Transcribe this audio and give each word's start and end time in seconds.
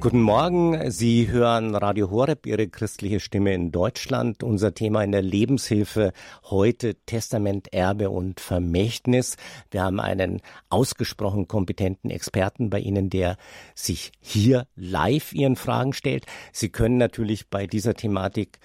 Guten 0.00 0.22
Morgen, 0.22 0.90
Sie 0.90 1.28
hören 1.28 1.74
Radio 1.74 2.10
Horeb, 2.10 2.46
Ihre 2.46 2.68
christliche 2.68 3.20
Stimme 3.20 3.52
in 3.52 3.70
Deutschland. 3.70 4.42
Unser 4.42 4.72
Thema 4.72 5.04
in 5.04 5.12
der 5.12 5.20
Lebenshilfe 5.20 6.14
heute 6.44 6.94
Testament, 7.04 7.70
Erbe 7.74 8.08
und 8.08 8.40
Vermächtnis. 8.40 9.36
Wir 9.70 9.82
haben 9.82 10.00
einen 10.00 10.40
ausgesprochen 10.70 11.48
kompetenten 11.48 12.10
Experten 12.10 12.70
bei 12.70 12.80
Ihnen, 12.80 13.10
der 13.10 13.36
sich 13.74 14.12
hier 14.20 14.66
live 14.74 15.34
Ihren 15.34 15.56
Fragen 15.56 15.92
stellt. 15.92 16.24
Sie 16.50 16.70
können 16.70 16.96
natürlich 16.96 17.48
bei 17.48 17.66
dieser 17.66 17.92
Thematik 17.92 18.58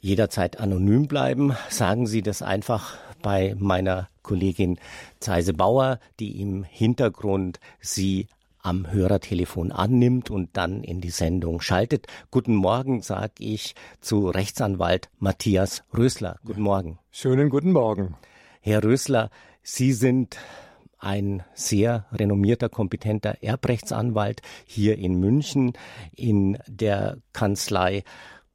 jederzeit 0.00 0.58
anonym 0.58 1.06
bleiben. 1.06 1.56
Sagen 1.68 2.08
Sie 2.08 2.20
das 2.20 2.42
einfach 2.42 2.96
bei 3.22 3.54
meiner 3.58 4.08
Kollegin 4.22 4.80
Zeise 5.20 5.54
Bauer, 5.54 6.00
die 6.18 6.40
im 6.40 6.64
Hintergrund 6.64 7.60
Sie 7.78 8.26
am 8.64 8.90
Hörertelefon 8.90 9.70
annimmt 9.72 10.30
und 10.30 10.56
dann 10.56 10.82
in 10.82 11.00
die 11.00 11.10
Sendung 11.10 11.60
schaltet. 11.60 12.06
Guten 12.30 12.54
Morgen, 12.54 13.02
sag 13.02 13.32
ich 13.38 13.74
zu 14.00 14.28
Rechtsanwalt 14.28 15.10
Matthias 15.18 15.84
Rösler. 15.96 16.38
Guten 16.44 16.62
Morgen. 16.62 16.98
Schönen 17.10 17.50
guten 17.50 17.72
Morgen. 17.72 18.16
Herr 18.60 18.82
Rösler, 18.82 19.30
Sie 19.62 19.92
sind 19.92 20.38
ein 20.98 21.42
sehr 21.52 22.06
renommierter, 22.10 22.70
kompetenter 22.70 23.42
Erbrechtsanwalt 23.42 24.40
hier 24.64 24.96
in 24.96 25.20
München 25.20 25.74
in 26.16 26.58
der 26.66 27.18
Kanzlei 27.34 28.02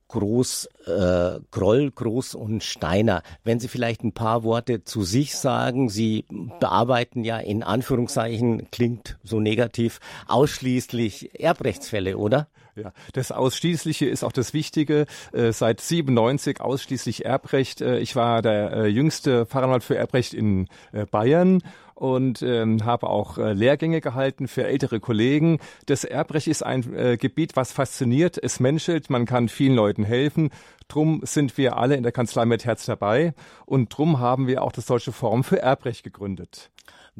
Groß, 0.09 0.69
äh, 0.87 1.39
Groll, 1.51 1.91
Groß 1.91 2.35
und 2.35 2.63
Steiner. 2.63 3.23
Wenn 3.43 3.59
Sie 3.59 3.67
vielleicht 3.67 4.03
ein 4.03 4.11
paar 4.11 4.43
Worte 4.43 4.83
zu 4.83 5.03
sich 5.03 5.35
sagen. 5.35 5.89
Sie 5.89 6.25
bearbeiten 6.59 7.23
ja 7.23 7.37
in 7.37 7.63
Anführungszeichen, 7.63 8.69
klingt 8.71 9.17
so 9.23 9.39
negativ, 9.39 9.99
ausschließlich 10.27 11.39
Erbrechtsfälle, 11.39 12.17
oder? 12.17 12.47
Ja, 12.75 12.91
das 13.13 13.31
Ausschließliche 13.31 14.05
ist 14.05 14.23
auch 14.23 14.31
das 14.31 14.53
Wichtige. 14.53 15.05
Äh, 15.33 15.51
seit 15.51 15.81
97 15.81 16.61
ausschließlich 16.61 17.25
Erbrecht. 17.25 17.81
Äh, 17.81 17.99
ich 17.99 18.15
war 18.15 18.41
der 18.41 18.71
äh, 18.73 18.87
jüngste 18.87 19.45
Fachanwalt 19.45 19.83
für 19.83 19.97
Erbrecht 19.97 20.33
in 20.33 20.67
Bayern 21.11 21.61
und 21.99 22.41
ähm, 22.41 22.85
habe 22.85 23.09
auch 23.09 23.37
äh, 23.37 23.53
Lehrgänge 23.53 23.99
gehalten 23.99 24.47
für 24.47 24.65
ältere 24.65 24.99
Kollegen. 24.99 25.59
Das 25.85 26.05
Erbrecht 26.05 26.47
ist 26.47 26.65
ein 26.65 26.93
äh, 26.95 27.17
Gebiet, 27.17 27.55
was 27.55 27.73
fasziniert, 27.73 28.39
es 28.41 28.59
menschelt, 28.59 29.09
man 29.09 29.25
kann 29.25 29.49
vielen 29.49 29.75
Leuten 29.75 30.05
helfen. 30.05 30.49
Drum 30.87 31.21
sind 31.23 31.57
wir 31.57 31.77
alle 31.77 31.95
in 31.95 32.03
der 32.03 32.13
Kanzlei 32.13 32.45
mit 32.45 32.63
Herz 32.63 32.85
dabei 32.85 33.33
und 33.65 33.95
drum 33.95 34.19
haben 34.19 34.47
wir 34.47 34.63
auch 34.63 34.71
das 34.71 34.85
Deutsche 34.85 35.11
Forum 35.11 35.43
für 35.43 35.61
Erbrecht 35.61 36.03
gegründet. 36.03 36.71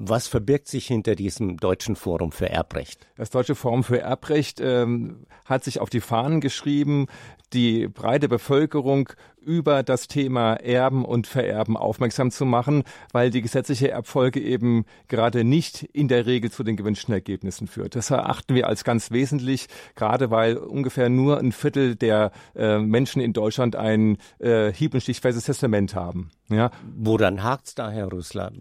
Was 0.01 0.29
verbirgt 0.29 0.69
sich 0.69 0.87
hinter 0.87 1.13
diesem 1.15 1.57
Deutschen 1.57 1.97
Forum 1.97 2.31
für 2.31 2.49
Erbrecht? 2.49 3.05
Das 3.17 3.31
Deutsche 3.31 3.53
Forum 3.53 3.83
für 3.83 3.99
Erbrecht 3.99 4.61
ähm, 4.61 5.25
hat 5.43 5.65
sich 5.65 5.81
auf 5.81 5.89
die 5.89 5.99
Fahnen 5.99 6.39
geschrieben, 6.39 7.07
die 7.53 7.87
breite 7.87 8.27
Bevölkerung 8.27 9.09
über 9.41 9.83
das 9.83 10.07
Thema 10.07 10.55
Erben 10.55 11.05
und 11.05 11.27
Vererben 11.27 11.77
aufmerksam 11.77 12.31
zu 12.31 12.45
machen, 12.45 12.83
weil 13.11 13.29
die 13.29 13.41
gesetzliche 13.41 13.89
Erbfolge 13.89 14.39
eben 14.39 14.85
gerade 15.07 15.43
nicht 15.43 15.83
in 15.83 16.07
der 16.07 16.25
Regel 16.25 16.51
zu 16.51 16.63
den 16.63 16.75
gewünschten 16.75 17.13
Ergebnissen 17.13 17.67
führt. 17.67 17.95
Das 17.95 18.11
erachten 18.11 18.55
wir 18.55 18.67
als 18.67 18.83
ganz 18.83 19.11
wesentlich, 19.11 19.67
gerade 19.95 20.29
weil 20.29 20.57
ungefähr 20.57 21.09
nur 21.09 21.39
ein 21.39 21.51
Viertel 21.51 21.95
der 21.95 22.31
äh, 22.55 22.79
Menschen 22.79 23.21
in 23.21 23.33
Deutschland 23.33 23.75
ein 23.75 24.17
äh, 24.39 24.71
hieb- 24.71 24.93
und 24.93 25.01
stichfestes 25.01 25.45
Testament 25.45 25.95
haben. 25.95 26.29
Ja. 26.49 26.71
Woran 26.97 27.43
hakt's 27.43 27.75
da, 27.75 27.89
Herr 27.89 28.11
Rüssler? 28.11 28.51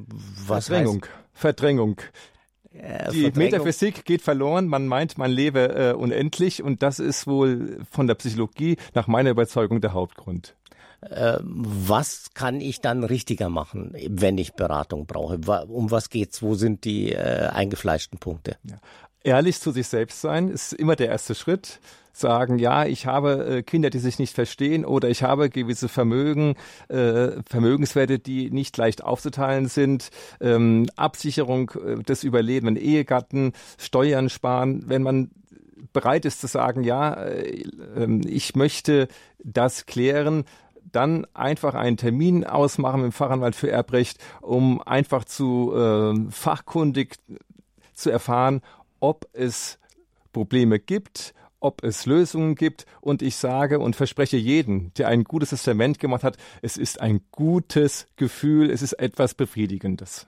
Was 0.47 0.69
Verdrängung. 0.69 1.03
Heißt? 1.03 1.13
Verdrängung. 1.33 2.01
Äh, 2.79 3.11
die 3.13 3.33
Metaphysik 3.35 4.05
geht 4.05 4.23
verloren, 4.23 4.67
man 4.67 4.87
meint, 4.87 5.19
man 5.19 5.31
lebe 5.31 5.75
äh, 5.75 5.93
unendlich 5.93 6.63
und 6.63 6.83
das 6.83 6.99
ist 6.99 7.27
wohl 7.27 7.79
von 7.91 8.07
der 8.07 8.15
Psychologie 8.15 8.77
nach 8.95 9.07
meiner 9.07 9.31
Überzeugung 9.31 9.81
der 9.81 9.93
Hauptgrund. 9.93 10.55
Äh, 11.01 11.39
was 11.43 12.31
kann 12.35 12.61
ich 12.61 12.81
dann 12.81 13.05
richtiger 13.05 13.49
machen, 13.49 13.95
wenn 14.09 14.37
ich 14.37 14.55
Beratung 14.55 15.07
brauche? 15.07 15.39
Um 15.69 15.91
was 15.91 16.11
geht's? 16.11 16.43
Wo 16.43 16.55
sind 16.55 16.85
die 16.85 17.13
äh, 17.13 17.49
eingefleischten 17.49 18.19
Punkte? 18.19 18.57
Ja. 18.65 18.77
Ehrlich 19.25 19.61
zu 19.61 19.73
sich 19.73 19.89
selbst 19.89 20.21
sein 20.21 20.49
ist 20.49 20.73
immer 20.73 20.97
der 20.97 21.09
erste 21.09 21.35
Schritt. 21.35 21.81
Sagen, 22.13 22.59
ja, 22.59 22.85
ich 22.85 23.07
habe 23.07 23.59
äh, 23.59 23.63
Kinder, 23.63 23.91
die 23.91 24.01
sich 24.01 24.19
nicht 24.19 24.35
verstehen 24.35 24.85
oder 24.85 25.09
ich 25.09 25.23
habe 25.23 25.51
gewisse 25.51 25.89
Vermögen, 25.89 26.57
äh, 26.89 27.43
Vermögenswerte, 27.49 28.19
die 28.19 28.51
nicht 28.51 28.77
leicht 28.77 29.05
aufzuteilen 29.05 29.69
sind, 29.69 30.11
ähm, 30.41 30.87
Absicherung 30.97 31.71
äh, 31.71 32.03
des 32.03 32.25
überlebenden 32.25 32.77
Ehegatten, 32.77 33.53
Steuern 33.77 34.31
sparen, 34.31 34.83
wenn 34.89 35.03
man 35.03 35.31
bereit 35.93 36.25
ist 36.25 36.41
zu 36.41 36.49
sagen, 36.49 36.83
ja, 36.83 37.15
äh, 37.15 37.63
ähm, 37.97 38.23
ich 38.27 38.57
möchte 38.57 39.09
das 39.45 39.87
klären, 39.87 40.45
dann 40.91 41.27
einfach 41.35 41.75
einen 41.75 41.97
Termin 41.97 42.45
ausmachen 42.45 43.03
dem 43.03 43.13
Fachanwalt 43.13 43.55
für 43.55 43.71
Erbrecht, 43.71 44.19
um 44.41 44.83
einfach 44.83 45.25
zu 45.25 45.73
äh, 45.75 46.31
fachkundig 46.31 47.17
zu 47.95 48.11
erfahren, 48.11 48.63
ob 49.01 49.29
es 49.33 49.79
Probleme 50.33 50.79
gibt, 50.79 51.35
ob 51.61 51.83
es 51.83 52.07
Lösungen 52.07 52.55
gibt. 52.55 52.87
Und 53.01 53.23
ich 53.23 53.37
sage 53.37 53.79
und 53.79 53.97
verspreche 53.97 54.37
jeden, 54.37 54.93
der 54.95 55.09
ein 55.09 55.25
gutes 55.25 55.51
Testament 55.51 55.99
gemacht 55.99 56.25
hat, 56.25 56.37
es 56.63 56.77
ist 56.77 57.01
ein 57.01 57.21
gutes 57.31 58.07
Gefühl, 58.17 58.71
es 58.71 58.83
ist 58.83 58.95
etwas 58.95 59.35
Befriedigendes. 59.35 60.27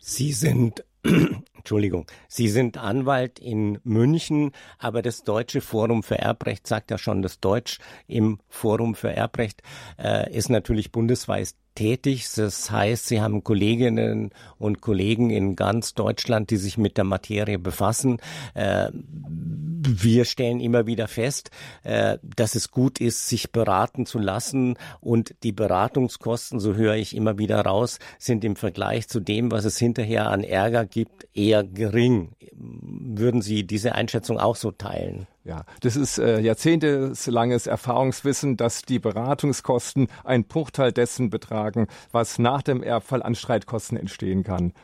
Sie 0.00 0.32
sind 0.32 0.84
Entschuldigung, 1.54 2.06
Sie 2.28 2.48
sind 2.48 2.76
Anwalt 2.76 3.38
in 3.38 3.78
München, 3.84 4.52
aber 4.78 5.02
das 5.02 5.22
Deutsche 5.22 5.60
Forum 5.60 6.02
für 6.02 6.18
Erbrecht 6.18 6.66
sagt 6.66 6.90
ja 6.90 6.98
schon, 6.98 7.22
das 7.22 7.40
Deutsch 7.40 7.78
im 8.06 8.38
Forum 8.48 8.94
für 8.94 9.12
Erbrecht 9.12 9.62
äh, 9.98 10.34
ist 10.34 10.48
natürlich 10.48 10.90
bundesweit 10.90 11.54
tätig. 11.78 12.26
Das 12.34 12.72
heißt, 12.72 13.06
Sie 13.06 13.20
haben 13.20 13.44
Kolleginnen 13.44 14.30
und 14.58 14.80
Kollegen 14.80 15.30
in 15.30 15.54
ganz 15.54 15.94
Deutschland, 15.94 16.50
die 16.50 16.56
sich 16.56 16.76
mit 16.76 16.96
der 16.96 17.04
Materie 17.04 17.58
befassen. 17.58 18.18
Äh, 18.54 18.90
wir 18.92 20.24
stellen 20.24 20.58
immer 20.58 20.86
wieder 20.86 21.06
fest, 21.06 21.50
äh, 21.84 22.18
dass 22.22 22.56
es 22.56 22.72
gut 22.72 23.00
ist, 23.00 23.28
sich 23.28 23.52
beraten 23.52 24.06
zu 24.06 24.18
lassen 24.18 24.76
und 25.00 25.36
die 25.44 25.52
Beratungskosten, 25.52 26.58
so 26.58 26.74
höre 26.74 26.96
ich 26.96 27.14
immer 27.14 27.38
wieder 27.38 27.60
raus, 27.60 28.00
sind 28.18 28.44
im 28.44 28.56
Vergleich 28.56 29.06
zu 29.06 29.20
dem, 29.20 29.52
was 29.52 29.64
es 29.64 29.78
hinterher 29.78 30.30
an 30.30 30.42
Ärger 30.42 30.84
gibt, 30.84 31.28
eher 31.32 31.62
gering. 31.62 32.32
Würden 32.52 33.40
Sie 33.40 33.64
diese 33.64 33.94
Einschätzung 33.94 34.38
auch 34.40 34.56
so 34.56 34.72
teilen? 34.72 35.28
Ja, 35.44 35.64
das 35.80 35.96
ist 35.96 36.18
äh, 36.18 36.40
jahrzehntelanges 36.40 37.66
Erfahrungswissen, 37.66 38.56
dass 38.56 38.82
die 38.82 38.98
Beratungskosten 38.98 40.08
ein 40.24 40.44
Bruchteil 40.44 40.92
dessen 40.92 41.30
betragen, 41.30 41.86
was 42.12 42.38
nach 42.38 42.62
dem 42.62 42.82
Erbfall 42.82 43.22
an 43.22 43.34
Streitkosten 43.34 43.96
entstehen 43.96 44.42
kann. 44.42 44.74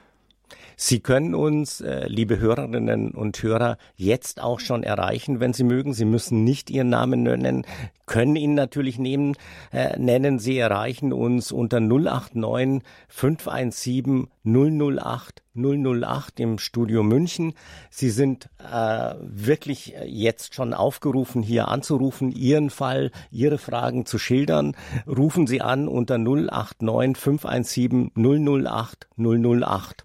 Sie 0.77 1.01
können 1.01 1.35
uns, 1.35 1.81
äh, 1.81 2.07
liebe 2.09 2.39
Hörerinnen 2.39 3.11
und 3.13 3.43
Hörer, 3.43 3.79
jetzt 3.97 4.43
auch 4.43 4.61
schon 4.61 4.83
erreichen, 4.83 5.41
wenn 5.41 5.53
Sie 5.53 5.65
mögen. 5.65 5.95
Sie 5.95 6.05
müssen 6.05 6.45
nicht 6.45 6.71
Ihren 6.71 6.89
Namen 6.89 7.23
nennen, 7.23 7.65
können 8.07 8.37
ihn 8.37 8.55
natürlich 8.55 8.99
nehmen, 8.99 9.37
äh, 9.73 9.99
nennen. 9.99 10.39
Sie 10.39 10.59
erreichen 10.59 11.13
uns 11.13 11.53
unter 11.53 11.81
089 11.81 12.83
517 13.09 14.29
008 14.45 15.43
008 15.55 16.41
im 16.41 16.59
Studio 16.59 17.03
München. 17.03 17.55
Sie 17.91 18.11
sind 18.11 18.51
äh, 18.59 19.15
wirklich 19.21 19.95
jetzt 20.05 20.55
schon 20.55 20.75
aufgerufen, 20.75 21.43
hier 21.43 21.69
anzurufen, 21.69 22.33
Ihren 22.33 22.71
Fall, 22.71 23.11
Ihre 23.31 23.59
Fragen 23.59 24.05
zu 24.05 24.19
schildern. 24.19 24.77
Rufen 25.07 25.47
Sie 25.47 25.61
an 25.61 25.89
unter 25.89 26.19
089 26.19 27.17
517 27.17 28.11
008 28.17 29.09
008. 29.17 30.05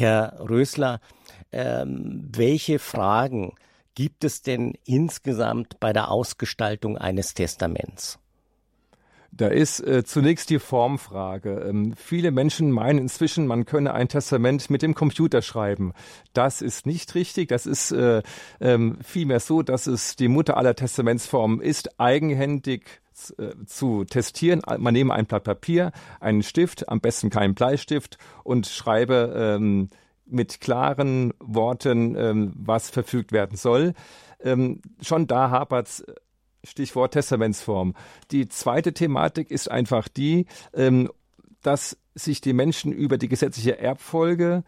Herr 0.00 0.40
Rösler, 0.40 0.98
ähm, 1.52 2.26
welche 2.32 2.78
Fragen 2.78 3.52
gibt 3.94 4.24
es 4.24 4.40
denn 4.40 4.72
insgesamt 4.86 5.78
bei 5.78 5.92
der 5.92 6.10
Ausgestaltung 6.10 6.96
eines 6.96 7.34
Testaments? 7.34 8.18
Da 9.30 9.48
ist 9.48 9.80
äh, 9.80 10.02
zunächst 10.02 10.48
die 10.48 10.58
Formfrage. 10.58 11.66
Ähm, 11.68 11.92
viele 11.96 12.30
Menschen 12.30 12.70
meinen 12.70 12.98
inzwischen, 12.98 13.46
man 13.46 13.66
könne 13.66 13.92
ein 13.92 14.08
Testament 14.08 14.70
mit 14.70 14.80
dem 14.80 14.94
Computer 14.94 15.42
schreiben. 15.42 15.92
Das 16.32 16.62
ist 16.62 16.86
nicht 16.86 17.14
richtig. 17.14 17.48
Das 17.48 17.66
ist 17.66 17.92
äh, 17.92 18.22
ähm, 18.58 18.96
vielmehr 19.02 19.40
so, 19.40 19.60
dass 19.60 19.86
es 19.86 20.16
die 20.16 20.28
Mutter 20.28 20.56
aller 20.56 20.74
Testamentsformen 20.74 21.60
ist, 21.60 22.00
eigenhändig 22.00 23.02
zu 23.66 24.04
testieren. 24.04 24.62
Man 24.78 24.94
nehme 24.94 25.14
ein 25.14 25.26
Blatt 25.26 25.44
Papier, 25.44 25.92
einen 26.20 26.42
Stift, 26.42 26.88
am 26.88 27.00
besten 27.00 27.30
keinen 27.30 27.54
Bleistift 27.54 28.18
und 28.44 28.66
schreibe 28.66 29.32
ähm, 29.36 29.88
mit 30.26 30.60
klaren 30.60 31.32
Worten, 31.40 32.14
ähm, 32.16 32.52
was 32.56 32.90
verfügt 32.90 33.32
werden 33.32 33.56
soll. 33.56 33.94
Ähm, 34.40 34.80
schon 35.00 35.26
da 35.26 35.50
hapert's. 35.50 36.00
Äh, 36.00 36.14
Stichwort 36.62 37.14
Testamentsform. 37.14 37.94
Die 38.30 38.46
zweite 38.48 38.92
Thematik 38.92 39.50
ist 39.50 39.70
einfach 39.70 40.08
die, 40.08 40.44
ähm, 40.74 41.10
dass 41.62 41.96
sich 42.14 42.40
die 42.40 42.52
Menschen 42.52 42.92
über 42.92 43.18
die 43.18 43.28
gesetzliche 43.28 43.78
Erbfolge 43.78 44.62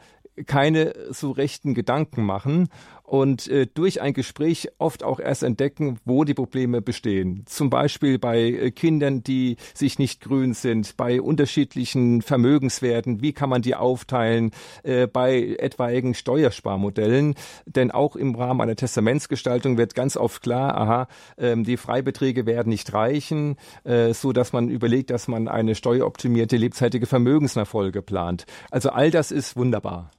keine 0.47 0.95
so 1.11 1.31
rechten 1.31 1.75
Gedanken 1.75 2.25
machen 2.25 2.69
und 3.13 3.47
äh, 3.49 3.67
durch 3.67 4.01
ein 4.01 4.15
Gespräch 4.15 4.71
oft 4.79 5.05
auch 5.05 5.21
erst 5.21 5.43
entdecken, 5.43 5.99
wo 6.07 6.25
die 6.25 6.33
Probleme 6.33 6.81
bestehen. 6.81 7.43
Zum 7.45 7.69
Beispiel 7.69 8.19
bei 8.19 8.41
äh, 8.41 8.71
Kindern, 8.71 9.23
die 9.23 9.57
sich 9.75 9.99
nicht 9.99 10.23
grün 10.23 10.55
sind, 10.55 10.97
bei 10.97 11.21
unterschiedlichen 11.21 12.23
Vermögenswerten, 12.23 13.21
wie 13.21 13.35
kann 13.35 13.51
man 13.51 13.61
die 13.61 13.75
aufteilen, 13.75 14.53
äh, 14.83 15.07
bei 15.07 15.57
etwaigen 15.59 16.15
Steuersparmodellen. 16.15 17.35
Denn 17.67 17.91
auch 17.91 18.17
im 18.17 18.35
Rahmen 18.35 18.63
einer 18.63 18.77
Testamentsgestaltung 18.77 19.77
wird 19.77 19.95
ganz 19.95 20.17
oft 20.17 20.43
klar, 20.43 20.75
aha, 20.75 21.09
ähm, 21.37 21.65
die 21.65 21.77
Freibeträge 21.77 22.47
werden 22.47 22.71
nicht 22.71 22.95
reichen, 22.95 23.57
äh, 23.85 24.15
so 24.15 24.33
dass 24.33 24.55
man 24.55 24.71
überlegt, 24.71 25.11
dass 25.11 25.29
man 25.29 25.49
eine 25.49 25.75
steueroptimierte 25.75 26.57
lebzeitige 26.57 27.05
Vermögensnachfolge 27.05 28.01
plant. 28.01 28.47
Also 28.71 28.89
all 28.89 29.11
das 29.11 29.33
ist 29.33 29.55
wunderbar. 29.55 30.11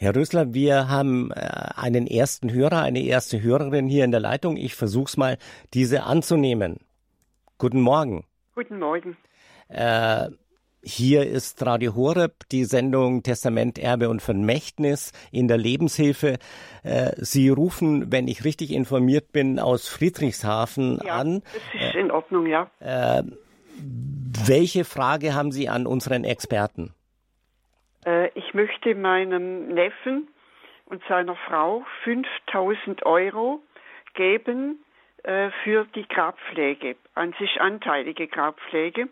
Herr 0.00 0.14
Rösler, 0.14 0.54
wir 0.54 0.88
haben 0.88 1.32
äh, 1.32 1.40
einen 1.74 2.06
ersten 2.06 2.52
Hörer, 2.52 2.82
eine 2.82 3.02
erste 3.02 3.42
Hörerin 3.42 3.88
hier 3.88 4.04
in 4.04 4.12
der 4.12 4.20
Leitung. 4.20 4.56
Ich 4.56 4.76
versuche 4.76 5.08
es 5.08 5.16
mal, 5.16 5.38
diese 5.74 6.04
anzunehmen. 6.04 6.78
Guten 7.58 7.80
Morgen. 7.80 8.24
Guten 8.54 8.78
Morgen. 8.78 9.16
Äh, 9.66 10.28
hier 10.84 11.26
ist 11.26 11.66
Radio 11.66 11.96
Horeb, 11.96 12.48
die 12.52 12.64
Sendung 12.64 13.24
Testament, 13.24 13.76
Erbe 13.76 14.08
und 14.08 14.22
Vermächtnis 14.22 15.10
in 15.32 15.48
der 15.48 15.58
Lebenshilfe. 15.58 16.38
Äh, 16.84 17.10
Sie 17.16 17.48
rufen, 17.48 18.12
wenn 18.12 18.28
ich 18.28 18.44
richtig 18.44 18.70
informiert 18.70 19.32
bin, 19.32 19.58
aus 19.58 19.88
Friedrichshafen 19.88 21.00
ja, 21.04 21.16
an. 21.16 21.42
Das 21.42 21.88
ist 21.88 21.96
in 21.96 22.12
Ordnung, 22.12 22.46
ja. 22.46 22.70
Äh, 22.78 23.24
welche 24.46 24.84
Frage 24.84 25.34
haben 25.34 25.50
Sie 25.50 25.68
an 25.68 25.88
unseren 25.88 26.22
Experten? 26.22 26.94
Äh, 28.08 28.28
ich 28.34 28.54
möchte 28.54 28.94
meinem 28.94 29.68
Neffen 29.68 30.28
und 30.86 31.02
seiner 31.08 31.36
Frau 31.36 31.84
5000 32.04 33.04
Euro 33.04 33.60
geben 34.14 34.82
äh, 35.24 35.50
für 35.62 35.84
die 35.94 36.08
Grabpflege, 36.08 36.96
an 37.14 37.34
sich 37.38 37.60
anteilige 37.60 38.26
Grabpflege. 38.26 39.08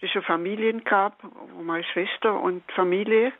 Das 0.00 0.10
ist 0.10 0.16
ein 0.16 0.22
Familiengrab, 0.22 1.16
wo 1.54 1.62
meine 1.62 1.84
Schwester 1.84 2.40
und 2.40 2.62
Familie 2.72 3.32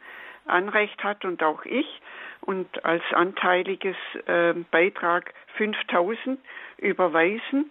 Anrecht 0.46 1.04
hat 1.04 1.24
und 1.26 1.42
auch 1.42 1.64
ich. 1.66 2.00
Und 2.40 2.84
als 2.84 3.02
anteiliges 3.12 3.96
äh, 4.26 4.54
Beitrag 4.70 5.34
5000 5.58 6.40
überweisen. 6.78 7.70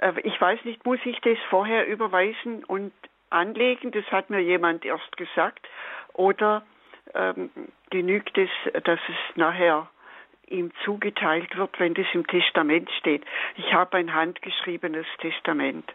Äh, 0.00 0.14
ich 0.22 0.40
weiß 0.40 0.64
nicht, 0.64 0.86
muss 0.86 1.00
ich 1.04 1.20
das 1.20 1.36
vorher 1.50 1.86
überweisen 1.86 2.64
und 2.64 2.92
anlegen? 3.30 3.90
Das 3.90 4.06
hat 4.10 4.30
mir 4.30 4.40
jemand 4.40 4.84
erst 4.84 5.16
gesagt. 5.16 5.68
Oder 6.18 6.62
ähm, 7.14 7.48
genügt 7.90 8.36
es, 8.36 8.50
dass 8.84 8.98
es 9.08 9.36
nachher 9.36 9.88
ihm 10.48 10.72
zugeteilt 10.84 11.56
wird, 11.56 11.78
wenn 11.78 11.94
das 11.94 12.06
im 12.12 12.26
Testament 12.26 12.90
steht? 12.98 13.24
Ich 13.56 13.72
habe 13.72 13.98
ein 13.98 14.12
handgeschriebenes 14.12 15.06
Testament. 15.20 15.88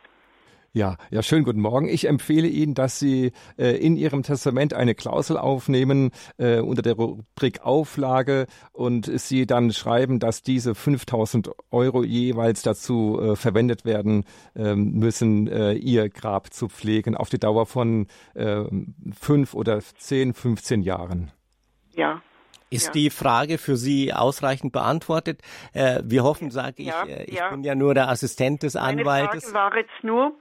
Ja, 0.75 0.97
ja, 1.11 1.21
schönen 1.21 1.43
guten 1.43 1.59
Morgen. 1.59 1.87
Ich 1.87 2.07
empfehle 2.07 2.47
Ihnen, 2.47 2.73
dass 2.73 2.97
Sie 2.97 3.31
äh, 3.59 3.77
in 3.77 3.95
Ihrem 3.95 4.23
Testament 4.23 4.73
eine 4.73 4.95
Klausel 4.95 5.37
aufnehmen 5.37 6.09
äh, 6.39 6.61
unter 6.61 6.81
der 6.81 6.95
Rubrik 6.95 7.61
Auflage 7.61 8.47
und 8.71 9.05
Sie 9.05 9.45
dann 9.45 9.71
schreiben, 9.71 10.17
dass 10.17 10.41
diese 10.41 10.73
5000 10.73 11.51
Euro 11.69 12.03
jeweils 12.03 12.63
dazu 12.63 13.19
äh, 13.21 13.35
verwendet 13.35 13.85
werden 13.85 14.25
äh, 14.55 14.73
müssen, 14.73 15.47
äh, 15.47 15.73
Ihr 15.73 16.09
Grab 16.09 16.51
zu 16.51 16.69
pflegen 16.69 17.15
auf 17.15 17.29
die 17.29 17.37
Dauer 17.37 17.67
von 17.67 18.07
äh, 18.33 18.63
fünf 19.15 19.53
oder 19.53 19.79
zehn, 19.99 20.33
15 20.33 20.81
Jahren. 20.81 21.31
Ja. 21.91 22.23
Ist 22.71 22.87
ja. 22.87 22.91
die 22.93 23.09
Frage 23.11 23.59
für 23.59 23.77
Sie 23.77 24.11
ausreichend 24.11 24.73
beantwortet? 24.73 25.43
Äh, 25.73 26.01
wir 26.03 26.23
hoffen, 26.23 26.49
sage 26.49 26.81
ich, 26.81 26.87
ja, 26.87 27.03
äh, 27.03 27.25
ich 27.25 27.37
ja. 27.37 27.51
bin 27.51 27.63
ja 27.63 27.75
nur 27.75 27.93
der 27.93 28.09
Assistent 28.09 28.63
des 28.63 28.73
Meine 28.73 29.01
Anwaltes. 29.01 29.51
Frage 29.51 29.53
war 29.53 29.77
jetzt 29.77 30.03
nur, 30.03 30.33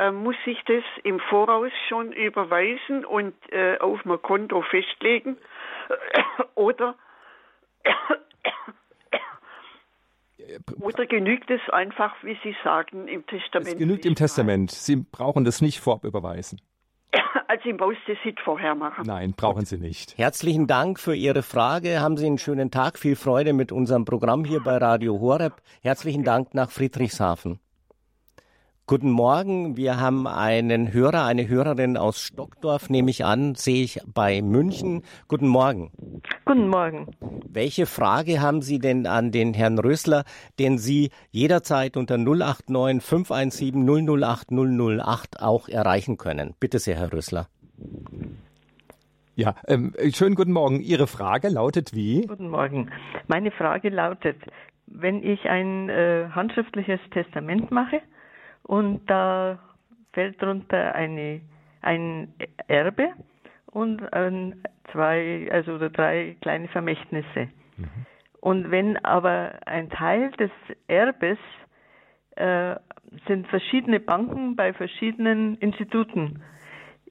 äh, 0.00 0.10
muss 0.10 0.36
ich 0.46 0.58
das 0.66 0.82
im 1.04 1.20
Voraus 1.20 1.70
schon 1.88 2.12
überweisen 2.12 3.04
und 3.04 3.34
äh, 3.52 3.78
auf 3.78 4.04
mein 4.04 4.20
Konto 4.22 4.62
festlegen? 4.62 5.36
Oder, 6.54 6.94
oder 10.80 11.06
genügt 11.06 11.50
es 11.50 11.60
einfach, 11.70 12.14
wie 12.22 12.38
Sie 12.42 12.54
sagen, 12.62 13.08
im 13.08 13.26
Testament? 13.26 13.68
Es 13.68 13.78
genügt 13.78 14.06
im 14.06 14.14
Testament. 14.14 14.70
Sie 14.70 14.96
brauchen 14.96 15.44
das 15.44 15.60
nicht 15.60 15.80
vorab 15.80 16.04
überweisen. 16.04 16.60
Also 17.48 17.68
ich 17.68 17.78
muss 17.78 17.96
das 18.06 18.16
nicht 18.24 18.38
vorher 18.40 18.76
machen. 18.76 19.04
Nein, 19.06 19.34
brauchen 19.36 19.64
Sie 19.64 19.78
nicht. 19.78 20.16
Herzlichen 20.18 20.68
Dank 20.68 21.00
für 21.00 21.16
Ihre 21.16 21.42
Frage. 21.42 22.00
Haben 22.00 22.16
Sie 22.16 22.26
einen 22.26 22.38
schönen 22.38 22.70
Tag. 22.70 22.98
Viel 22.98 23.16
Freude 23.16 23.52
mit 23.52 23.72
unserem 23.72 24.04
Programm 24.04 24.44
hier 24.44 24.60
bei 24.60 24.76
Radio 24.76 25.18
Horeb. 25.18 25.54
Herzlichen 25.82 26.22
Dank 26.22 26.54
nach 26.54 26.70
Friedrichshafen. 26.70 27.58
Guten 28.90 29.12
Morgen. 29.12 29.76
Wir 29.76 30.00
haben 30.00 30.26
einen 30.26 30.92
Hörer, 30.92 31.24
eine 31.24 31.46
Hörerin 31.46 31.96
aus 31.96 32.20
Stockdorf, 32.20 32.90
nehme 32.90 33.08
ich 33.10 33.24
an, 33.24 33.54
sehe 33.54 33.84
ich 33.84 34.00
bei 34.12 34.42
München. 34.42 35.04
Guten 35.28 35.46
Morgen. 35.46 35.92
Guten 36.44 36.66
Morgen. 36.66 37.06
Welche 37.48 37.86
Frage 37.86 38.40
haben 38.40 38.62
Sie 38.62 38.80
denn 38.80 39.06
an 39.06 39.30
den 39.30 39.54
Herrn 39.54 39.78
Rösler, 39.78 40.24
den 40.58 40.76
Sie 40.76 41.10
jederzeit 41.30 41.96
unter 41.96 42.18
089 42.18 43.00
517 43.00 44.24
008 44.24 44.50
008 44.50 45.40
auch 45.40 45.68
erreichen 45.68 46.16
können? 46.16 46.56
Bitte 46.58 46.80
sehr, 46.80 46.96
Herr 46.96 47.12
Rösler. 47.12 47.46
Ja, 49.36 49.54
ähm, 49.68 49.94
schönen 50.12 50.34
guten 50.34 50.50
Morgen. 50.50 50.80
Ihre 50.80 51.06
Frage 51.06 51.48
lautet 51.48 51.94
wie? 51.94 52.26
Guten 52.26 52.48
Morgen. 52.48 52.90
Meine 53.28 53.52
Frage 53.52 53.90
lautet, 53.90 54.38
wenn 54.88 55.22
ich 55.22 55.48
ein 55.48 55.88
äh, 55.90 56.28
handschriftliches 56.30 56.98
Testament 57.12 57.70
mache, 57.70 58.00
und 58.62 59.08
da 59.10 59.58
fällt 60.12 60.40
darunter 60.42 60.94
eine, 60.94 61.40
ein 61.82 62.32
Erbe 62.68 63.10
und 63.66 64.12
ein, 64.12 64.62
zwei, 64.92 65.48
also 65.50 65.74
oder 65.74 65.90
drei 65.90 66.36
kleine 66.40 66.68
Vermächtnisse. 66.68 67.48
Mhm. 67.76 67.88
Und 68.40 68.70
wenn 68.70 68.96
aber 69.04 69.60
ein 69.66 69.90
Teil 69.90 70.30
des 70.32 70.50
Erbes 70.88 71.38
äh, 72.36 72.76
sind 73.26 73.46
verschiedene 73.48 74.00
Banken 74.00 74.56
bei 74.56 74.72
verschiedenen 74.72 75.56
Instituten, 75.58 76.42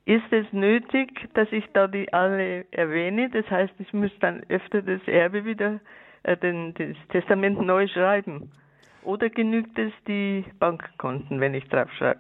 ist 0.06 0.31
es 0.31 0.52
nötig, 0.52 1.12
dass 1.36 1.52
ich 1.52 1.66
da 1.74 1.88
die 1.88 2.12
alle 2.12 2.66
erwähne? 2.72 3.30
Das 3.30 3.50
heißt, 3.50 3.74
ich 3.78 3.94
muss 3.94 4.12
dann 4.22 4.44
öfter 4.50 4.81
das 4.81 5.02
Erbe 5.07 5.45
wieder, 5.45 5.80
äh, 6.24 6.36
den, 6.36 6.74
das 6.74 6.98
Testament 7.10 7.62
neu 7.62 7.88
schreiben. 7.88 8.52
Oder 9.04 9.30
genügt 9.30 9.78
es 9.78 9.92
die 10.07 10.45
Bankkonten, 10.59 11.40
wenn 11.40 11.54
ich 11.54 11.66
draufschreibe? 11.66 12.19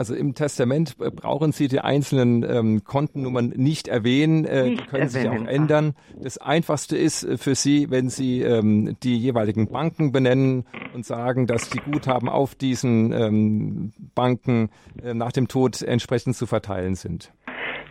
Also 0.00 0.14
im 0.14 0.34
Testament 0.34 0.96
brauchen 0.96 1.52
Sie 1.52 1.68
die 1.68 1.80
einzelnen 1.80 2.42
ähm, 2.42 2.84
Kontennummern 2.84 3.50
nicht 3.54 3.86
erwähnen, 3.86 4.46
äh, 4.46 4.70
nicht 4.70 4.80
die 4.80 4.86
können 4.86 5.08
sich 5.10 5.28
auch 5.28 5.44
ändern. 5.44 5.94
Das 6.16 6.38
Einfachste 6.38 6.96
ist 6.96 7.22
äh, 7.22 7.36
für 7.36 7.54
Sie, 7.54 7.90
wenn 7.90 8.08
Sie 8.08 8.40
ähm, 8.40 8.96
die 9.02 9.18
jeweiligen 9.18 9.68
Banken 9.68 10.10
benennen 10.10 10.64
und 10.94 11.04
sagen, 11.04 11.46
dass 11.46 11.68
die 11.68 11.80
Guthaben 11.80 12.30
auf 12.30 12.54
diesen 12.54 13.12
ähm, 13.12 13.92
Banken 14.14 14.70
äh, 15.04 15.12
nach 15.12 15.32
dem 15.32 15.48
Tod 15.48 15.82
entsprechend 15.82 16.34
zu 16.34 16.46
verteilen 16.46 16.94
sind. 16.94 17.30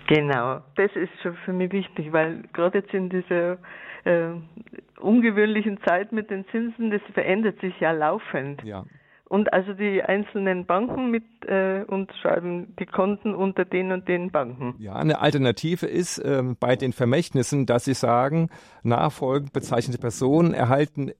Genau, 0.07 0.62
das 0.77 0.89
ist 0.95 1.12
schon 1.21 1.35
für 1.45 1.53
mich 1.53 1.71
wichtig, 1.71 2.12
weil 2.12 2.41
gerade 2.53 2.79
jetzt 2.79 2.91
in 2.91 3.09
dieser 3.09 3.59
äh, 4.05 4.31
ungewöhnlichen 4.99 5.79
Zeit 5.85 6.11
mit 6.11 6.29
den 6.29 6.45
Zinsen, 6.51 6.91
das 6.91 7.01
verändert 7.13 7.59
sich 7.61 7.73
ja 7.79 7.91
laufend. 7.91 8.63
Ja. 8.63 8.85
Und 9.29 9.53
also 9.53 9.73
die 9.73 10.01
einzelnen 10.01 10.65
Banken 10.65 11.11
mit 11.11 11.23
äh, 11.45 11.83
und 11.85 12.11
schreiben 12.19 12.75
die 12.79 12.87
Konten 12.87 13.35
unter 13.35 13.63
den 13.63 13.91
und 13.91 14.07
den 14.07 14.31
Banken. 14.31 14.73
Ja, 14.79 14.95
eine 14.95 15.21
Alternative 15.21 15.85
ist 15.85 16.17
äh, 16.17 16.41
bei 16.59 16.75
den 16.75 16.93
Vermächtnissen, 16.93 17.67
dass 17.67 17.85
sie 17.85 17.93
sagen, 17.93 18.49
nachfolgend 18.81 19.53
bezeichnete 19.53 19.99
Personen 19.99 20.55
erhalten 20.55 21.09
äh, 21.09 21.13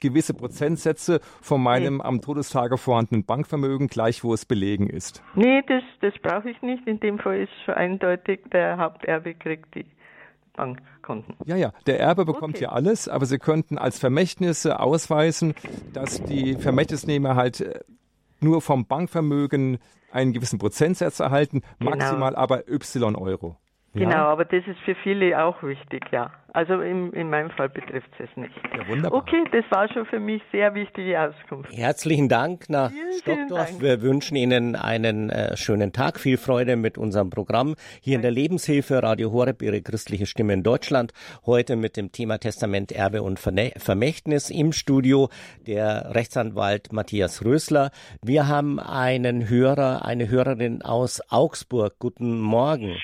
gewisse 0.00 0.34
Prozentsätze 0.34 1.20
von 1.40 1.62
meinem 1.62 1.98
nee. 1.98 2.02
am 2.02 2.20
Todestage 2.20 2.78
vorhandenen 2.78 3.24
Bankvermögen, 3.24 3.86
gleich 3.86 4.24
wo 4.24 4.34
es 4.34 4.44
belegen 4.44 4.90
ist. 4.90 5.22
Nee, 5.36 5.62
das, 5.68 5.84
das 6.00 6.14
brauche 6.20 6.50
ich 6.50 6.60
nicht. 6.62 6.84
In 6.88 6.98
dem 6.98 7.20
Fall 7.20 7.42
ist 7.42 7.52
schon 7.64 7.74
eindeutig, 7.74 8.40
der 8.52 8.76
Haupterbe 8.78 9.34
kriegt 9.34 9.72
die 9.76 9.86
Bankkonten. 10.56 11.34
Ja, 11.44 11.56
ja, 11.56 11.72
der 11.86 12.00
Erbe 12.00 12.24
bekommt 12.24 12.56
okay. 12.56 12.64
ja 12.64 12.72
alles, 12.72 13.08
aber 13.08 13.26
Sie 13.26 13.38
könnten 13.38 13.78
als 13.78 13.98
Vermächtnisse 13.98 14.80
ausweisen, 14.80 15.54
dass 15.92 16.22
die 16.22 16.56
Vermächtnisnehmer 16.56 17.36
halt 17.36 17.60
äh, 17.60 17.80
nur 18.40 18.60
vom 18.60 18.86
Bankvermögen 18.86 19.78
einen 20.10 20.32
gewissen 20.32 20.58
Prozentsatz 20.58 21.20
erhalten, 21.20 21.62
genau. 21.78 21.92
maximal 21.92 22.34
aber 22.34 22.68
Y 22.68 23.16
Euro. 23.16 23.56
Genau, 23.96 24.10
ja. 24.12 24.26
aber 24.26 24.44
das 24.44 24.66
ist 24.66 24.78
für 24.80 24.94
viele 24.96 25.42
auch 25.42 25.62
wichtig, 25.62 26.04
ja. 26.12 26.30
Also 26.56 26.80
in, 26.80 27.12
in 27.12 27.28
meinem 27.28 27.50
Fall 27.50 27.68
betrifft 27.68 28.08
es 28.18 28.34
nicht. 28.34 28.54
Ja, 28.74 28.88
wunderbar. 28.88 29.18
Okay, 29.18 29.44
das 29.52 29.64
war 29.68 29.92
schon 29.92 30.06
für 30.06 30.18
mich 30.18 30.40
sehr 30.52 30.74
wichtige 30.74 31.20
Auskunft. 31.20 31.70
Herzlichen 31.70 32.30
Dank 32.30 32.70
nach 32.70 32.90
vielen, 32.90 33.12
Stockdorf. 33.12 33.66
Vielen 33.68 33.80
Dank. 33.80 33.82
Wir 33.82 34.00
wünschen 34.00 34.36
Ihnen 34.36 34.74
einen 34.74 35.28
äh, 35.28 35.54
schönen 35.58 35.92
Tag, 35.92 36.18
viel 36.18 36.38
Freude 36.38 36.76
mit 36.76 36.96
unserem 36.96 37.28
Programm 37.28 37.74
hier 38.00 38.14
Danke. 38.14 38.14
in 38.14 38.22
der 38.22 38.30
Lebenshilfe 38.30 39.02
Radio 39.02 39.32
Horeb, 39.32 39.60
Ihre 39.60 39.82
christliche 39.82 40.24
Stimme 40.24 40.54
in 40.54 40.62
Deutschland. 40.62 41.12
Heute 41.44 41.76
mit 41.76 41.98
dem 41.98 42.10
Thema 42.10 42.38
Testament, 42.38 42.90
Erbe 42.90 43.22
und 43.22 43.38
Vermächtnis 43.38 44.48
im 44.48 44.72
Studio 44.72 45.28
der 45.66 46.14
Rechtsanwalt 46.14 46.90
Matthias 46.90 47.44
Rösler. 47.44 47.90
Wir 48.22 48.48
haben 48.48 48.80
einen 48.80 49.50
Hörer, 49.50 50.06
eine 50.06 50.30
Hörerin 50.30 50.80
aus 50.80 51.20
Augsburg. 51.28 51.98
Guten 51.98 52.40
Morgen. 52.40 52.96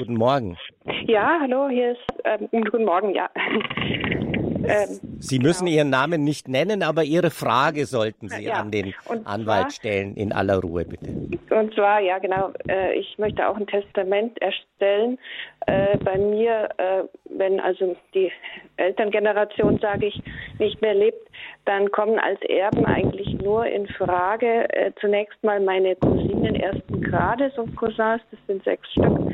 Guten 0.00 0.16
Morgen. 0.16 0.56
Ja, 1.04 1.40
hallo, 1.42 1.68
hier 1.68 1.92
ist, 1.92 2.00
ähm, 2.24 2.48
guten 2.50 2.86
Morgen, 2.86 3.14
ja. 3.14 3.28
ähm, 3.36 4.98
Sie 5.18 5.38
müssen 5.38 5.66
genau. 5.66 5.76
Ihren 5.76 5.90
Namen 5.90 6.24
nicht 6.24 6.48
nennen, 6.48 6.82
aber 6.82 7.04
Ihre 7.04 7.28
Frage 7.28 7.84
sollten 7.84 8.30
Sie 8.30 8.44
ja. 8.46 8.54
an 8.54 8.70
den 8.70 8.94
und 9.10 9.26
Anwalt 9.26 9.64
zwar, 9.64 9.70
stellen, 9.72 10.16
in 10.16 10.32
aller 10.32 10.58
Ruhe 10.62 10.86
bitte. 10.86 11.10
Und 11.54 11.74
zwar, 11.74 12.00
ja 12.00 12.18
genau, 12.18 12.50
äh, 12.66 12.98
ich 12.98 13.18
möchte 13.18 13.46
auch 13.46 13.58
ein 13.58 13.66
Testament 13.66 14.40
erstellen. 14.40 15.18
Äh, 15.66 15.98
bei 15.98 16.16
mir, 16.16 16.70
äh, 16.78 17.02
wenn 17.28 17.60
also 17.60 17.94
die 18.14 18.32
Elterngeneration, 18.78 19.80
sage 19.80 20.06
ich, 20.06 20.22
nicht 20.58 20.80
mehr 20.80 20.94
lebt, 20.94 21.28
dann 21.66 21.90
kommen 21.90 22.18
als 22.18 22.40
Erben 22.48 22.86
eigentlich 22.86 23.34
nur 23.42 23.66
in 23.66 23.86
Frage 23.86 24.66
äh, 24.74 24.92
zunächst 24.98 25.44
mal 25.44 25.60
meine 25.60 25.94
Cousinen 25.96 26.54
ersten 26.54 27.02
Grades 27.02 27.58
und 27.58 27.76
Cousins, 27.76 28.22
das 28.30 28.40
sind 28.46 28.64
sechs 28.64 28.90
Stück 28.92 29.30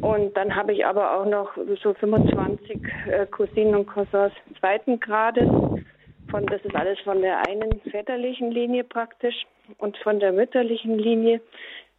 und 0.00 0.36
dann 0.36 0.54
habe 0.54 0.72
ich 0.72 0.86
aber 0.86 1.16
auch 1.16 1.26
noch 1.26 1.56
so 1.82 1.94
25 1.94 2.80
äh, 3.06 3.26
Cousinen 3.26 3.74
und 3.74 3.86
Cousins 3.86 4.32
zweiten 4.58 4.98
Grades. 5.00 5.48
Von, 6.30 6.46
das 6.46 6.62
ist 6.64 6.74
alles 6.74 6.98
von 7.00 7.20
der 7.22 7.46
einen 7.48 7.80
väterlichen 7.90 8.50
Linie 8.50 8.84
praktisch 8.84 9.34
und 9.78 9.96
von 9.98 10.20
der 10.20 10.32
mütterlichen 10.32 10.98
Linie. 10.98 11.40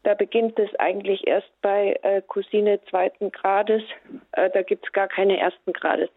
Da 0.03 0.15
beginnt 0.15 0.58
es 0.58 0.74
eigentlich 0.79 1.27
erst 1.27 1.51
bei 1.62 2.00
äh, 2.01 2.22
Cousine 2.27 2.79
zweiten 2.89 3.31
Grades. 3.31 3.84
Äh, 4.31 4.50
da 4.50 4.63
gibt 4.63 4.86
es 4.86 4.93
gar 4.93 5.08
keine 5.08 5.38
ersten 5.38 5.74
Grades. 5.74 6.10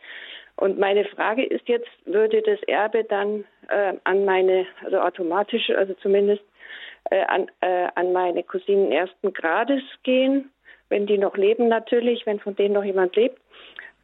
Und 0.56 0.78
meine 0.78 1.04
Frage 1.04 1.44
ist 1.44 1.68
jetzt, 1.68 1.88
würde 2.06 2.40
das 2.40 2.62
Erbe 2.62 3.04
dann 3.04 3.44
äh, 3.68 3.94
an 4.04 4.24
meine, 4.24 4.66
also 4.84 5.00
automatisch, 5.00 5.68
also 5.70 5.94
zumindest 5.94 6.42
äh, 7.10 7.24
an, 7.24 7.50
äh, 7.60 7.88
an 7.96 8.12
meine 8.12 8.42
Cousinen 8.44 8.92
ersten 8.92 9.32
Grades 9.32 9.82
gehen? 10.04 10.50
Wenn 10.88 11.06
die 11.06 11.18
noch 11.18 11.36
leben 11.36 11.68
natürlich, 11.68 12.26
wenn 12.26 12.40
von 12.40 12.56
denen 12.56 12.74
noch 12.74 12.84
jemand 12.84 13.16
lebt. 13.16 13.38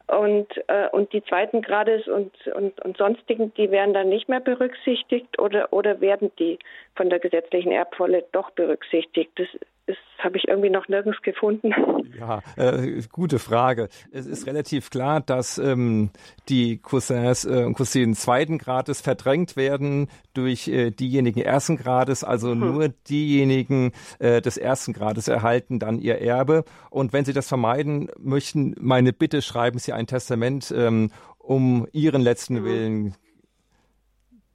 Und, 0.07 0.47
äh, 0.67 0.89
und 0.89 1.13
die 1.13 1.23
zweiten 1.23 1.61
Grades 1.61 2.07
und, 2.07 2.35
und, 2.47 2.81
und 2.83 2.97
sonstigen, 2.97 3.53
die 3.53 3.71
werden 3.71 3.93
dann 3.93 4.09
nicht 4.09 4.27
mehr 4.27 4.41
berücksichtigt 4.41 5.39
oder, 5.39 5.71
oder 5.71 6.01
werden 6.01 6.31
die 6.37 6.59
von 6.95 7.09
der 7.09 7.19
gesetzlichen 7.19 7.71
Erbvolle 7.71 8.25
doch 8.33 8.51
berücksichtigt? 8.51 9.31
Das 9.35 9.47
habe 10.23 10.37
ich 10.37 10.47
irgendwie 10.47 10.69
noch 10.69 10.87
nirgends 10.87 11.21
gefunden. 11.21 11.73
Ja, 12.19 12.41
äh, 12.57 13.01
gute 13.09 13.39
Frage. 13.39 13.87
Es 14.11 14.27
ist 14.27 14.45
relativ 14.45 14.89
klar, 14.89 15.21
dass 15.21 15.57
ähm, 15.57 16.09
die 16.49 16.77
Cousins 16.77 17.45
äh, 17.45 17.63
und 17.63 17.73
Cousinen 17.73 18.15
zweiten 18.15 18.57
Grades 18.57 18.99
verdrängt 18.99 19.55
werden 19.55 20.09
durch 20.33 20.67
äh, 20.67 20.91
diejenigen 20.91 21.39
ersten 21.41 21.77
Grades. 21.77 22.23
Also 22.23 22.51
hm. 22.51 22.59
nur 22.59 22.89
diejenigen 22.89 23.93
äh, 24.19 24.41
des 24.41 24.57
ersten 24.57 24.91
Grades 24.93 25.29
erhalten 25.29 25.79
dann 25.79 25.99
ihr 25.99 26.19
Erbe. 26.19 26.65
Und 26.89 27.13
wenn 27.13 27.23
Sie 27.23 27.33
das 27.33 27.47
vermeiden 27.47 28.11
möchten, 28.19 28.75
meine 28.79 29.13
Bitte, 29.13 29.41
schreiben 29.41 29.79
Sie 29.79 29.93
ein 29.93 30.05
Testament, 30.05 30.71
ähm, 30.75 31.11
um 31.39 31.87
Ihren 31.93 32.21
letzten 32.21 32.57
hm. 32.57 32.65
Willen 32.65 33.15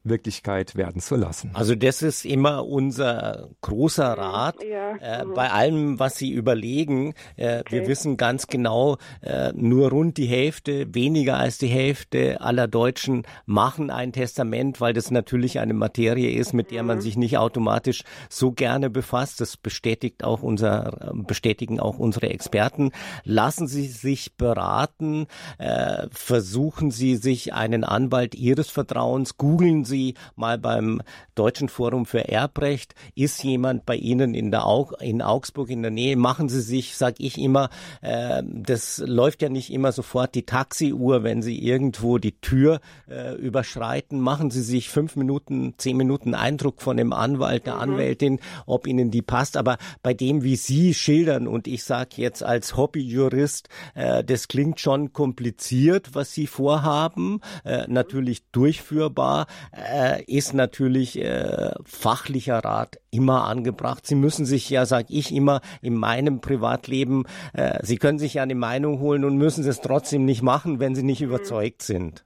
Wirklichkeit 0.08 0.76
werden 0.76 1.00
zu 1.00 1.16
lassen. 1.16 1.50
Also 1.54 1.74
das 1.74 2.02
ist 2.02 2.24
immer 2.24 2.66
unser 2.66 3.50
großer 3.60 4.06
Rat 4.06 4.56
ja. 4.62 4.96
äh, 4.96 5.24
mhm. 5.24 5.34
bei 5.34 5.50
allem, 5.50 5.98
was 5.98 6.16
Sie 6.16 6.30
überlegen. 6.30 7.14
Äh, 7.36 7.60
okay. 7.60 7.64
Wir 7.70 7.88
wissen 7.88 8.16
ganz 8.16 8.46
genau, 8.46 8.98
äh, 9.20 9.52
nur 9.54 9.90
rund 9.90 10.16
die 10.16 10.26
Hälfte, 10.26 10.94
weniger 10.94 11.36
als 11.38 11.58
die 11.58 11.66
Hälfte 11.66 12.40
aller 12.40 12.68
Deutschen 12.68 13.24
machen 13.44 13.90
ein 13.90 14.12
Testament, 14.12 14.80
weil 14.80 14.92
das 14.92 15.10
natürlich 15.10 15.58
eine 15.58 15.74
Materie 15.74 16.30
ist, 16.30 16.52
mit 16.52 16.70
der 16.70 16.82
man 16.82 16.98
mhm. 16.98 17.02
sich 17.02 17.16
nicht 17.16 17.38
automatisch 17.38 18.02
so 18.28 18.52
gerne 18.52 18.90
befasst. 18.90 19.40
Das 19.40 19.56
bestätigt 19.56 20.24
auch 20.24 20.42
unser, 20.42 21.12
bestätigen 21.26 21.80
auch 21.80 21.98
unsere 21.98 22.30
Experten. 22.30 22.92
Lassen 23.24 23.66
Sie 23.66 23.86
sich 23.86 24.36
beraten, 24.36 25.26
äh, 25.58 26.06
versuchen 26.10 26.90
Sie 26.90 27.16
sich 27.16 27.54
einen 27.54 27.84
Anwalt 27.84 28.34
Ihres 28.34 28.70
Vertrauens, 28.70 29.36
googeln 29.36 29.84
Sie 29.84 29.95
Sie 29.96 30.14
mal 30.34 30.58
beim 30.58 31.00
Deutschen 31.34 31.70
Forum 31.70 32.04
für 32.04 32.28
Erbrecht, 32.28 32.94
ist 33.14 33.42
jemand 33.42 33.86
bei 33.86 33.96
Ihnen 33.96 34.34
in, 34.34 34.50
der 34.50 34.66
Aug 34.66 34.92
in 35.00 35.22
Augsburg 35.22 35.70
in 35.70 35.80
der 35.80 35.90
Nähe, 35.90 36.16
machen 36.16 36.50
Sie 36.50 36.60
sich, 36.60 36.96
sag 36.96 37.14
ich 37.18 37.38
immer, 37.38 37.70
äh, 38.02 38.42
das 38.44 39.02
läuft 39.04 39.40
ja 39.40 39.48
nicht 39.48 39.72
immer 39.72 39.92
sofort 39.92 40.34
die 40.34 40.44
Taxiuhr, 40.44 41.22
wenn 41.22 41.40
Sie 41.40 41.58
irgendwo 41.58 42.18
die 42.18 42.38
Tür 42.40 42.80
äh, 43.08 43.34
überschreiten, 43.36 44.20
machen 44.20 44.50
Sie 44.50 44.60
sich 44.60 44.90
fünf 44.90 45.16
Minuten, 45.16 45.72
zehn 45.78 45.96
Minuten 45.96 46.34
Eindruck 46.34 46.82
von 46.82 46.98
dem 46.98 47.14
Anwalt, 47.14 47.64
der 47.64 47.76
mhm. 47.76 47.80
Anwältin, 47.80 48.40
ob 48.66 48.86
Ihnen 48.86 49.10
die 49.10 49.22
passt, 49.22 49.56
aber 49.56 49.78
bei 50.02 50.12
dem, 50.12 50.42
wie 50.42 50.56
Sie 50.56 50.92
schildern 50.92 51.48
und 51.48 51.66
ich 51.68 51.84
sage 51.84 52.10
jetzt 52.16 52.42
als 52.42 52.76
Hobbyjurist, 52.76 53.70
äh, 53.94 54.22
das 54.22 54.48
klingt 54.48 54.78
schon 54.78 55.14
kompliziert, 55.14 56.14
was 56.14 56.32
Sie 56.32 56.46
vorhaben, 56.46 57.40
äh, 57.64 57.86
natürlich 57.88 58.42
durchführbar, 58.50 59.46
äh, 59.90 60.22
ist 60.24 60.54
natürlich 60.54 61.18
äh, 61.18 61.70
fachlicher 61.84 62.58
Rat 62.58 62.98
immer 63.10 63.44
angebracht. 63.44 64.06
Sie 64.06 64.14
müssen 64.14 64.44
sich 64.46 64.68
ja, 64.70 64.86
sag 64.86 65.06
ich 65.08 65.34
immer, 65.34 65.60
in 65.82 65.94
meinem 65.94 66.40
Privatleben, 66.40 67.24
äh, 67.52 67.78
Sie 67.82 67.96
können 67.96 68.18
sich 68.18 68.34
ja 68.34 68.42
eine 68.42 68.54
Meinung 68.54 69.00
holen 69.00 69.24
und 69.24 69.36
müssen 69.36 69.66
es 69.66 69.80
trotzdem 69.80 70.24
nicht 70.24 70.42
machen, 70.42 70.80
wenn 70.80 70.94
Sie 70.94 71.02
nicht 71.02 71.22
überzeugt 71.22 71.82
sind. 71.82 72.24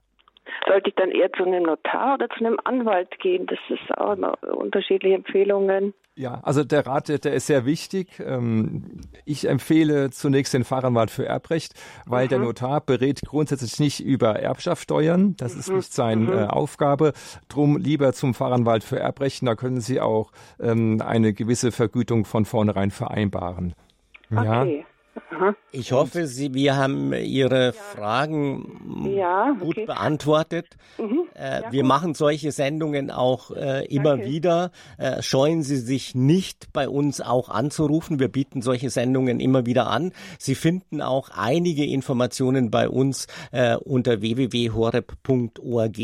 Sollte 0.67 0.89
ich 0.89 0.95
dann 0.95 1.11
eher 1.11 1.31
zu 1.33 1.43
einem 1.43 1.63
Notar 1.63 2.15
oder 2.15 2.29
zu 2.29 2.45
einem 2.45 2.57
Anwalt 2.63 3.19
gehen? 3.19 3.47
Das 3.47 3.59
ist 3.69 3.97
auch 3.97 4.17
unterschiedliche 4.53 5.15
Empfehlungen. 5.15 5.93
Ja, 6.15 6.41
also 6.43 6.63
der 6.63 6.85
Rat, 6.85 7.07
der 7.07 7.33
ist 7.33 7.47
sehr 7.47 7.65
wichtig. 7.65 8.07
Ähm, 8.19 9.01
ich 9.25 9.47
empfehle 9.47 10.09
zunächst 10.11 10.53
den 10.53 10.65
Fachanwalt 10.65 11.09
für 11.09 11.25
Erbrecht, 11.25 11.73
weil 12.05 12.25
mhm. 12.25 12.29
der 12.29 12.39
Notar 12.39 12.81
berät 12.81 13.21
grundsätzlich 13.25 13.79
nicht 13.79 14.01
über 14.01 14.35
Erbschaftssteuern. 14.35 15.35
Das 15.37 15.55
ist 15.55 15.69
mhm. 15.69 15.77
nicht 15.77 15.93
seine 15.93 16.21
mhm. 16.21 16.33
Äh, 16.33 16.43
Aufgabe. 16.47 17.13
Drum 17.47 17.77
lieber 17.77 18.11
zum 18.11 18.33
Fachanwalt 18.33 18.83
für 18.83 18.99
Erbrecht. 18.99 19.47
Da 19.47 19.55
können 19.55 19.79
Sie 19.79 20.01
auch 20.01 20.31
ähm, 20.59 21.01
eine 21.05 21.33
gewisse 21.33 21.71
Vergütung 21.71 22.25
von 22.25 22.43
vornherein 22.43 22.91
vereinbaren. 22.91 23.73
Okay. 24.29 24.79
Ja. 24.79 24.90
Aha. 25.31 25.55
Ich 25.71 25.93
hoffe, 25.93 26.27
Sie, 26.27 26.53
wir 26.53 26.75
haben 26.75 27.13
Ihre 27.13 27.67
ja. 27.67 27.71
Fragen 27.71 29.07
ja, 29.15 29.55
gut 29.57 29.77
okay. 29.77 29.85
beantwortet. 29.85 30.75
Mhm. 30.97 31.23
Äh, 31.35 31.61
wir 31.71 31.81
gut. 31.83 31.87
machen 31.87 32.13
solche 32.13 32.51
Sendungen 32.51 33.11
auch 33.11 33.51
äh, 33.51 33.85
immer 33.85 34.17
Danke. 34.17 34.25
wieder. 34.25 34.71
Äh, 34.97 35.21
scheuen 35.21 35.63
Sie 35.63 35.77
sich 35.77 36.15
nicht, 36.15 36.73
bei 36.73 36.89
uns 36.89 37.21
auch 37.21 37.47
anzurufen. 37.47 38.19
Wir 38.19 38.27
bieten 38.27 38.61
solche 38.61 38.89
Sendungen 38.89 39.39
immer 39.39 39.65
wieder 39.65 39.89
an. 39.89 40.11
Sie 40.37 40.55
finden 40.55 41.01
auch 41.01 41.29
einige 41.33 41.85
Informationen 41.85 42.69
bei 42.69 42.89
uns 42.89 43.27
äh, 43.51 43.77
unter 43.77 44.19
www.horeb.org 44.21 45.97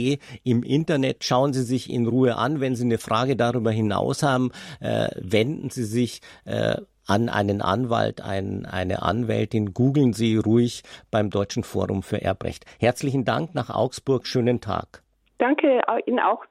im 0.44 0.64
Internet. 0.64 1.26
Schauen 1.26 1.52
Sie 1.52 1.64
sich 1.64 1.90
in 1.90 2.08
Ruhe 2.08 2.38
an. 2.38 2.62
Wenn 2.62 2.76
Sie 2.76 2.86
eine 2.86 2.98
Frage 2.98 3.36
darüber 3.36 3.72
hinaus 3.72 4.24
haben, 4.24 4.52
äh, 4.80 5.10
wenden 5.20 5.70
Sie 5.70 5.84
sich 5.84 6.22
äh, 6.46 6.78
an 7.08 7.30
einen 7.30 7.62
Anwalt, 7.62 8.22
ein, 8.22 8.66
eine 8.66 9.02
Anwältin. 9.02 9.74
Googeln 9.74 10.14
Sie 10.14 10.38
ruhig 10.38 10.84
beim 11.10 11.30
Deutschen 11.30 11.64
Forum 11.64 12.04
für 12.04 12.22
Erbrecht. 12.22 12.66
Herzlichen 12.80 13.26
Dank 13.26 13.56
nach 13.56 13.70
Augsburg. 13.70 14.28
Schönen 14.28 14.62
Tag. 14.62 15.02
Danke 15.38 15.82
Ihnen 16.06 16.20
auch. 16.20 16.44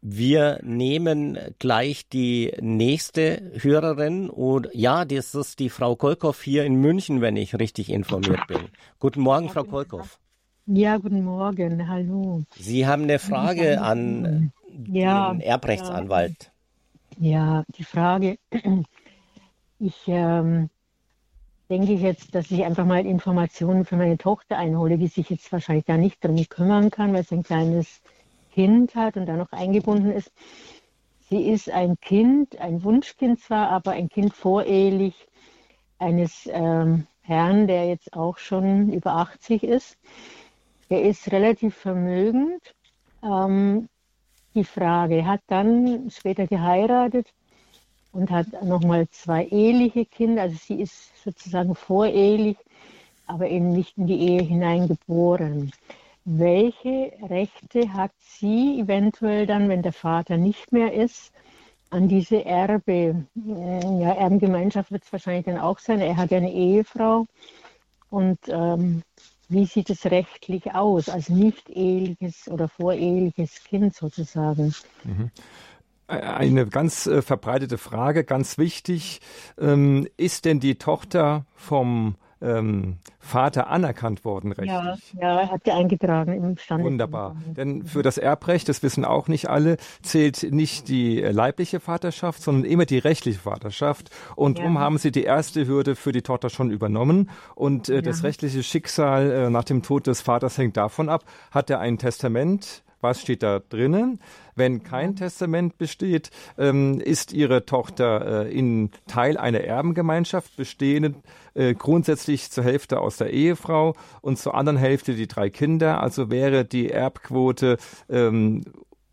Wir 0.00 0.60
nehmen 0.62 1.36
gleich 1.58 2.08
die 2.08 2.52
nächste 2.60 3.52
Hörerin 3.60 4.30
und 4.30 4.68
ja, 4.72 5.04
das 5.04 5.34
ist 5.34 5.58
die 5.58 5.70
Frau 5.70 5.96
Kolkow 5.96 6.40
hier 6.40 6.64
in 6.64 6.76
München, 6.76 7.20
wenn 7.20 7.36
ich 7.36 7.58
richtig 7.58 7.90
informiert 7.90 8.46
bin. 8.46 8.68
Guten 9.00 9.22
Morgen, 9.22 9.48
Frau 9.48 9.64
Kolkow. 9.64 10.18
Ja, 10.66 10.98
guten 10.98 11.24
Morgen, 11.24 11.88
hallo. 11.88 12.44
Sie 12.54 12.86
haben 12.86 13.04
eine 13.04 13.18
Frage 13.18 13.80
an 13.80 14.52
ja, 14.86 15.32
den 15.32 15.40
Erbrechtsanwalt. 15.40 16.52
Ja, 17.18 17.64
die 17.76 17.84
Frage, 17.84 18.38
ich 19.78 20.08
ähm, 20.08 20.70
denke 21.68 21.92
jetzt, 21.92 22.34
dass 22.34 22.50
ich 22.50 22.64
einfach 22.64 22.84
mal 22.84 23.06
Informationen 23.06 23.84
für 23.84 23.96
meine 23.96 24.18
Tochter 24.18 24.56
einhole, 24.56 24.98
die 24.98 25.06
sich 25.06 25.30
jetzt 25.30 25.52
wahrscheinlich 25.52 25.84
da 25.84 25.96
nicht 25.96 26.22
darum 26.24 26.42
kümmern 26.48 26.90
kann, 26.90 27.12
weil 27.12 27.24
sie 27.24 27.36
ein 27.36 27.42
kleines 27.42 28.00
Kind 28.52 28.94
hat 28.94 29.16
und 29.16 29.26
da 29.26 29.36
noch 29.36 29.52
eingebunden 29.52 30.10
ist. 30.10 30.32
Sie 31.28 31.48
ist 31.48 31.70
ein 31.70 32.00
Kind, 32.00 32.58
ein 32.58 32.82
Wunschkind 32.82 33.40
zwar, 33.40 33.68
aber 33.68 33.92
ein 33.92 34.08
Kind 34.08 34.34
vorehelich 34.34 35.28
eines 35.98 36.48
ähm, 36.50 37.06
Herrn, 37.20 37.66
der 37.66 37.86
jetzt 37.86 38.14
auch 38.14 38.38
schon 38.38 38.92
über 38.92 39.16
80 39.16 39.62
ist. 39.62 39.98
Er 40.88 41.02
ist 41.02 41.30
relativ 41.30 41.76
vermögend. 41.76 42.74
Ähm, 43.22 43.88
die 44.54 44.64
Frage, 44.64 45.26
hat 45.26 45.42
dann 45.48 46.10
später 46.10 46.46
geheiratet 46.46 47.34
und 48.12 48.30
hat 48.30 48.46
nochmal 48.62 49.08
zwei 49.10 49.46
eheliche 49.46 50.04
Kinder. 50.04 50.42
Also 50.42 50.56
sie 50.56 50.80
ist 50.80 51.10
sozusagen 51.22 51.74
vorehelich, 51.74 52.56
aber 53.26 53.48
eben 53.48 53.70
nicht 53.72 53.98
in 53.98 54.06
die 54.06 54.18
Ehe 54.18 54.42
hineingeboren. 54.42 55.72
Welche 56.24 57.12
Rechte 57.28 57.92
hat 57.92 58.12
sie 58.18 58.80
eventuell 58.80 59.46
dann, 59.46 59.68
wenn 59.68 59.82
der 59.82 59.92
Vater 59.92 60.36
nicht 60.36 60.72
mehr 60.72 60.92
ist, 60.92 61.32
an 61.90 62.08
diese 62.08 62.44
Erbe? 62.44 63.24
Ja, 63.34 64.12
Erbengemeinschaft 64.12 64.90
wird 64.90 65.04
es 65.04 65.12
wahrscheinlich 65.12 65.46
dann 65.46 65.58
auch 65.58 65.78
sein. 65.78 66.00
Er 66.00 66.16
hat 66.16 66.30
ja 66.30 66.38
eine 66.38 66.52
Ehefrau. 66.52 67.26
Und 68.10 68.38
ähm, 68.48 69.02
wie 69.48 69.64
sieht 69.64 69.90
es 69.90 70.04
rechtlich 70.06 70.74
aus 70.74 71.08
als 71.08 71.28
nicht 71.28 71.70
eheliches 71.70 72.48
oder 72.48 72.68
voreheliches 72.68 73.64
Kind 73.64 73.94
sozusagen? 73.94 74.74
Mhm. 75.04 75.30
Eine 76.08 76.66
ganz 76.66 77.06
äh, 77.06 77.20
verbreitete 77.20 77.76
Frage, 77.76 78.24
ganz 78.24 78.56
wichtig. 78.56 79.20
Ähm, 79.60 80.08
ist 80.16 80.46
denn 80.46 80.58
die 80.58 80.76
Tochter 80.76 81.44
vom 81.54 82.16
ähm, 82.40 82.98
Vater 83.18 83.68
anerkannt 83.68 84.24
worden 84.24 84.52
rechtlich. 84.52 84.70
Ja, 84.70 84.96
ja, 85.20 85.40
er 85.40 85.50
hat 85.50 85.62
sie 85.64 85.72
eingetragen 85.72 86.32
im 86.32 86.56
Stand. 86.56 86.84
Wunderbar. 86.84 87.36
Denn 87.46 87.84
für 87.84 88.02
das 88.02 88.16
Erbrecht, 88.16 88.68
das 88.68 88.82
wissen 88.82 89.04
auch 89.04 89.28
nicht 89.28 89.48
alle, 89.48 89.76
zählt 90.02 90.44
nicht 90.50 90.88
die 90.88 91.20
leibliche 91.20 91.80
Vaterschaft, 91.80 92.42
sondern 92.42 92.64
immer 92.64 92.86
die 92.86 92.98
rechtliche 92.98 93.40
Vaterschaft. 93.40 94.10
Und 94.36 94.58
ja. 94.58 94.64
darum 94.64 94.78
haben 94.78 94.98
sie 94.98 95.10
die 95.10 95.24
erste 95.24 95.66
Hürde 95.66 95.96
für 95.96 96.12
die 96.12 96.22
Tochter 96.22 96.48
schon 96.48 96.70
übernommen. 96.70 97.28
Und 97.54 97.88
äh, 97.88 97.96
ja. 97.96 98.02
das 98.02 98.22
rechtliche 98.22 98.62
Schicksal 98.62 99.30
äh, 99.30 99.50
nach 99.50 99.64
dem 99.64 99.82
Tod 99.82 100.06
des 100.06 100.20
Vaters 100.20 100.56
hängt 100.56 100.76
davon 100.76 101.08
ab, 101.08 101.24
hat 101.50 101.70
er 101.70 101.80
ein 101.80 101.98
Testament, 101.98 102.82
was 103.00 103.20
steht 103.20 103.42
da 103.42 103.60
drinnen? 103.60 104.20
Wenn 104.54 104.82
kein 104.82 105.16
Testament 105.16 105.78
besteht, 105.78 106.30
ähm, 106.56 107.00
ist 107.00 107.32
ihre 107.32 107.64
Tochter 107.64 108.46
äh, 108.46 108.52
in 108.52 108.90
Teil 109.06 109.36
einer 109.36 109.60
Erbengemeinschaft 109.60 110.56
bestehend, 110.56 111.16
äh, 111.54 111.74
grundsätzlich 111.74 112.50
zur 112.50 112.64
Hälfte 112.64 113.00
aus 113.00 113.16
der 113.16 113.30
Ehefrau 113.30 113.94
und 114.20 114.38
zur 114.38 114.54
anderen 114.54 114.78
Hälfte 114.78 115.14
die 115.14 115.28
drei 115.28 115.50
Kinder. 115.50 116.02
Also 116.02 116.30
wäre 116.30 116.64
die 116.64 116.90
Erbquote 116.90 117.78
ähm, 118.08 118.64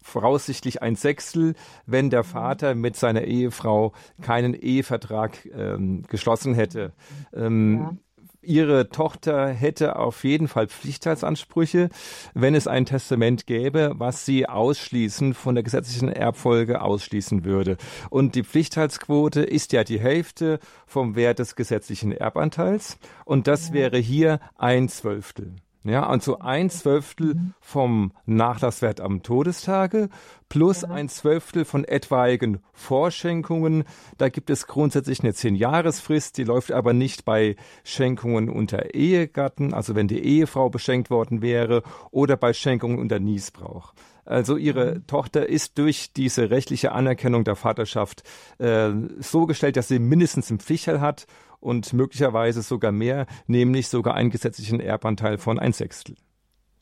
voraussichtlich 0.01 0.81
ein 0.81 0.95
Sechstel, 0.95 1.55
wenn 1.85 2.09
der 2.09 2.23
Vater 2.23 2.75
mit 2.75 2.95
seiner 2.95 3.23
Ehefrau 3.23 3.93
keinen 4.21 4.53
Ehevertrag 4.53 5.45
ähm, 5.55 6.03
geschlossen 6.07 6.53
hätte. 6.53 6.93
Ähm, 7.33 7.79
ja 7.81 7.97
ihre 8.45 8.89
Tochter 8.89 9.47
hätte 9.47 9.97
auf 9.97 10.23
jeden 10.23 10.47
Fall 10.47 10.67
Pflichtteilsansprüche, 10.67 11.89
wenn 12.33 12.55
es 12.55 12.67
ein 12.67 12.85
Testament 12.85 13.47
gäbe, 13.47 13.93
was 13.95 14.25
sie 14.25 14.47
ausschließen 14.47 15.33
von 15.33 15.55
der 15.55 15.63
gesetzlichen 15.63 16.09
Erbfolge 16.09 16.81
ausschließen 16.81 17.45
würde. 17.45 17.77
Und 18.09 18.35
die 18.35 18.43
Pflichtteilsquote 18.43 19.41
ist 19.41 19.73
ja 19.73 19.83
die 19.83 19.99
Hälfte 19.99 20.59
vom 20.85 21.15
Wert 21.15 21.39
des 21.39 21.55
gesetzlichen 21.55 22.11
Erbanteils 22.11 22.97
und 23.25 23.47
das 23.47 23.73
wäre 23.73 23.97
hier 23.97 24.39
ein 24.57 24.89
Zwölftel. 24.89 25.55
Ja, 25.85 26.07
also 26.07 26.39
ein 26.39 26.71
Zwölftel 26.71 27.35
mhm. 27.35 27.53
vom 27.61 28.11
Nachlasswert 28.25 28.99
am 28.99 29.21
Todestage 29.21 30.09
plus 30.49 30.81
ja. 30.81 30.89
ein 30.89 31.09
Zwölftel 31.09 31.63
von 31.63 31.85
etwaigen 31.85 32.59
Vorschenkungen. 32.73 33.83
Da 34.17 34.29
gibt 34.29 34.49
es 34.49 34.65
grundsätzlich 34.65 35.19
eine 35.21 35.35
Zehn-Jahresfrist, 35.35 36.39
die 36.39 36.43
läuft 36.43 36.71
aber 36.71 36.93
nicht 36.93 37.23
bei 37.23 37.55
Schenkungen 37.83 38.49
unter 38.49 38.95
Ehegatten, 38.95 39.75
also 39.75 39.93
wenn 39.93 40.07
die 40.07 40.23
Ehefrau 40.23 40.71
beschenkt 40.71 41.11
worden 41.11 41.43
wäre, 41.43 41.83
oder 42.09 42.35
bei 42.35 42.53
Schenkungen 42.53 42.97
unter 42.97 43.19
Niesbrauch. 43.19 43.93
Also 44.25 44.57
ihre 44.57 44.95
mhm. 44.95 45.07
Tochter 45.07 45.47
ist 45.47 45.77
durch 45.77 46.13
diese 46.13 46.49
rechtliche 46.49 46.93
Anerkennung 46.93 47.43
der 47.43 47.55
Vaterschaft 47.55 48.23
äh, 48.57 48.89
so 49.19 49.45
gestellt, 49.45 49.77
dass 49.77 49.87
sie 49.87 49.99
mindestens 49.99 50.49
einen 50.49 50.59
Pflichtteil 50.59 50.99
hat 50.99 51.27
und 51.65 51.91
möglicherweise 51.93 52.61
sogar 52.61 52.91
mehr, 52.91 53.25
nämlich 53.47 53.87
sogar 53.87 54.13
einen 54.13 54.29
gesetzlichen 54.29 54.79
Erbanteil 54.79 55.37
von 55.37 55.59
ein 55.59 55.73
Sechstel. 55.73 56.15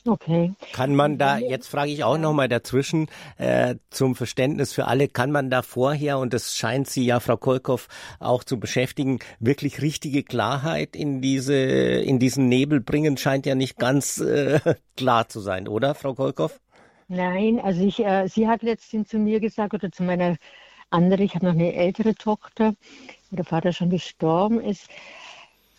Okay. 0.06 0.52
Kann 0.74 0.96
man 0.96 1.18
da, 1.18 1.38
jetzt 1.38 1.68
frage 1.68 1.92
ich 1.92 2.04
auch 2.04 2.18
nochmal 2.18 2.50
dazwischen, 2.50 3.08
äh, 3.38 3.76
zum 3.90 4.16
Verständnis 4.16 4.74
für 4.74 4.86
alle, 4.86 5.08
kann 5.08 5.32
man 5.32 5.50
da 5.50 5.62
vorher, 5.62 6.20
und 6.20 6.34
das 6.34 6.58
scheint 6.58 6.90
Sie 6.90 7.06
ja, 7.06 7.22
Frau 7.22 7.38
Kolkow, 7.38 7.88
auch 8.20 8.44
zu 8.44 8.60
beschäftigen, 8.60 9.20
wirklich 9.40 9.82
richtige 9.82 10.24
Klarheit 10.24 10.98
in 10.98 11.22
diese, 11.22 11.56
in 11.56 12.20
diesen 12.20 12.50
Nebel 12.50 12.82
bringen, 12.82 13.16
scheint 13.16 13.46
ja 13.46 13.56
nicht 13.56 13.78
ganz 13.78 14.18
äh, 14.18 14.60
klar 14.98 15.30
zu 15.30 15.40
sein, 15.40 15.70
oder, 15.70 15.96
Frau 15.96 16.14
Kolkow? 16.14 16.60
Nein, 17.08 17.62
also 17.62 17.86
ich, 17.86 18.04
äh, 18.04 18.28
sie 18.28 18.50
hat 18.50 18.62
letztens 18.62 19.08
zu 19.08 19.20
mir 19.20 19.40
gesagt, 19.40 19.74
oder 19.74 19.90
zu 19.90 20.04
meiner 20.04 20.36
anderen, 20.90 21.24
ich 21.24 21.36
habe 21.36 21.46
noch 21.46 21.54
eine 21.54 21.74
ältere 21.74 22.14
Tochter, 22.16 22.74
der 23.36 23.46
Vater 23.46 23.74
schon 23.74 23.90
gestorben 23.90 24.60
ist, 24.62 24.90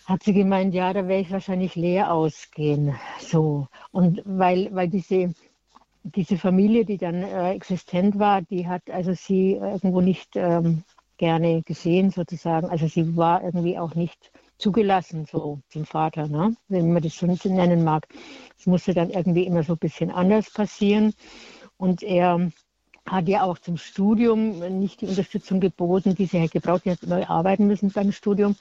hat 0.06 0.22
sie 0.22 0.34
gemeint, 0.34 0.74
ja, 0.74 0.92
da 0.92 1.08
werde 1.08 1.22
ich 1.22 1.30
wahrscheinlich 1.30 1.76
leer 1.76 2.12
ausgehen. 2.12 2.94
So. 3.18 3.68
Und 3.90 4.22
weil, 4.24 4.74
weil 4.74 4.88
diese, 4.88 5.34
diese 6.02 6.36
Familie, 6.36 6.84
die 6.84 6.98
dann 6.98 7.22
äh, 7.22 7.52
existent 7.52 8.18
war, 8.18 8.42
die 8.42 8.68
hat 8.68 8.82
also 8.90 9.14
sie 9.14 9.52
irgendwo 9.54 10.00
nicht 10.00 10.36
ähm, 10.36 10.84
gerne 11.16 11.62
gesehen, 11.62 12.10
sozusagen. 12.10 12.68
Also 12.68 12.86
sie 12.86 13.16
war 13.16 13.42
irgendwie 13.42 13.78
auch 13.78 13.94
nicht 13.94 14.30
zugelassen, 14.58 15.26
so 15.26 15.60
zum 15.68 15.84
Vater, 15.84 16.28
ne? 16.28 16.54
wenn 16.68 16.92
man 16.92 17.02
das 17.02 17.14
schon 17.14 17.38
nennen 17.44 17.84
mag. 17.84 18.06
Es 18.58 18.66
musste 18.66 18.94
dann 18.94 19.10
irgendwie 19.10 19.44
immer 19.44 19.62
so 19.62 19.72
ein 19.72 19.78
bisschen 19.78 20.10
anders 20.10 20.50
passieren. 20.50 21.14
Und 21.76 22.02
er 22.02 22.50
hat 23.06 23.28
ja 23.28 23.42
auch 23.42 23.58
zum 23.58 23.76
Studium 23.76 24.58
nicht 24.80 25.02
die 25.02 25.06
Unterstützung 25.06 25.60
geboten, 25.60 26.14
die 26.14 26.26
sie 26.26 26.38
hätte 26.38 26.60
gebraucht. 26.60 26.84
Sie 26.84 26.90
hat 26.90 27.02
neu 27.06 27.24
arbeiten 27.26 27.66
müssen 27.66 27.90
beim 27.90 28.12
Studium. 28.12 28.56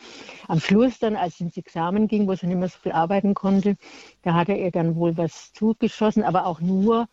Am 0.48 0.60
Schluss 0.60 1.00
dann, 1.00 1.16
als 1.16 1.38
sie 1.38 1.46
ins 1.46 1.58
Examen 1.58 2.08
ging, 2.08 2.28
wo 2.28 2.36
sie 2.36 2.48
nicht 2.48 2.58
mehr 2.60 2.68
so 2.68 2.78
viel 2.82 2.92
arbeiten 2.92 3.34
konnte, 3.34 3.78
da 4.24 4.34
hat 4.34 4.50
er 4.50 4.58
ihr 4.58 4.72
dann 4.72 4.96
wohl 4.96 5.16
was 5.18 5.54
zugeschossen, 5.54 6.24
aber 6.24 6.46
auch 6.46 6.60
nur, 6.60 7.08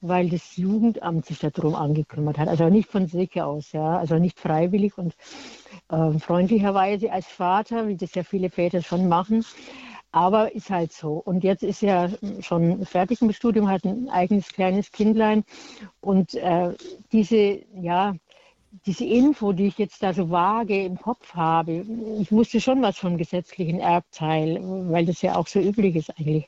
weil 0.00 0.28
das 0.28 0.56
Jugendamt 0.56 1.26
sich 1.26 1.38
darum 1.38 1.74
angekümmert 1.74 2.38
hat. 2.38 2.48
Also 2.48 2.68
nicht 2.68 2.88
von 2.88 3.06
sich 3.06 3.40
aus, 3.42 3.72
ja, 3.72 3.98
also 3.98 4.18
nicht 4.18 4.38
freiwillig 4.38 4.96
und 4.96 5.14
äh, 5.88 6.18
freundlicherweise 6.18 7.10
als 7.10 7.26
Vater, 7.26 7.88
wie 7.88 7.96
das 7.96 8.14
ja 8.14 8.22
viele 8.22 8.50
Väter 8.50 8.82
schon 8.82 9.08
machen. 9.08 9.44
Aber 10.12 10.54
ist 10.54 10.70
halt 10.70 10.92
so. 10.92 11.14
Und 11.14 11.44
jetzt 11.44 11.62
ist 11.62 11.82
er 11.82 12.10
schon 12.40 12.84
fertig 12.86 13.20
im 13.20 13.32
Studium, 13.32 13.68
hat 13.68 13.84
ein 13.84 14.08
eigenes 14.08 14.48
kleines 14.48 14.90
Kindlein. 14.92 15.44
Und 16.00 16.34
äh, 16.34 16.74
diese, 17.12 17.60
ja, 17.74 18.14
diese 18.84 19.04
Info, 19.04 19.52
die 19.52 19.68
ich 19.68 19.78
jetzt 19.78 20.02
da 20.02 20.12
so 20.12 20.30
vage 20.30 20.84
im 20.84 20.98
Kopf 20.98 21.34
habe, 21.34 21.84
ich 22.20 22.30
wusste 22.30 22.60
schon 22.60 22.82
was 22.82 22.98
vom 22.98 23.16
gesetzlichen 23.16 23.80
Erbteil, 23.80 24.60
weil 24.90 25.06
das 25.06 25.22
ja 25.22 25.36
auch 25.36 25.46
so 25.46 25.60
üblich 25.60 25.96
ist 25.96 26.10
eigentlich. 26.18 26.46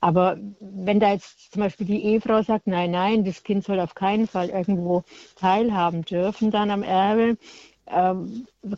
Aber 0.00 0.38
wenn 0.60 1.00
da 1.00 1.12
jetzt 1.12 1.52
zum 1.52 1.62
Beispiel 1.62 1.86
die 1.86 2.04
Ehefrau 2.04 2.42
sagt, 2.42 2.66
nein, 2.66 2.92
nein, 2.92 3.24
das 3.24 3.42
Kind 3.42 3.64
soll 3.64 3.80
auf 3.80 3.94
keinen 3.94 4.26
Fall 4.26 4.48
irgendwo 4.48 5.04
teilhaben 5.36 6.02
dürfen 6.02 6.50
dann 6.50 6.70
am 6.70 6.82
Erbe, 6.82 7.36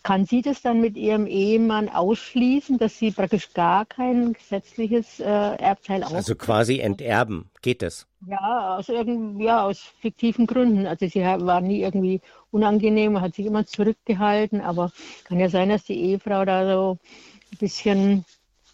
kann 0.03 0.25
sie 0.25 0.43
das 0.43 0.63
dann 0.63 0.81
mit 0.81 0.97
ihrem 0.97 1.27
Ehemann 1.27 1.89
ausschließen, 1.89 2.79
dass 2.79 2.99
sie 2.99 3.11
praktisch 3.11 3.53
gar 3.53 3.85
kein 3.87 4.33
gesetzliches 4.33 5.21
äh, 5.21 5.25
Erbteil 5.25 6.03
ausschließen? 6.03 6.17
Also 6.17 6.35
quasi 6.37 6.79
enterben, 6.81 7.51
geht 7.63 7.83
das? 7.83 8.07
Ja, 8.27 8.77
aus, 8.77 8.89
irgend, 8.89 9.41
ja, 9.41 9.65
aus 9.65 9.81
fiktiven 10.01 10.47
Gründen. 10.47 10.87
Also 10.87 11.09
sie 11.09 11.21
war 11.21 11.61
nie 11.61 11.81
irgendwie 11.81 12.21
unangenehm, 12.51 13.21
hat 13.21 13.35
sich 13.35 13.47
immer 13.47 13.67
zurückgehalten, 13.67 14.61
aber 14.61 14.93
kann 15.25 15.41
ja 15.41 15.49
sein, 15.49 15.71
dass 15.71 15.85
die 15.85 16.01
Ehefrau 16.01 16.45
da 16.45 16.71
so 16.71 16.99
ein 17.53 17.59
bisschen 17.59 18.25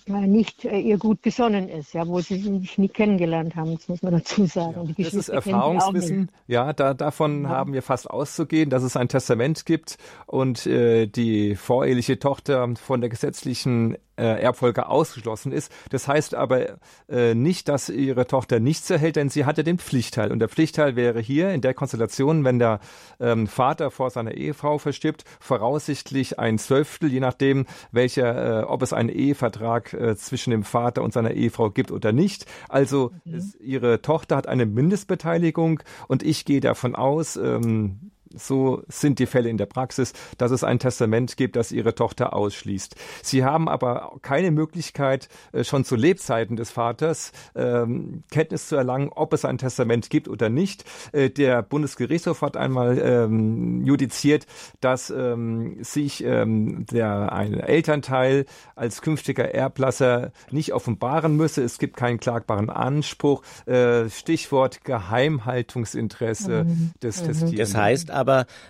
nicht 0.07 0.65
äh, 0.65 0.79
ihr 0.79 0.99
gut 0.99 1.23
gesonnen 1.23 1.69
ist, 1.69 1.93
ja, 1.93 2.07
wo 2.07 2.21
sie 2.21 2.39
sich 2.39 2.79
nie 2.79 2.89
kennengelernt 2.89 3.57
haben, 3.57 3.75
das 3.75 3.89
muss 3.89 4.03
man 4.03 4.13
dazu 4.13 4.47
sagen. 4.47 4.95
Ja, 4.97 5.05
das 5.05 5.15
ist 5.15 5.29
Erfahrungswissen, 5.29 6.31
ja, 6.47 6.73
da, 6.73 6.95
davon 6.95 7.43
ja. 7.43 7.49
haben 7.49 7.73
wir 7.73 7.83
fast 7.83 8.09
auszugehen, 8.09 8.71
dass 8.71 8.83
es 8.83 8.97
ein 8.97 9.09
Testament 9.09 9.67
gibt 9.67 9.99
und 10.27 10.67
äh, 10.67 11.07
die 11.07 11.57
voreheliche 11.57 12.19
Tochter 12.19 12.75
von 12.77 13.01
der 13.01 13.11
gesetzlichen 13.11 13.97
äh, 14.17 14.43
Erbfolge 14.43 14.89
ausgeschlossen 14.89 15.53
ist. 15.53 15.73
Das 15.91 16.09
heißt 16.09 16.35
aber 16.35 16.79
äh, 17.09 17.35
nicht, 17.35 17.69
dass 17.69 17.89
ihre 17.89 18.27
Tochter 18.27 18.61
nichts 18.61 18.91
erhält, 18.91 19.17
denn 19.17 19.29
sie 19.29 19.45
hatte 19.45 19.65
den 19.65 19.79
Pflichtteil. 19.79 20.33
Und 20.33 20.39
der 20.39 20.49
Pflichtteil 20.49 20.97
wäre 20.97 21.21
hier 21.21 21.51
in 21.51 21.61
der 21.61 21.75
Konstellation, 21.75 22.45
wenn 22.45 22.59
der 22.59 22.81
ähm, 23.21 23.47
Vater 23.47 23.91
vor 23.91 24.11
seiner 24.11 24.33
Ehefrau 24.33 24.79
verstirbt, 24.79 25.25
voraussichtlich 25.41 26.39
ein 26.39 26.59
Zwölftel, 26.59 27.11
je 27.11 27.21
nachdem, 27.21 27.67
welcher, 27.93 28.63
äh, 28.63 28.65
ob 28.65 28.83
es 28.83 28.93
einen 28.93 29.09
Ehevertrag 29.09 29.93
äh, 29.93 30.17
zwischen 30.17 30.51
dem 30.51 30.65
Vater 30.65 31.03
und 31.03 31.13
seiner 31.13 31.33
Ehefrau 31.33 31.71
gibt 31.71 31.91
oder 31.91 32.13
nicht. 32.13 32.47
Also 32.69 33.13
mhm. 33.25 33.35
es, 33.35 33.55
ihre 33.61 34.03
Tochter 34.03 34.37
hat 34.37 34.49
eine 34.49 34.67
Mindestbeteiligung 34.67 35.81
und 36.09 36.23
ich 36.23 36.45
gehe 36.45 36.61
davon 36.61 36.95
aus, 36.95 37.37
ähm, 37.37 38.11
so 38.37 38.83
sind 38.89 39.19
die 39.19 39.27
Fälle 39.27 39.49
in 39.49 39.59
der 39.59 39.67
Praxis, 39.67 40.13
dass 40.39 40.51
es 40.51 40.65
ein 40.65 40.79
Testament 40.79 41.37
gibt, 41.37 41.57
das 41.57 41.73
ihre 41.73 41.95
Tochter 41.95 42.35
ausschließt. 42.35 42.97
Sie 43.23 43.45
haben 43.45 43.69
aber 43.69 44.13
keine 44.23 44.51
Möglichkeit, 44.51 45.29
äh, 45.53 45.65
schon 45.65 45.85
zu 45.85 45.97
Lebzeiten 45.97 46.57
des 46.57 46.71
Vaters 46.71 47.33
ähm, 47.55 48.23
Kenntnis 48.31 48.69
zu 48.69 48.77
erlangen, 48.77 49.11
ob 49.15 49.33
es 49.33 49.45
ein 49.45 49.59
Testament 49.59 50.11
gibt 50.11 50.29
oder 50.29 50.49
nicht. 50.49 50.85
Äh, 51.13 51.31
der 51.31 51.63
Bundesgerichtshof 51.63 52.43
hat 52.43 52.57
einmal 52.57 52.99
ähm, 52.99 53.85
judiziert, 53.85 54.47
dass 54.81 55.11
ähm, 55.11 55.83
sich 55.83 56.23
ähm, 56.25 56.87
der 56.87 57.33
ein 57.33 57.55
Elternteil 57.55 58.47
als 58.75 59.03
künftiger 59.03 59.55
Erblasser 59.55 60.33
nicht 60.51 60.73
offenbaren 60.73 61.37
müsse. 61.37 61.63
Es 61.63 61.79
gibt 61.79 61.97
keinen 61.97 62.21
klagbaren 62.21 62.71
Anspruch. 62.71 63.43
Äh, 63.67 64.09
Stichwort 64.11 64.85
Geheimhaltungsinteresse 64.85 66.65
mhm. 66.65 66.93
des 67.03 67.23
mhm. 67.23 67.27
Testierenden. 67.27 67.59
Das 67.59 67.75
heißt 67.75 68.11
aber, 68.11 68.26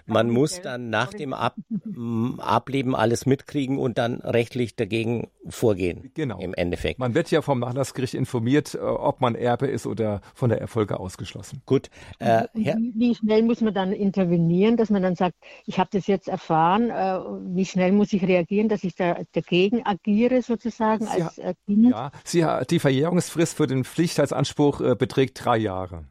man 0.07 0.31
muss 0.31 0.61
dann 0.61 0.90
nach 0.90 1.12
dem 1.12 1.33
Ab 1.33 1.57
Ableben 2.38 2.95
alles 2.95 3.27
mitkriegen 3.27 3.79
und 3.79 3.99
dann 3.99 4.21
rechtlich 4.21 4.77
dagegen 4.77 5.29
vorgehen. 5.49 6.11
Genau. 6.14 6.38
Im 6.38 6.55
Endeffekt. 6.55 6.99
Man 6.99 7.14
wird 7.14 7.31
ja 7.31 7.42
vom 7.42 7.61
Nachlassgericht 7.61 8.14
informiert, 8.14 8.75
äh, 8.75 8.79
ob 8.79 9.21
man 9.21 9.35
Erbe 9.35 9.66
ist 9.66 9.87
oder 9.87 10.21
von 10.35 10.51
der 10.51 10.61
Erfolge 10.61 10.99
ausgeschlossen. 10.99 11.62
Gut. 11.66 11.90
Äh, 12.19 12.45
wie, 12.55 13.14
schnell 13.14 13.42
muss 13.42 13.61
man 13.61 13.75
dann 13.75 13.92
intervenieren, 13.92 14.77
dass 14.77 14.90
man 14.90 15.03
dann 15.03 15.14
sagt, 15.14 15.35
ich 15.66 15.79
habe 15.79 15.90
das 15.92 16.07
jetzt 16.07 16.29
erfahren, 16.29 16.90
äh, 16.90 17.19
wie 17.55 17.64
schnell 17.64 17.92
muss 17.92 18.12
ich 18.12 18.23
reagieren, 18.23 18.69
dass 18.69 18.85
ich 18.85 18.95
da 18.95 19.19
dagegen 19.33 19.85
agiere 19.85 20.42
sozusagen 20.42 21.07
Sie 21.07 21.23
als 21.23 21.57
Kind? 21.66 21.90
Ja, 21.90 22.11
Sie, 22.25 22.47
die 22.71 22.79
Verjährungsfrist 22.79 23.57
für 23.57 23.66
den 23.66 23.85
Pflichtheitsanspruch 23.85 24.81
äh, 24.81 24.95
beträgt 24.95 25.45
drei 25.45 25.57
Jahre. 25.57 26.05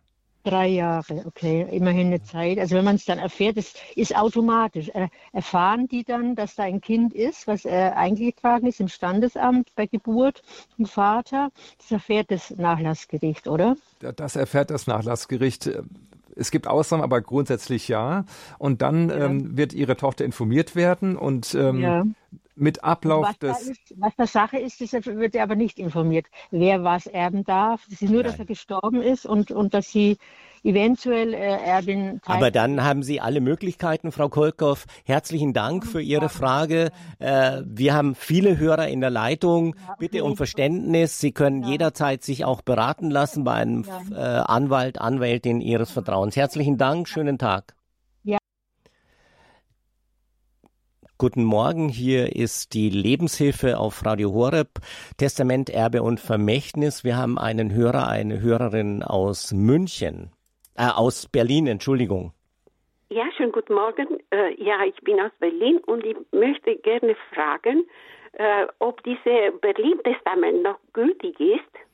Drei 0.46 0.68
Jahre, 0.68 1.24
okay, 1.26 1.66
immerhin 1.72 2.08
eine 2.08 2.22
Zeit. 2.22 2.60
Also 2.60 2.76
wenn 2.76 2.86
man 2.86 2.98
es 2.98 3.06
dann 3.06 3.18
erfährt, 3.18 3.58
es 3.58 3.74
ist 3.96 4.16
automatisch. 4.16 4.92
erfahren 5.34 5.88
die 5.88 6.04
dann, 6.04 6.36
dass 6.36 6.54
da 6.54 6.64
ein 6.64 6.82
Kind 6.82 7.16
ist, 7.16 7.48
was 7.48 7.66
äh, 7.66 7.92
eingetragen 7.96 8.68
ist 8.68 8.80
im 8.80 8.88
Standesamt 8.88 9.74
bei 9.76 9.88
Geburt 9.88 10.44
vom 10.76 10.86
Vater? 10.86 11.50
Das 11.80 11.92
erfährt 11.92 12.30
das 12.30 12.52
Nachlassgericht, 12.52 13.48
oder? 13.48 13.76
Das 14.00 14.36
erfährt 14.36 14.70
das 14.70 14.86
Nachlassgericht. 14.86 15.72
Es 16.36 16.52
gibt 16.52 16.68
Ausnahmen, 16.68 17.04
aber 17.04 17.22
grundsätzlich 17.22 17.88
ja. 17.88 18.26
Und 18.60 18.84
dann 18.84 19.10
ja. 19.10 19.26
ähm, 19.26 19.58
wird 19.58 19.74
ihre 19.74 19.98
Tochter 19.98 20.26
informiert 20.26 20.76
werden 20.76 21.18
und 21.18 21.56
ähm, 21.56 21.82
ja 21.82 22.04
mit 22.56 22.84
Ablauf 22.84 23.28
was 23.28 23.40
des. 23.40 23.66
Da 23.66 23.72
ist, 23.72 23.94
was 23.98 24.16
der 24.16 24.28
Sache 24.28 24.58
ist, 24.58 24.82
ist, 24.82 25.06
wird 25.06 25.36
er 25.36 25.44
aber 25.44 25.56
nicht 25.56 25.80
informiert, 25.80 26.28
wer 26.52 26.84
was 26.84 27.08
erben 27.08 27.44
darf. 27.44 27.86
Es 27.92 28.02
ist 28.02 28.10
nur, 28.10 28.24
Nein. 28.24 28.32
dass 28.32 28.40
er 28.40 28.46
gestorben 28.46 29.02
ist 29.02 29.26
und, 29.26 29.52
und 29.52 29.74
dass 29.74 29.92
sie 29.92 30.18
eventuell 30.66 31.34
äh, 31.34 31.38
Erbin. 31.38 32.20
Aber 32.26 32.52
dann 32.52 32.84
haben 32.84 33.04
Sie 33.04 33.22
alle 33.22 33.40
Möglichkeiten, 33.40 34.12
Frau 34.12 34.30
Kolkow. 34.30 34.86
Herzlichen 35.06 35.54
Dank 35.54 35.86
für 35.86 36.02
Ihre 36.02 36.30
Frage. 36.30 36.92
Äh, 37.20 37.62
wir 37.66 37.94
haben 37.94 38.16
viele 38.16 38.58
Hörer 38.58 38.88
in 38.88 39.00
der 39.00 39.12
Leitung. 39.12 39.76
Bitte 40.00 40.24
um 40.24 40.36
Verständnis. 40.36 41.20
Sie 41.20 41.32
können 41.32 41.64
ja. 41.64 41.70
jederzeit 41.70 42.24
sich 42.24 42.46
auch 42.46 42.62
beraten 42.62 43.12
lassen 43.12 43.44
bei 43.44 43.54
einem 43.54 43.86
ja. 44.12 44.40
äh, 44.40 44.44
Anwalt, 44.46 45.00
Anwältin 45.00 45.62
Ihres 45.62 45.92
Vertrauens. 45.92 46.36
Herzlichen 46.36 46.78
Dank. 46.78 47.08
Schönen 47.08 47.38
Tag. 47.38 47.75
Guten 51.18 51.46
Morgen, 51.46 51.88
hier 51.88 52.36
ist 52.36 52.74
die 52.74 52.90
Lebenshilfe 52.90 53.78
auf 53.78 54.06
Radio 54.06 54.34
Horeb, 54.34 54.68
Testament, 55.18 55.70
Erbe 55.70 56.04
und 56.04 56.20
Vermächtnis. 56.20 57.06
Wir 57.06 57.16
haben 57.16 57.38
einen 57.38 57.74
Hörer, 57.74 58.10
eine 58.10 58.42
Hörerin 58.42 59.02
aus 59.02 59.54
München, 59.54 60.34
äh, 60.76 60.90
aus 60.94 61.30
Berlin, 61.30 61.68
Entschuldigung. 61.68 62.34
Ja, 63.08 63.24
schönen 63.38 63.54
guten 63.54 63.76
Morgen. 63.76 64.20
Äh, 64.30 64.62
ja, 64.62 64.84
ich 64.84 65.00
bin 65.06 65.18
aus 65.22 65.32
Berlin 65.40 65.78
und 65.86 66.06
ich 66.06 66.18
möchte 66.34 66.76
gerne 66.76 67.16
fragen, 67.34 67.86
äh, 68.34 68.68
ob 68.80 69.02
dieses 69.04 69.24
Berlin-Testament 69.62 70.64
noch 70.64 70.80
gültig 70.92 71.40
ist. 71.40 71.85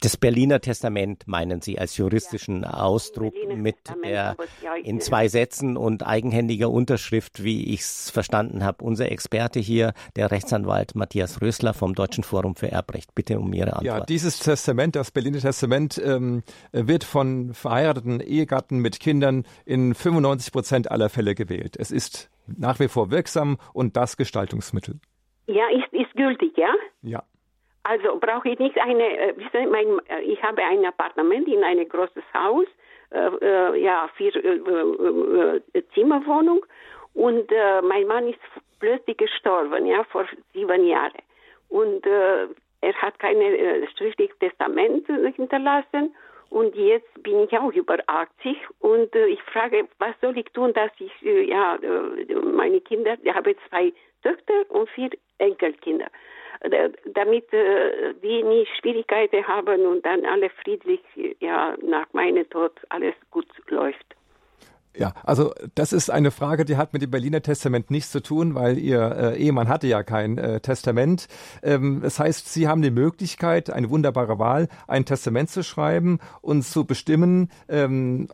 Das 0.00 0.16
Berliner 0.16 0.60
Testament 0.60 1.26
meinen 1.26 1.60
Sie 1.60 1.78
als 1.78 1.96
juristischen 1.96 2.62
ja, 2.62 2.74
Ausdruck 2.74 3.34
mit 3.56 3.76
der 4.04 4.36
in 4.84 5.00
zwei 5.00 5.28
Sätzen 5.28 5.76
und 5.76 6.06
eigenhändiger 6.06 6.70
Unterschrift, 6.70 7.42
wie 7.42 7.72
ich 7.72 7.80
es 7.80 8.10
verstanden 8.10 8.64
habe. 8.64 8.84
Unser 8.84 9.10
Experte 9.10 9.58
hier, 9.58 9.92
der 10.14 10.30
Rechtsanwalt 10.30 10.94
Matthias 10.94 11.42
Rösler 11.42 11.74
vom 11.74 11.94
Deutschen 11.94 12.22
Forum 12.22 12.54
für 12.54 12.70
Erbrecht. 12.70 13.14
Bitte 13.14 13.40
um 13.40 13.52
Ihre 13.52 13.76
Antwort. 13.76 13.84
Ja, 13.84 14.00
dieses 14.04 14.38
Testament, 14.38 14.94
das 14.94 15.10
Berliner 15.10 15.40
Testament, 15.40 16.00
ähm, 16.04 16.42
wird 16.72 17.02
von 17.02 17.52
verheirateten 17.54 18.20
Ehegatten 18.20 18.78
mit 18.78 19.00
Kindern 19.00 19.44
in 19.64 19.94
95 19.94 20.52
Prozent 20.52 20.90
aller 20.90 21.08
Fälle 21.08 21.34
gewählt. 21.34 21.76
Es 21.76 21.90
ist 21.90 22.30
nach 22.46 22.78
wie 22.78 22.88
vor 22.88 23.10
wirksam 23.10 23.58
und 23.72 23.96
das 23.96 24.16
Gestaltungsmittel. 24.16 25.00
Ja, 25.46 25.64
ist, 25.70 25.92
ist 25.92 26.14
gültig, 26.14 26.56
ja? 26.56 26.72
Ja. 27.02 27.22
Also 27.88 28.18
brauche 28.18 28.50
ich 28.50 28.58
nicht 28.58 28.78
eine, 28.78 29.02
äh, 29.02 29.30
äh, 29.30 30.20
ich 30.20 30.42
habe 30.42 30.62
ein 30.62 30.84
Appartement 30.84 31.48
in 31.48 31.64
einem 31.64 31.88
großes 31.88 32.22
Haus, 32.34 32.66
äh, 33.10 33.80
ja, 33.80 34.10
vier 34.14 34.32
Zimmerwohnung 35.94 36.66
und 37.14 37.50
mein 37.82 38.06
Mann 38.06 38.28
ist 38.28 38.38
plötzlich 38.78 39.16
gestorben, 39.16 39.86
ja, 39.86 40.04
vor 40.04 40.26
sieben 40.52 40.86
Jahren. 40.86 41.22
Und 41.70 42.06
er 42.06 42.94
hat 43.00 43.18
keine 43.18 43.56
äh, 43.56 43.86
schriftliche 43.96 44.38
Testament 44.38 45.06
hinterlassen 45.34 46.14
und 46.50 46.76
jetzt 46.76 47.22
bin 47.22 47.44
ich 47.44 47.58
auch 47.58 47.72
über 47.72 47.96
80 48.06 48.58
und 48.80 49.14
ich 49.14 49.42
frage, 49.44 49.88
was 49.98 50.14
soll 50.20 50.36
ich 50.36 50.52
tun, 50.52 50.74
dass 50.74 50.90
ich, 50.98 51.12
ja, 51.22 51.78
meine 52.52 52.82
Kinder, 52.82 53.16
ich 53.22 53.34
habe 53.34 53.56
zwei 53.70 53.94
Töchter 54.22 54.70
und 54.70 54.90
vier 54.90 55.10
Enkelkinder 55.38 56.08
damit 57.14 57.52
äh, 57.52 58.14
die 58.22 58.42
nicht 58.42 58.70
Schwierigkeiten 58.78 59.46
haben 59.46 59.86
und 59.86 60.04
dann 60.04 60.24
alle 60.24 60.50
friedlich 60.50 61.00
ja 61.40 61.76
nach 61.82 62.12
meinem 62.12 62.48
Tod 62.50 62.72
alles 62.88 63.14
gut 63.30 63.48
läuft. 63.68 64.17
Ja, 64.96 65.12
also 65.22 65.52
das 65.74 65.92
ist 65.92 66.10
eine 66.10 66.30
Frage, 66.30 66.64
die 66.64 66.76
hat 66.76 66.92
mit 66.92 67.02
dem 67.02 67.10
Berliner 67.10 67.40
Testament 67.40 67.90
nichts 67.90 68.10
zu 68.10 68.20
tun, 68.20 68.54
weil 68.54 68.78
ihr 68.78 69.00
äh, 69.00 69.38
Ehemann 69.38 69.68
hatte 69.68 69.86
ja 69.86 70.02
kein 70.02 70.38
äh, 70.38 70.60
Testament. 70.60 71.28
Ähm, 71.62 72.00
das 72.02 72.18
heißt, 72.18 72.52
Sie 72.52 72.66
haben 72.66 72.82
die 72.82 72.90
Möglichkeit, 72.90 73.70
eine 73.70 73.90
wunderbare 73.90 74.38
Wahl, 74.38 74.68
ein 74.88 75.04
Testament 75.04 75.50
zu 75.50 75.62
schreiben 75.62 76.18
und 76.40 76.62
zu 76.64 76.84
bestimmen, 76.84 77.50
ähm, 77.68 78.28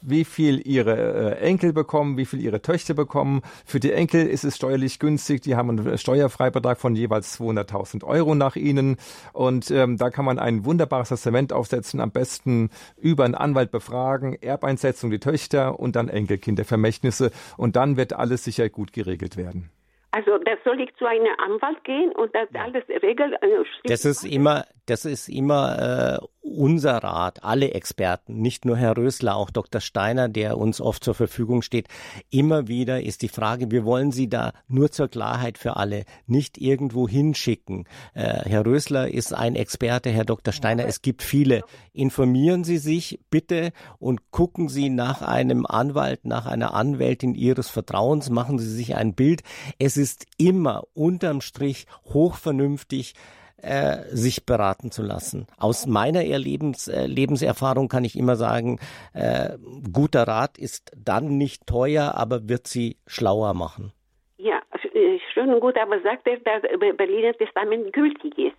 wie 0.00 0.24
viel 0.24 0.66
Ihre 0.66 1.36
äh, 1.36 1.40
Enkel 1.40 1.72
bekommen, 1.72 2.16
wie 2.16 2.24
viel 2.24 2.40
Ihre 2.40 2.62
Töchter 2.62 2.94
bekommen. 2.94 3.42
Für 3.64 3.78
die 3.78 3.92
Enkel 3.92 4.26
ist 4.26 4.44
es 4.44 4.56
steuerlich 4.56 4.98
günstig. 4.98 5.42
Die 5.42 5.54
haben 5.54 5.70
einen 5.70 5.98
Steuerfreibetrag 5.98 6.80
von 6.80 6.96
jeweils 6.96 7.38
200.000 7.38 8.02
Euro 8.04 8.34
nach 8.34 8.56
Ihnen. 8.56 8.96
Und 9.32 9.70
ähm, 9.70 9.98
da 9.98 10.10
kann 10.10 10.24
man 10.24 10.38
ein 10.38 10.64
wunderbares 10.64 11.10
Testament 11.10 11.52
aufsetzen, 11.52 12.00
am 12.00 12.10
besten 12.10 12.70
über 12.96 13.24
einen 13.24 13.34
Anwalt 13.34 13.70
befragen, 13.70 14.34
Erbeinsetzung 14.34 15.10
die 15.10 15.20
Töchter 15.20 15.78
und 15.78 15.94
dann 15.98 16.08
Enkelkindervermächtnisse 16.08 17.30
und 17.56 17.76
dann 17.76 17.96
wird 17.96 18.14
alles 18.14 18.44
sicher 18.44 18.68
gut 18.68 18.92
geregelt 18.92 19.36
werden. 19.36 19.70
Also 20.10 20.38
da 20.38 20.52
soll 20.64 20.80
ich 20.80 20.94
zu 20.96 21.06
einem 21.06 21.26
Anwalt 21.38 21.84
gehen 21.84 22.12
und 22.12 22.34
das 22.34 22.48
alles 22.54 22.84
regeln. 23.02 23.34
Also 23.42 23.64
das 23.84 24.04
ist 24.06 24.24
immer, 24.24 24.64
das 24.86 25.04
ist 25.04 25.28
immer 25.28 26.18
äh, 26.20 26.26
unser 26.40 26.96
Rat, 26.96 27.44
alle 27.44 27.72
Experten, 27.72 28.40
nicht 28.40 28.64
nur 28.64 28.76
Herr 28.76 28.96
Rösler, 28.96 29.36
auch 29.36 29.50
Dr. 29.50 29.82
Steiner, 29.82 30.30
der 30.30 30.56
uns 30.56 30.80
oft 30.80 31.04
zur 31.04 31.14
Verfügung 31.14 31.60
steht. 31.60 31.88
Immer 32.30 32.68
wieder 32.68 33.02
ist 33.02 33.20
die 33.20 33.28
Frage, 33.28 33.70
wir 33.70 33.84
wollen 33.84 34.12
Sie 34.12 34.30
da 34.30 34.52
nur 34.66 34.90
zur 34.90 35.08
Klarheit 35.08 35.58
für 35.58 35.76
alle 35.76 36.04
nicht 36.26 36.56
irgendwo 36.56 37.06
hinschicken. 37.06 37.86
Äh, 38.14 38.48
Herr 38.48 38.64
Rösler 38.64 39.08
ist 39.08 39.34
ein 39.34 39.56
Experte, 39.56 40.08
Herr 40.08 40.24
Dr. 40.24 40.52
Steiner, 40.52 40.86
es 40.86 41.02
gibt 41.02 41.22
viele. 41.22 41.62
Informieren 41.92 42.64
Sie 42.64 42.78
sich 42.78 43.20
bitte 43.30 43.72
und 43.98 44.30
gucken 44.30 44.68
Sie 44.68 44.88
nach 44.88 45.20
einem 45.20 45.66
Anwalt, 45.66 46.24
nach 46.24 46.46
einer 46.46 46.72
Anwältin 46.72 47.34
Ihres 47.34 47.68
Vertrauens, 47.68 48.30
machen 48.30 48.58
Sie 48.58 48.70
sich 48.70 48.96
ein 48.96 49.14
Bild. 49.14 49.42
Es 49.78 49.97
ist 49.98 50.26
immer 50.38 50.84
unterm 50.94 51.40
Strich 51.40 51.86
hochvernünftig, 52.06 53.14
äh, 53.60 54.04
sich 54.10 54.46
beraten 54.46 54.90
zu 54.90 55.02
lassen. 55.02 55.46
Aus 55.56 55.86
meiner 55.86 56.22
Lebens, 56.22 56.86
äh, 56.86 57.06
Lebenserfahrung 57.06 57.88
kann 57.88 58.04
ich 58.04 58.16
immer 58.16 58.36
sagen, 58.36 58.78
äh, 59.14 59.58
guter 59.92 60.28
Rat 60.28 60.58
ist 60.58 60.92
dann 60.96 61.36
nicht 61.38 61.66
teuer, 61.66 62.14
aber 62.14 62.48
wird 62.48 62.68
sie 62.68 62.98
schlauer 63.06 63.54
machen. 63.54 63.92
Ja, 64.36 64.60
äh, 64.94 65.18
schön 65.34 65.52
und 65.52 65.60
gut, 65.60 65.76
aber 65.76 66.00
sagt 66.02 66.28
er, 66.28 66.38
dass 66.38 66.62
Berliner 66.96 67.32
Testament 67.32 67.92
gültig 67.92 68.38
ist? 68.38 68.56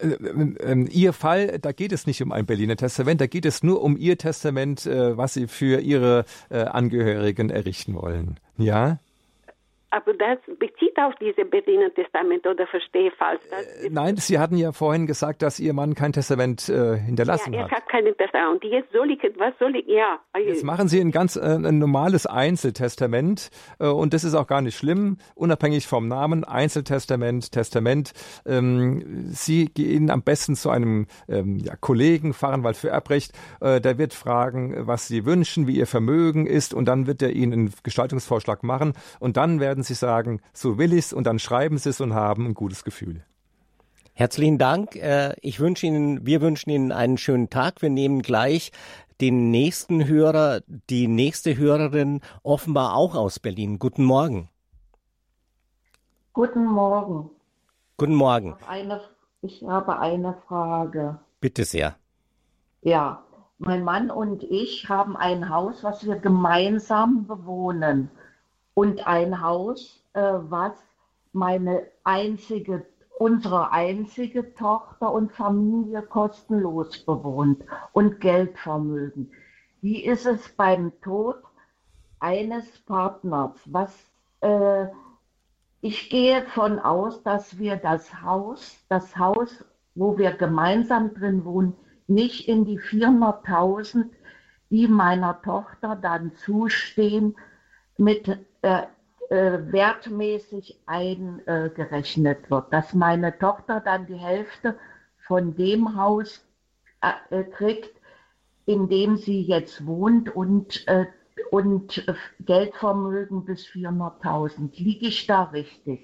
Äh, 0.00 0.72
äh, 0.72 0.86
ihr 0.88 1.12
Fall, 1.12 1.58
da 1.58 1.72
geht 1.72 1.90
es 1.90 2.06
nicht 2.06 2.22
um 2.22 2.30
ein 2.30 2.46
Berliner 2.46 2.76
Testament, 2.76 3.20
da 3.20 3.26
geht 3.26 3.44
es 3.44 3.64
nur 3.64 3.82
um 3.82 3.96
Ihr 3.96 4.18
Testament, 4.18 4.86
was 4.86 5.34
Sie 5.34 5.48
für 5.48 5.80
Ihre 5.80 6.24
Angehörigen 6.48 7.50
errichten 7.50 7.96
wollen. 7.96 8.38
Ja? 8.56 8.98
Aber 9.90 10.12
das 10.12 10.38
bezieht 10.58 10.98
auf 10.98 11.14
diese 11.20 11.44
Berliner 11.46 11.92
Testament 11.94 12.46
oder 12.46 12.66
verstehe 12.66 13.10
falsch. 13.12 13.40
Äh, 13.50 13.88
nein, 13.90 14.16
Sie 14.16 14.38
hatten 14.38 14.56
ja 14.56 14.72
vorhin 14.72 15.06
gesagt, 15.06 15.40
dass 15.40 15.58
Ihr 15.58 15.72
Mann 15.72 15.94
kein 15.94 16.12
Testament 16.12 16.68
äh, 16.68 16.96
hinterlassen 16.98 17.54
ja, 17.54 17.62
hat. 17.62 17.70
er 17.70 17.76
hat 17.78 17.88
kein 17.88 18.04
Testament. 18.04 18.62
Und 18.62 18.64
jetzt 18.64 18.92
soll 18.92 19.10
ich, 19.10 19.20
was 19.38 19.54
soll 19.58 19.76
ich, 19.76 19.86
ja. 19.86 20.20
Jetzt 20.36 20.64
machen 20.64 20.88
Sie 20.88 21.00
ein 21.00 21.10
ganz 21.10 21.36
äh, 21.36 21.40
ein 21.40 21.78
normales 21.78 22.26
Einzeltestament 22.26 23.50
äh, 23.78 23.86
und 23.86 24.14
das 24.14 24.24
ist 24.24 24.34
auch 24.34 24.46
gar 24.46 24.60
nicht 24.60 24.76
schlimm, 24.76 25.18
unabhängig 25.34 25.86
vom 25.86 26.06
Namen, 26.08 26.44
Einzeltestament, 26.44 27.52
Testament. 27.52 28.12
Ähm, 28.46 29.28
Sie 29.30 29.66
gehen 29.66 30.10
am 30.10 30.22
besten 30.22 30.54
zu 30.54 30.70
einem 30.70 31.06
ähm, 31.28 31.58
ja, 31.58 31.76
Kollegen, 31.76 32.34
Fahrenwald 32.34 32.76
für 32.76 32.90
Erbrecht, 32.90 33.32
äh, 33.60 33.80
der 33.80 33.98
wird 33.98 34.14
fragen, 34.14 34.86
was 34.86 35.08
Sie 35.08 35.24
wünschen, 35.24 35.66
wie 35.66 35.76
Ihr 35.76 35.86
Vermögen 35.86 36.46
ist 36.46 36.74
und 36.74 36.86
dann 36.86 37.06
wird 37.06 37.22
er 37.22 37.30
Ihnen 37.30 37.52
einen 37.52 37.74
Gestaltungsvorschlag 37.82 38.62
machen 38.62 38.92
und 39.18 39.36
dann 39.36 39.60
werden 39.60 39.77
werden 39.78 39.84
Sie 39.84 39.94
sagen, 39.94 40.40
so 40.52 40.76
will 40.76 40.92
ich's 40.92 41.12
und 41.12 41.24
dann 41.24 41.38
schreiben 41.38 41.78
Sie 41.78 41.90
es 41.90 42.00
und 42.00 42.12
haben 42.12 42.46
ein 42.46 42.54
gutes 42.54 42.82
Gefühl. 42.82 43.24
Herzlichen 44.12 44.58
Dank. 44.58 44.96
Äh, 44.96 45.36
ich 45.40 45.60
wünsche 45.60 45.86
Ihnen, 45.86 46.26
wir 46.26 46.40
wünschen 46.40 46.70
Ihnen 46.70 46.90
einen 46.90 47.16
schönen 47.16 47.48
Tag. 47.48 47.80
Wir 47.80 47.90
nehmen 47.90 48.22
gleich 48.22 48.72
den 49.20 49.52
nächsten 49.52 50.08
Hörer, 50.08 50.62
die 50.90 51.06
nächste 51.06 51.56
Hörerin 51.56 52.22
offenbar 52.42 52.96
auch 52.96 53.14
aus 53.14 53.38
Berlin. 53.38 53.78
Guten 53.78 54.02
Morgen. 54.02 54.48
Guten 56.32 56.64
Morgen. 56.66 57.30
Guten 57.96 58.14
Morgen. 58.16 58.56
Ich 58.58 58.66
habe 58.66 58.72
eine, 58.72 59.00
ich 59.42 59.62
habe 59.62 59.98
eine 60.00 60.34
Frage. 60.48 61.20
Bitte 61.40 61.64
sehr. 61.64 61.94
Ja, 62.82 63.22
mein 63.58 63.84
Mann 63.84 64.10
und 64.10 64.42
ich 64.42 64.88
haben 64.88 65.16
ein 65.16 65.48
Haus, 65.48 65.84
was 65.84 66.04
wir 66.04 66.16
gemeinsam 66.16 67.28
bewohnen 67.28 68.10
und 68.78 69.08
ein 69.08 69.40
Haus, 69.40 70.04
äh, 70.12 70.20
was 70.20 70.72
meine 71.32 71.88
einzige, 72.04 72.86
unsere 73.18 73.72
einzige 73.72 74.54
Tochter 74.54 75.12
und 75.12 75.32
Familie 75.32 76.00
kostenlos 76.02 77.04
bewohnt 77.04 77.64
und 77.92 78.20
Geldvermögen. 78.20 79.32
Wie 79.80 80.04
ist 80.04 80.26
es 80.26 80.48
beim 80.50 80.92
Tod 81.00 81.42
eines 82.20 82.78
Partners? 82.84 83.58
Was 83.64 83.92
äh, 84.42 84.86
ich 85.80 86.08
gehe 86.08 86.46
von 86.46 86.78
aus, 86.78 87.24
dass 87.24 87.58
wir 87.58 87.78
das 87.78 88.22
Haus, 88.22 88.78
das 88.88 89.16
Haus, 89.16 89.64
wo 89.96 90.18
wir 90.18 90.30
gemeinsam 90.30 91.14
drin 91.14 91.44
wohnen, 91.44 91.74
nicht 92.06 92.46
in 92.46 92.64
die 92.64 92.78
400.000, 92.78 94.04
die 94.70 94.86
meiner 94.86 95.42
Tochter 95.42 95.96
dann 95.96 96.32
zustehen, 96.36 97.34
mit 97.96 98.38
äh, 98.62 98.82
äh, 99.30 99.58
wertmäßig 99.72 100.78
eingerechnet 100.86 102.50
wird, 102.50 102.72
dass 102.72 102.94
meine 102.94 103.38
Tochter 103.38 103.80
dann 103.80 104.06
die 104.06 104.16
Hälfte 104.16 104.78
von 105.26 105.54
dem 105.54 105.96
Haus 105.96 106.44
äh, 107.02 107.44
kriegt, 107.44 107.90
in 108.64 108.88
dem 108.88 109.16
sie 109.16 109.42
jetzt 109.42 109.86
wohnt 109.86 110.34
und, 110.34 110.86
äh, 110.88 111.06
und 111.50 112.04
Geldvermögen 112.40 113.44
bis 113.44 113.66
400.000. 113.66 114.70
Liege 114.76 115.08
ich 115.08 115.26
da 115.26 115.44
richtig? 115.44 116.00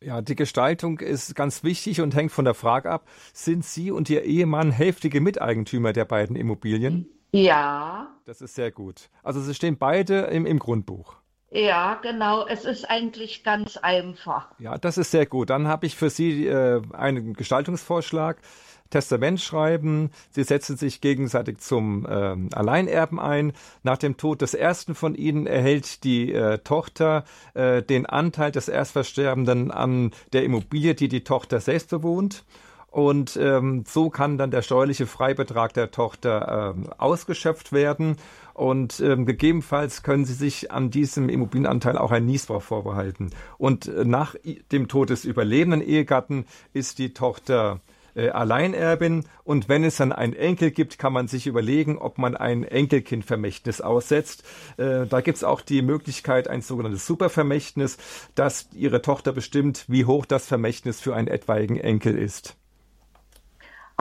Ja, 0.00 0.20
die 0.20 0.34
Gestaltung 0.34 0.98
ist 0.98 1.34
ganz 1.36 1.62
wichtig 1.62 2.00
und 2.00 2.16
hängt 2.16 2.32
von 2.32 2.44
der 2.44 2.54
Frage 2.54 2.90
ab, 2.90 3.06
sind 3.32 3.64
Sie 3.64 3.90
und 3.90 4.10
Ihr 4.10 4.24
Ehemann 4.24 4.72
hälftige 4.72 5.20
Miteigentümer 5.20 5.92
der 5.92 6.06
beiden 6.06 6.34
Immobilien? 6.36 7.06
Ja. 7.32 8.08
Das 8.24 8.40
ist 8.40 8.54
sehr 8.54 8.72
gut. 8.72 9.10
Also 9.22 9.40
Sie 9.40 9.54
stehen 9.54 9.78
beide 9.78 10.22
im, 10.22 10.44
im 10.44 10.58
Grundbuch. 10.58 11.21
Ja, 11.52 11.98
genau. 12.00 12.46
Es 12.46 12.64
ist 12.64 12.88
eigentlich 12.88 13.44
ganz 13.44 13.76
einfach. 13.76 14.48
Ja, 14.58 14.78
das 14.78 14.96
ist 14.96 15.10
sehr 15.10 15.26
gut. 15.26 15.50
Dann 15.50 15.68
habe 15.68 15.84
ich 15.84 15.96
für 15.96 16.08
Sie 16.08 16.46
äh, 16.46 16.80
einen 16.92 17.34
Gestaltungsvorschlag. 17.34 18.38
Testament 18.88 19.40
schreiben. 19.40 20.10
Sie 20.30 20.44
setzen 20.44 20.76
sich 20.76 21.00
gegenseitig 21.00 21.58
zum 21.58 22.06
äh, 22.06 22.36
Alleinerben 22.54 23.18
ein. 23.18 23.54
Nach 23.82 23.98
dem 23.98 24.16
Tod 24.16 24.42
des 24.42 24.54
ersten 24.54 24.94
von 24.94 25.14
ihnen 25.14 25.46
erhält 25.46 26.04
die 26.04 26.32
äh, 26.32 26.58
Tochter 26.58 27.24
äh, 27.54 27.82
den 27.82 28.06
Anteil 28.06 28.52
des 28.52 28.68
Erstversterbenden 28.68 29.70
an 29.70 30.12
der 30.32 30.44
Immobilie, 30.44 30.94
die 30.94 31.08
die 31.08 31.24
Tochter 31.24 31.60
selbst 31.60 31.88
bewohnt. 31.88 32.44
Und 32.92 33.38
ähm, 33.40 33.84
so 33.88 34.10
kann 34.10 34.36
dann 34.36 34.50
der 34.50 34.60
steuerliche 34.60 35.06
Freibetrag 35.06 35.72
der 35.72 35.90
Tochter 35.90 36.74
ähm, 36.76 36.92
ausgeschöpft 36.98 37.72
werden. 37.72 38.16
Und 38.52 39.00
ähm, 39.00 39.24
gegebenenfalls 39.24 40.02
können 40.02 40.26
Sie 40.26 40.34
sich 40.34 40.70
an 40.70 40.90
diesem 40.90 41.30
Immobilienanteil 41.30 41.96
auch 41.96 42.10
ein 42.10 42.26
Niesbrauch 42.26 42.62
vorbehalten. 42.62 43.30
Und 43.56 43.88
äh, 43.88 44.04
nach 44.04 44.34
dem 44.70 44.88
Tod 44.88 45.08
des 45.08 45.24
überlebenden 45.24 45.80
Ehegatten 45.80 46.44
ist 46.74 46.98
die 46.98 47.14
Tochter 47.14 47.80
äh, 48.14 48.28
Alleinerbin 48.28 49.24
und 49.42 49.70
wenn 49.70 49.84
es 49.84 49.96
dann 49.96 50.12
einen 50.12 50.34
Enkel 50.34 50.70
gibt, 50.70 50.98
kann 50.98 51.14
man 51.14 51.28
sich 51.28 51.46
überlegen, 51.46 51.96
ob 51.96 52.18
man 52.18 52.36
ein 52.36 52.62
Enkelkindvermächtnis 52.62 53.80
aussetzt. 53.80 54.44
Äh, 54.76 55.06
da 55.06 55.22
gibt 55.22 55.38
es 55.38 55.44
auch 55.44 55.62
die 55.62 55.80
Möglichkeit, 55.80 56.46
ein 56.46 56.60
sogenanntes 56.60 57.06
Supervermächtnis, 57.06 57.96
dass 58.34 58.68
ihre 58.74 59.00
Tochter 59.00 59.32
bestimmt, 59.32 59.86
wie 59.88 60.04
hoch 60.04 60.26
das 60.26 60.46
Vermächtnis 60.46 61.00
für 61.00 61.16
einen 61.16 61.28
etwaigen 61.28 61.78
Enkel 61.78 62.18
ist. 62.18 62.56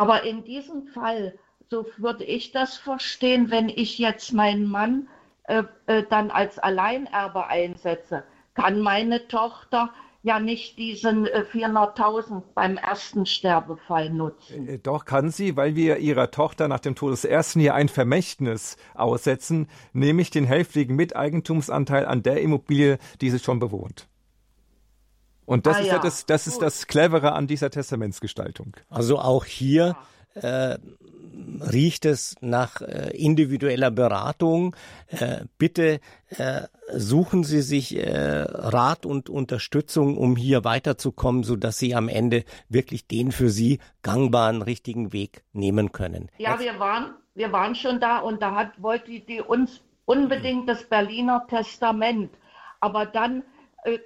Aber 0.02 0.24
in 0.24 0.44
diesem 0.44 0.88
Fall, 0.88 1.38
so 1.70 1.86
würde 1.98 2.24
ich 2.24 2.52
das 2.52 2.76
verstehen, 2.76 3.52
wenn 3.52 3.70
ich 3.70 4.00
jetzt 4.00 4.34
meinen 4.34 4.68
Mann 4.68 5.08
äh, 5.44 5.62
äh, 5.86 6.02
dann 6.10 6.32
als 6.32 6.58
Alleinerbe 6.58 7.46
einsetze, 7.46 8.24
kann 8.56 8.80
meine 8.80 9.28
Tochter 9.28 9.92
ja 10.24 10.40
nicht 10.40 10.80
diesen 10.80 11.28
400.000 11.28 12.40
äh, 12.40 12.42
beim 12.56 12.78
ersten 12.78 13.28
Sterbefall 13.28 14.10
nutzen. 14.10 14.68
Äh, 14.68 14.80
doch 14.80 15.06
kann 15.06 15.30
sie, 15.30 15.56
weil 15.56 15.76
wir 15.76 15.98
ihrer 15.98 16.32
Tochter 16.32 16.68
nach 16.68 16.80
dem 16.80 16.96
Tod 16.96 17.12
des 17.12 17.24
ersten 17.24 17.60
hier 17.60 17.76
ein 17.76 17.88
Vermächtnis 17.88 18.78
aussetzen, 18.96 19.68
nämlich 19.94 20.32
den 20.32 20.46
hälftigen 20.46 20.96
Miteigentumsanteil 20.96 22.08
an 22.08 22.24
der 22.24 22.42
Immobilie, 22.42 22.98
die 23.22 23.30
sie 23.30 23.38
schon 23.38 23.60
bewohnt. 23.60 24.08
Und 25.52 25.66
das 25.66 25.76
ah, 25.76 25.80
ist 25.82 25.88
ja, 25.88 26.00
das, 26.00 26.26
das 26.26 26.48
ist 26.48 26.62
das 26.62 26.88
Clevere 26.88 27.34
an 27.34 27.46
dieser 27.46 27.70
Testamentsgestaltung. 27.70 28.78
Also 28.90 29.20
auch 29.20 29.44
hier 29.44 29.98
äh, 30.34 30.78
riecht 31.60 32.06
es 32.06 32.38
nach 32.40 32.80
äh, 32.80 33.10
individueller 33.18 33.92
Beratung. 33.92 34.78
Äh, 35.08 35.42
bitte 35.58 36.00
äh, 36.30 36.62
suchen 36.94 37.44
Sie 37.44 37.62
sich 37.62 37.98
äh, 37.98 38.46
Rat 38.48 39.06
und 39.06 39.30
Unterstützung, 39.30 40.18
um 40.18 40.38
hier 40.38 40.64
weiterzukommen, 40.64 41.44
so 41.44 41.58
dass 41.58 41.78
Sie 41.78 41.96
am 41.96 42.08
Ende 42.08 42.46
wirklich 42.70 43.08
den 43.08 43.34
für 43.34 43.50
Sie 43.50 43.80
gangbaren 44.04 44.62
richtigen 44.62 45.12
Weg 45.12 45.44
nehmen 45.52 45.92
können. 45.92 46.30
Ja, 46.38 46.62
wir 46.62 46.80
waren, 46.80 47.14
wir 47.36 47.52
waren 47.52 47.76
schon 47.76 48.00
da 48.00 48.20
und 48.20 48.42
da 48.42 48.56
hat, 48.56 48.82
wollte 48.82 49.20
die 49.20 49.42
uns 49.42 49.82
unbedingt 50.06 50.70
das 50.70 50.86
Berliner 50.86 51.46
Testament. 51.50 52.32
Aber 52.80 53.06
dann 53.06 53.44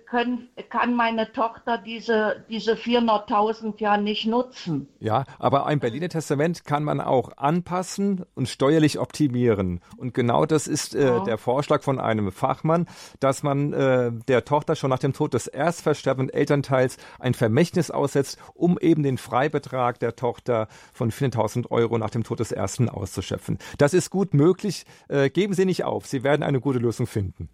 können, 0.06 0.50
kann 0.70 0.96
meine 0.96 1.32
Tochter 1.34 1.78
diese, 1.78 2.46
diese 2.50 2.74
400.000 2.74 3.74
ja 3.80 3.98
nicht 3.98 4.26
nutzen. 4.26 4.88
Ja, 5.00 5.26
aber 5.38 5.66
ein 5.66 5.80
Berliner 5.80 6.08
Testament 6.08 6.64
kann 6.64 6.84
man 6.84 7.02
auch 7.02 7.38
anpassen 7.38 8.26
und 8.36 8.48
steuerlich 8.48 9.00
optimieren. 9.00 9.82
Und 9.98 10.14
genau 10.14 10.46
das 10.46 10.68
ist 10.68 10.96
äh, 10.96 11.06
ja. 11.06 11.20
der 11.22 11.38
Vorschlag 11.38 11.84
von 11.84 12.00
einem 12.00 12.32
Fachmann, 12.32 12.88
dass 13.20 13.44
man 13.44 13.74
äh, 13.74 14.12
der 14.28 14.46
Tochter 14.46 14.76
schon 14.76 14.90
nach 14.90 15.00
dem 15.00 15.14
Tod 15.14 15.34
des 15.34 15.48
erstversterbenden 15.48 16.34
Elternteils 16.34 16.98
ein 17.20 17.34
Vermächtnis 17.34 17.92
aussetzt, 17.92 18.40
um 18.54 18.80
eben 18.80 19.04
den 19.04 19.18
Freibetrag 19.18 20.00
der 20.00 20.16
Tochter 20.16 20.68
von 20.94 21.12
4.000 21.12 21.70
Euro 21.70 21.98
nach 21.98 22.10
dem 22.10 22.24
Tod 22.24 22.40
des 22.40 22.52
ersten 22.54 22.88
auszuschöpfen. 22.88 23.58
Das 23.78 23.94
ist 23.94 24.10
gut 24.10 24.34
möglich. 24.34 24.86
Äh, 25.10 25.30
geben 25.30 25.54
Sie 25.54 25.66
nicht 25.66 25.84
auf. 25.84 26.06
Sie 26.06 26.24
werden 26.24 26.44
eine 26.44 26.62
gute 26.62 26.80
Lösung 26.80 27.08
finden. 27.08 27.50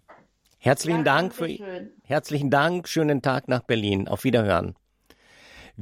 Herzlichen 0.64 0.98
ja, 0.98 1.02
Dank 1.02 1.34
für 1.34 1.48
schön. 1.48 1.90
herzlichen 2.04 2.48
Dank, 2.48 2.86
schönen 2.86 3.20
Tag 3.20 3.48
nach 3.48 3.64
Berlin. 3.64 4.06
Auf 4.06 4.22
Wiederhören. 4.22 4.76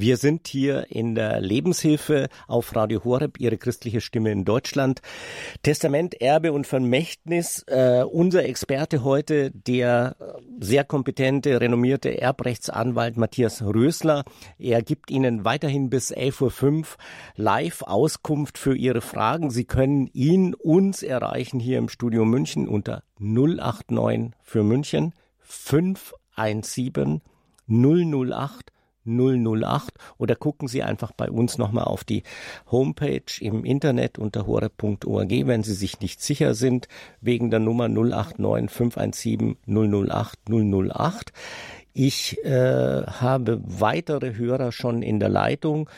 Wir 0.01 0.17
sind 0.17 0.49
hier 0.49 0.87
in 0.89 1.15
der 1.15 1.43
Lebenshilfe 1.43 2.31
auf 2.49 2.75
Radio 2.75 3.05
Horeb, 3.05 3.39
Ihre 3.39 3.59
christliche 3.59 4.01
Stimme 4.01 4.33
in 4.33 4.47
Deutschland. 4.47 5.03
Testament, 5.63 6.23
Erbe 6.23 6.55
und 6.55 6.67
Vermächtnis. 6.67 7.65
Äh, 7.67 8.05
unser 8.05 8.47
Experte 8.47 9.05
heute, 9.05 9.51
der 9.51 10.17
sehr 10.59 10.85
kompetente, 10.85 11.61
renommierte 11.61 12.19
Erbrechtsanwalt 12.19 13.19
Matthias 13.19 13.61
Rösler. 13.61 14.25
Er 14.59 14.81
gibt 14.81 15.11
Ihnen 15.11 15.45
weiterhin 15.45 15.91
bis 15.91 16.15
11.05 16.15 16.79
Uhr 16.79 16.87
live 17.37 17.83
Auskunft 17.83 18.57
für 18.57 18.75
Ihre 18.75 19.03
Fragen. 19.03 19.51
Sie 19.51 19.67
können 19.67 20.07
ihn, 20.15 20.55
uns 20.55 21.03
erreichen 21.03 21.61
hier 21.61 21.77
im 21.77 21.91
Studio 21.91 22.25
München 22.25 22.69
unter 22.69 23.03
089 23.19 24.31
für 24.41 24.63
München 24.63 25.13
517 25.41 27.21
008 27.69 28.73
008 29.07 29.95
oder 30.19 30.37
gucken 30.37 30.69
Sie 30.69 30.83
einfach 30.83 31.13
bei 31.13 31.31
uns 31.31 31.59
nochmal 31.59 31.85
auf 31.85 32.05
die 32.05 32.23
Homepage 32.71 33.23
im 33.41 33.65
Internet 33.65 34.19
unter 34.19 34.47
hore.org, 34.47 35.31
wenn 35.31 35.63
Sie 35.63 35.75
sich 35.75 36.01
nicht 36.01 36.21
sicher 36.21 36.55
sind, 36.55 36.89
wegen 37.21 37.51
der 37.51 37.61
Nummer 37.61 37.89
089 37.89 38.71
517 38.71 39.57
008 39.67 40.39
008. 40.49 41.33
Ich 41.93 42.45
äh, 42.45 43.03
habe 43.07 43.61
weitere 43.65 44.35
Hörer 44.37 44.73
schon 44.73 45.03
in 45.03 45.19
der 45.19 45.29
Leitung 45.29 45.91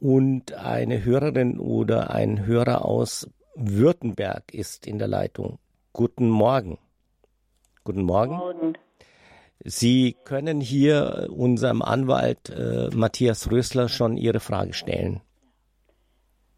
und 0.00 0.52
eine 0.54 1.04
Hörerin 1.04 1.58
oder 1.58 2.10
ein 2.10 2.44
Hörer 2.46 2.84
aus 2.84 3.28
Württemberg 3.54 4.54
ist 4.54 4.86
in 4.86 4.98
der 4.98 5.08
Leitung. 5.08 5.58
Guten 5.92 6.28
Morgen. 6.28 6.78
Guten 7.84 8.02
Morgen. 8.02 8.36
Morgen. 8.36 8.78
Sie 9.64 10.16
können 10.24 10.60
hier 10.60 11.28
unserem 11.30 11.82
Anwalt 11.82 12.50
äh, 12.50 12.94
Matthias 12.94 13.50
Rösler 13.50 13.88
schon 13.88 14.16
Ihre 14.16 14.40
Frage 14.40 14.72
stellen. 14.72 15.20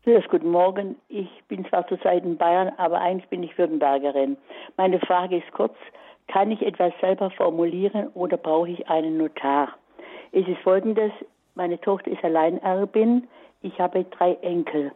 Grüß, 0.04 0.24
guten 0.30 0.50
Morgen. 0.50 0.96
Ich 1.08 1.28
bin 1.48 1.66
zwar 1.66 1.86
zurzeit 1.88 2.24
in 2.24 2.36
Bayern, 2.36 2.72
aber 2.76 3.00
eigentlich 3.00 3.28
bin 3.28 3.42
ich 3.42 3.56
Württembergerin. 3.56 4.36
Meine 4.76 4.98
Frage 5.00 5.38
ist 5.38 5.52
kurz, 5.52 5.74
kann 6.28 6.50
ich 6.50 6.62
etwas 6.62 6.92
selber 7.00 7.30
formulieren 7.30 8.08
oder 8.14 8.36
brauche 8.36 8.70
ich 8.70 8.88
einen 8.88 9.18
Notar? 9.18 9.68
Es 10.32 10.46
ist 10.46 10.60
folgendes, 10.62 11.12
meine 11.54 11.80
Tochter 11.80 12.10
ist 12.10 12.24
Alleinerbin, 12.24 13.26
ich 13.62 13.78
habe 13.78 14.04
drei 14.04 14.34
Enkel. 14.42 14.92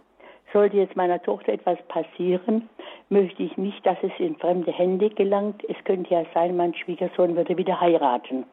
Sollte 0.55 0.77
jetzt 0.77 0.95
meiner 0.95 1.21
Tochter 1.21 1.53
etwas 1.53 1.79
passieren, 1.89 2.71
möchte 3.09 3.43
ich 3.43 3.57
nicht, 3.57 3.85
dass 3.85 3.99
es 4.03 4.13
in 4.19 4.37
fremde 4.37 4.71
Hände 4.71 5.11
gelangt. 5.11 5.63
Es 5.69 5.77
könnte 5.85 6.15
ja 6.15 6.25
sein, 6.33 6.57
mein 6.57 6.75
Schwiegersohn 6.75 7.35
würde 7.35 7.59
wieder 7.59 7.81
heiraten. 7.81 8.45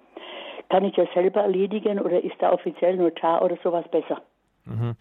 Kann 0.70 0.84
ich 0.84 0.96
das 0.96 1.08
selber 1.14 1.42
erledigen 1.42 2.00
oder 2.00 2.24
ist 2.24 2.36
da 2.40 2.52
offiziell 2.52 2.98
Notar 2.98 3.44
oder 3.44 3.56
sowas 3.64 3.86
besser? 3.92 4.20
Mhm. 4.66 4.96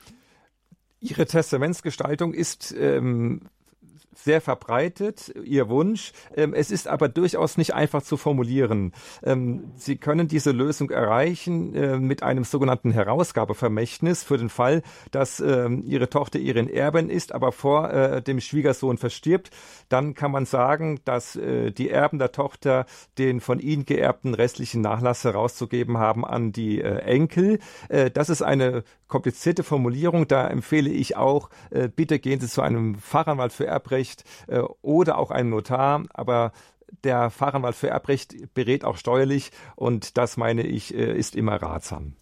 Ihre 1.01 1.25
Testamentsgestaltung 1.25 2.35
ist 2.35 2.77
ähm, 2.79 3.49
sehr 4.25 4.41
verbreitet, 4.41 5.33
Ihr 5.45 5.69
Wunsch. 5.69 6.13
Ähm, 6.37 6.55
es 6.55 6.71
ist 6.71 6.89
aber 6.89 7.09
durchaus 7.09 7.57
nicht 7.57 7.75
einfach 7.75 8.03
zu 8.03 8.17
formulieren. 8.17 8.93
Ähm, 9.23 9.73
Sie 9.77 9.97
können 9.97 10.29
diese 10.29 10.53
Lösung 10.53 10.91
erreichen 10.91 11.75
äh, 11.75 11.99
mit 11.99 12.23
einem 12.23 12.45
sogenannten 12.45 12.93
Herausgabevermächtnis 12.93 14.23
für 14.23 14.39
den 14.39 14.49
Fall, 14.49 14.83
dass 15.11 15.41
ähm, 15.41 15.83
Ihre 15.85 16.11
Tochter 16.11 16.39
Ihren 16.39 16.69
Erben 16.69 17.11
ist, 17.11 17.33
aber 17.33 17.53
vor 17.53 17.91
äh, 17.91 18.23
dem 18.23 18.41
Schwiegersohn 18.41 18.99
verstirbt. 18.99 19.51
Dann 19.89 20.15
kann 20.15 20.31
man 20.31 20.47
sagen, 20.47 21.01
dass 21.05 21.37
äh, 21.37 21.71
die 21.71 21.91
Erben 21.91 22.19
der 22.19 22.33
Tochter 22.33 22.87
den 23.19 23.41
von 23.41 23.59
ihnen 23.59 23.85
geerbten 23.85 24.35
restlichen 24.35 24.81
Nachlass 24.81 25.25
herauszugeben 25.25 25.99
haben 25.99 26.25
an 26.25 26.53
die 26.53 26.81
Enkel. 26.81 27.59
Das 28.15 28.29
ist 28.29 28.43
eine 28.43 28.85
komplizierte 29.11 29.63
Formulierung. 29.63 30.27
Da 30.27 30.49
empfehle 30.49 30.89
ich 30.89 31.17
auch, 31.17 31.51
bitte 31.97 32.19
gehen 32.19 32.41
Sie 32.41 32.49
zu 32.49 32.63
einem 32.63 32.95
Fachanwalt 32.95 33.53
für 33.53 33.67
Erbrecht 33.67 33.91
Erbrecht 33.91 34.25
äh, 34.49 34.61
oder 34.83 35.19
auch 35.19 35.31
einem 35.31 35.51
Notar, 35.51 36.05
aber 36.15 36.53
der 37.05 37.31
Fachanwalt 37.31 37.75
für 37.75 37.89
Erbrecht 37.89 38.35
berät 38.55 38.85
auch 38.85 38.97
steuerlich 38.97 39.51
und 39.77 40.17
das 40.19 40.37
meine 40.37 40.63
ich 40.63 40.95
äh, 40.95 41.13
ist 41.17 41.37
immer 41.37 41.57
ratsam. 41.57 42.15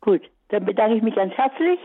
Gut, 0.00 0.22
dann 0.48 0.64
bedanke 0.64 0.96
ich 0.96 1.02
mich 1.02 1.14
ganz 1.14 1.32
herzlich. 1.34 1.78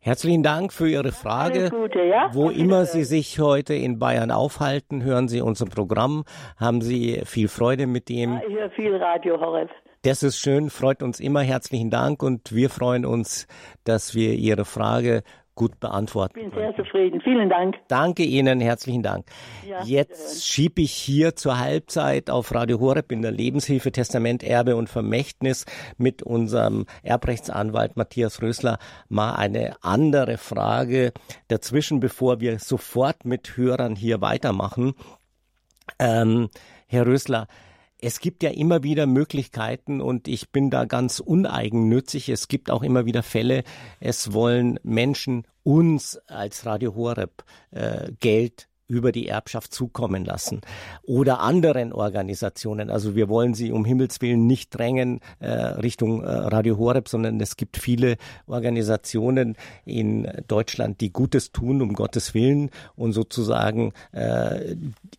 Herzlichen 0.00 0.44
Dank 0.44 0.72
für 0.72 0.88
Ihre 0.88 1.10
Frage. 1.10 1.70
Gute, 1.70 2.02
ja? 2.04 2.30
Wo 2.32 2.50
immer 2.50 2.84
Sie 2.84 3.02
sich 3.02 3.40
heute 3.40 3.74
in 3.74 3.98
Bayern 3.98 4.30
aufhalten, 4.30 5.02
hören 5.02 5.26
Sie 5.26 5.40
unser 5.40 5.66
Programm. 5.66 6.24
Haben 6.56 6.80
Sie 6.80 7.20
viel 7.24 7.48
Freude 7.48 7.86
mit 7.88 8.08
dem? 8.08 8.34
Ja, 8.34 8.42
ich 8.48 8.54
höre 8.54 8.70
viel 8.70 8.96
Radio 8.96 9.40
Horeb. 9.40 9.70
Das 10.02 10.22
ist 10.22 10.38
schön, 10.38 10.70
freut 10.70 11.02
uns 11.02 11.18
immer. 11.18 11.40
Herzlichen 11.40 11.90
Dank 11.90 12.22
und 12.22 12.54
wir 12.54 12.70
freuen 12.70 13.04
uns, 13.04 13.48
dass 13.84 14.14
wir 14.14 14.34
Ihre 14.34 14.64
Frage 14.64 15.22
gut 15.58 15.80
beantworten. 15.80 16.38
Ich 16.38 16.44
bin 16.44 16.54
sehr 16.54 16.74
zufrieden. 16.76 17.20
Vielen 17.20 17.50
Dank. 17.50 17.74
Danke 17.88 18.22
Ihnen, 18.22 18.60
herzlichen 18.60 19.02
Dank. 19.02 19.26
Ja, 19.66 19.82
Jetzt 19.82 20.46
schiebe 20.46 20.82
ich 20.82 20.92
hier 20.92 21.34
zur 21.34 21.58
Halbzeit 21.58 22.30
auf 22.30 22.54
Radio 22.54 22.78
Horeb 22.78 23.10
in 23.10 23.22
der 23.22 23.32
Lebenshilfe 23.32 23.90
Testament, 23.90 24.44
Erbe 24.44 24.76
und 24.76 24.88
Vermächtnis 24.88 25.66
mit 25.96 26.22
unserem 26.22 26.86
Erbrechtsanwalt 27.02 27.96
Matthias 27.96 28.40
Rösler 28.40 28.78
mal 29.08 29.34
eine 29.34 29.82
andere 29.82 30.38
Frage 30.38 31.12
dazwischen, 31.48 31.98
bevor 31.98 32.38
wir 32.38 32.60
sofort 32.60 33.24
mit 33.24 33.56
Hörern 33.56 33.96
hier 33.96 34.20
weitermachen. 34.20 34.94
Ähm, 35.98 36.50
Herr 36.86 37.04
Rösler, 37.04 37.48
es 38.00 38.20
gibt 38.20 38.42
ja 38.42 38.50
immer 38.50 38.82
wieder 38.82 39.06
Möglichkeiten 39.06 40.00
und 40.00 40.28
ich 40.28 40.50
bin 40.50 40.70
da 40.70 40.84
ganz 40.84 41.20
uneigennützig. 41.20 42.28
Es 42.28 42.48
gibt 42.48 42.70
auch 42.70 42.82
immer 42.82 43.06
wieder 43.06 43.22
Fälle, 43.22 43.64
es 44.00 44.32
wollen 44.32 44.78
Menschen 44.82 45.46
uns 45.64 46.18
als 46.26 46.64
Radio 46.64 46.94
Horeb 46.94 47.44
äh, 47.70 48.12
Geld 48.20 48.68
über 48.88 49.12
die 49.12 49.28
Erbschaft 49.28 49.74
zukommen 49.74 50.24
lassen 50.24 50.62
oder 51.02 51.40
anderen 51.40 51.92
Organisationen. 51.92 52.90
Also 52.90 53.14
wir 53.14 53.28
wollen 53.28 53.52
sie 53.52 53.70
um 53.70 53.84
Himmels 53.84 54.22
Willen 54.22 54.46
nicht 54.46 54.70
drängen 54.70 55.20
äh, 55.40 55.50
Richtung 55.50 56.22
äh, 56.22 56.26
Radio 56.26 56.78
Horeb, 56.78 57.08
sondern 57.08 57.38
es 57.38 57.56
gibt 57.56 57.76
viele 57.76 58.16
Organisationen 58.46 59.56
in 59.84 60.26
Deutschland, 60.48 61.02
die 61.02 61.12
Gutes 61.12 61.52
tun 61.52 61.82
um 61.82 61.92
Gottes 61.92 62.32
Willen 62.32 62.70
und 62.96 63.12
sozusagen 63.12 63.92
äh, 64.12 64.74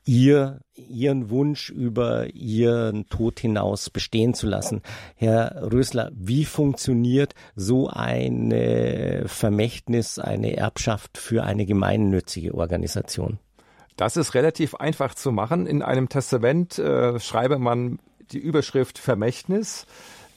ihr 0.05 0.61
Ihren 0.89 1.29
Wunsch 1.29 1.69
über 1.69 2.27
Ihren 2.33 3.07
Tod 3.09 3.39
hinaus 3.39 3.89
bestehen 3.89 4.33
zu 4.33 4.47
lassen. 4.47 4.81
Herr 5.15 5.71
Rösler, 5.71 6.11
wie 6.13 6.45
funktioniert 6.45 7.35
so 7.55 7.89
eine 7.89 9.23
Vermächtnis, 9.27 10.19
eine 10.19 10.55
Erbschaft 10.57 11.17
für 11.17 11.43
eine 11.43 11.65
gemeinnützige 11.65 12.53
Organisation? 12.53 13.39
Das 13.95 14.15
ist 14.15 14.33
relativ 14.33 14.75
einfach 14.75 15.13
zu 15.13 15.31
machen. 15.31 15.67
In 15.67 15.81
einem 15.81 16.07
Testament 16.07 16.79
äh, 16.79 17.19
schreibe 17.19 17.59
man 17.59 17.99
die 18.31 18.39
Überschrift 18.39 18.97
Vermächtnis, 18.97 19.85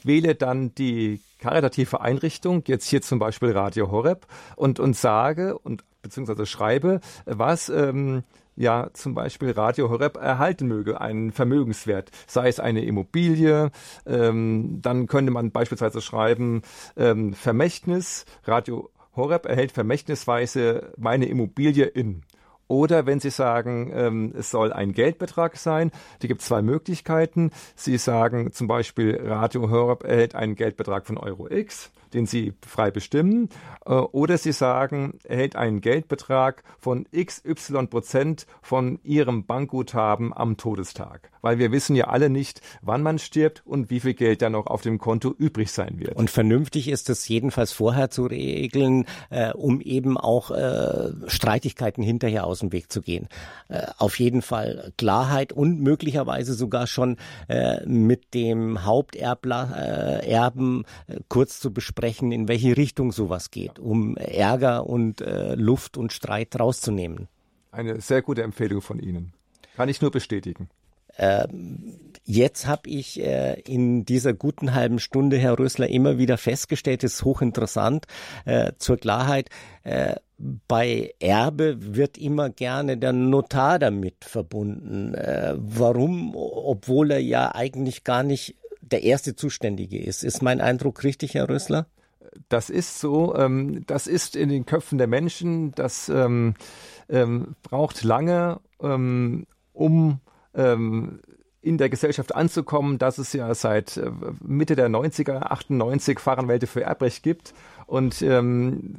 wähle 0.03 0.35
dann 0.35 0.75
die 0.75 1.21
karitative 1.39 2.01
Einrichtung, 2.01 2.63
jetzt 2.67 2.87
hier 2.87 3.01
zum 3.01 3.19
Beispiel 3.19 3.51
Radio 3.51 3.91
Horeb, 3.91 4.27
und, 4.55 4.79
und 4.79 4.95
sage 4.95 5.57
und 5.57 5.83
beziehungsweise 6.01 6.45
schreibe, 6.45 6.99
was 7.25 7.69
ähm, 7.69 8.23
ja 8.55 8.89
zum 8.93 9.13
Beispiel 9.13 9.51
Radio 9.51 9.89
Horeb 9.89 10.17
erhalten 10.17 10.67
möge, 10.67 11.01
einen 11.01 11.31
Vermögenswert, 11.31 12.11
sei 12.27 12.47
es 12.47 12.59
eine 12.59 12.83
Immobilie, 12.83 13.71
ähm, 14.05 14.79
dann 14.81 15.07
könnte 15.07 15.31
man 15.31 15.51
beispielsweise 15.51 16.01
schreiben 16.01 16.61
ähm, 16.97 17.33
Vermächtnis, 17.33 18.25
Radio 18.45 18.89
Horeb 19.15 19.45
erhält 19.45 19.71
vermächtnisweise 19.71 20.93
meine 20.97 21.25
Immobilie 21.25 21.85
in. 21.85 22.23
Oder 22.67 23.05
wenn 23.05 23.19
Sie 23.19 23.29
sagen, 23.29 23.91
ähm, 23.93 24.33
es 24.35 24.49
soll 24.49 24.73
ein 24.73 24.93
Geldbetrag 24.93 25.57
sein, 25.57 25.91
die 26.21 26.27
gibt 26.27 26.41
es 26.41 26.47
zwei 26.47 26.61
Möglichkeiten. 26.61 27.51
Sie 27.75 27.97
sagen 27.97 28.51
zum 28.51 28.67
Beispiel, 28.67 29.19
Radio 29.21 29.69
Horeb 29.69 30.03
erhält 30.03 30.33
einen 30.33 30.55
Geldbetrag 30.55 31.05
von 31.05 31.17
Euro 31.17 31.49
X 31.51 31.91
den 32.13 32.25
Sie 32.25 32.53
frei 32.65 32.91
bestimmen. 32.91 33.49
Äh, 33.85 33.93
oder 33.93 34.37
Sie 34.37 34.51
sagen, 34.51 35.19
erhält 35.23 35.55
einen 35.55 35.81
Geldbetrag 35.81 36.63
von 36.79 37.05
XY 37.15 37.87
Prozent 37.87 38.45
von 38.61 38.99
Ihrem 39.03 39.45
Bankguthaben 39.45 40.33
am 40.33 40.57
Todestag. 40.57 41.31
Weil 41.41 41.57
wir 41.59 41.71
wissen 41.71 41.95
ja 41.95 42.05
alle 42.07 42.29
nicht, 42.29 42.61
wann 42.81 43.01
man 43.03 43.19
stirbt 43.19 43.63
und 43.65 43.89
wie 43.89 43.99
viel 43.99 44.13
Geld 44.13 44.41
dann 44.41 44.53
noch 44.53 44.67
auf 44.67 44.81
dem 44.81 44.97
Konto 44.97 45.33
übrig 45.37 45.71
sein 45.71 45.99
wird. 45.99 46.15
Und 46.15 46.29
vernünftig 46.29 46.87
ist 46.87 47.09
es 47.09 47.27
jedenfalls 47.27 47.73
vorher 47.73 48.09
zu 48.09 48.25
regeln, 48.25 49.05
äh, 49.29 49.51
um 49.51 49.81
eben 49.81 50.17
auch 50.17 50.51
äh, 50.51 51.09
Streitigkeiten 51.27 52.03
hinterher 52.03 52.45
aus 52.45 52.59
dem 52.59 52.71
Weg 52.71 52.91
zu 52.91 53.01
gehen. 53.01 53.27
Äh, 53.67 53.87
auf 53.97 54.19
jeden 54.19 54.41
Fall 54.41 54.93
Klarheit 54.97 55.51
und 55.51 55.81
möglicherweise 55.81 56.53
sogar 56.53 56.87
schon 56.87 57.17
äh, 57.47 57.85
mit 57.85 58.33
dem 58.33 58.85
Haupterben 58.85 59.63
äh, 61.07 61.19
kurz 61.27 61.59
zu 61.59 61.73
besprechen 61.73 62.02
sprechen, 62.03 62.33
in 62.33 62.49
welche 62.49 62.75
Richtung 62.75 63.13
sowas 63.13 63.49
geht, 63.49 63.79
um 63.79 64.17
Ärger 64.17 64.87
und 64.87 65.21
äh, 65.21 65.55
Luft 65.55 65.95
und 65.95 66.11
Streit 66.11 66.59
rauszunehmen. 66.59 67.29
Eine 67.71 68.01
sehr 68.01 68.21
gute 68.21 68.43
Empfehlung 68.43 68.81
von 68.81 68.99
Ihnen. 68.99 69.31
Kann 69.77 69.87
ich 69.87 70.01
nur 70.01 70.11
bestätigen. 70.11 70.67
Ähm, 71.17 71.99
jetzt 72.25 72.67
habe 72.67 72.89
ich 72.89 73.21
äh, 73.21 73.57
in 73.61 74.03
dieser 74.03 74.33
guten 74.33 74.73
halben 74.73 74.99
Stunde, 74.99 75.37
Herr 75.37 75.57
Rösler, 75.57 75.87
immer 75.87 76.17
wieder 76.17 76.37
festgestellt, 76.37 77.05
ist 77.05 77.23
hochinteressant 77.23 78.05
äh, 78.43 78.73
zur 78.77 78.97
Klarheit. 78.97 79.49
Äh, 79.83 80.15
bei 80.67 81.13
Erbe 81.19 81.95
wird 81.95 82.17
immer 82.17 82.49
gerne 82.49 82.97
der 82.97 83.13
Notar 83.13 83.79
damit 83.79 84.25
verbunden. 84.25 85.15
Warum? 85.15 86.35
Obwohl 86.35 87.11
er 87.11 87.21
ja 87.21 87.55
eigentlich 87.55 88.03
gar 88.03 88.23
nicht 88.23 88.55
der 88.81 89.03
erste 89.03 89.35
Zuständige 89.37 90.03
ist. 90.03 90.25
Ist 90.25 90.41
mein 90.41 90.59
Eindruck 90.59 91.05
richtig, 91.05 91.35
Herr 91.35 91.47
Rösler? 91.47 91.87
Das 92.49 92.69
ist 92.69 92.99
so. 92.99 93.35
Ähm, 93.35 93.85
das 93.87 94.07
ist 94.07 94.35
in 94.35 94.49
den 94.49 94.65
Köpfen 94.65 94.97
der 94.97 95.07
Menschen. 95.07 95.73
Das 95.73 96.09
ähm, 96.09 96.55
ähm, 97.09 97.55
braucht 97.63 98.03
lange, 98.03 98.59
ähm, 98.81 99.45
um 99.73 100.19
ähm, 100.53 101.19
in 101.61 101.77
der 101.77 101.89
Gesellschaft 101.89 102.35
anzukommen, 102.35 102.97
dass 102.97 103.17
es 103.17 103.33
ja 103.33 103.53
seit 103.55 103.97
äh, 103.97 104.11
Mitte 104.41 104.75
der 104.75 104.89
90er, 104.89 105.43
98 105.43 106.19
Fahrenwelte 106.19 106.67
für 106.67 106.83
Erbrecht 106.83 107.23
gibt. 107.23 107.53
Und 107.85 108.21
ähm, 108.21 108.95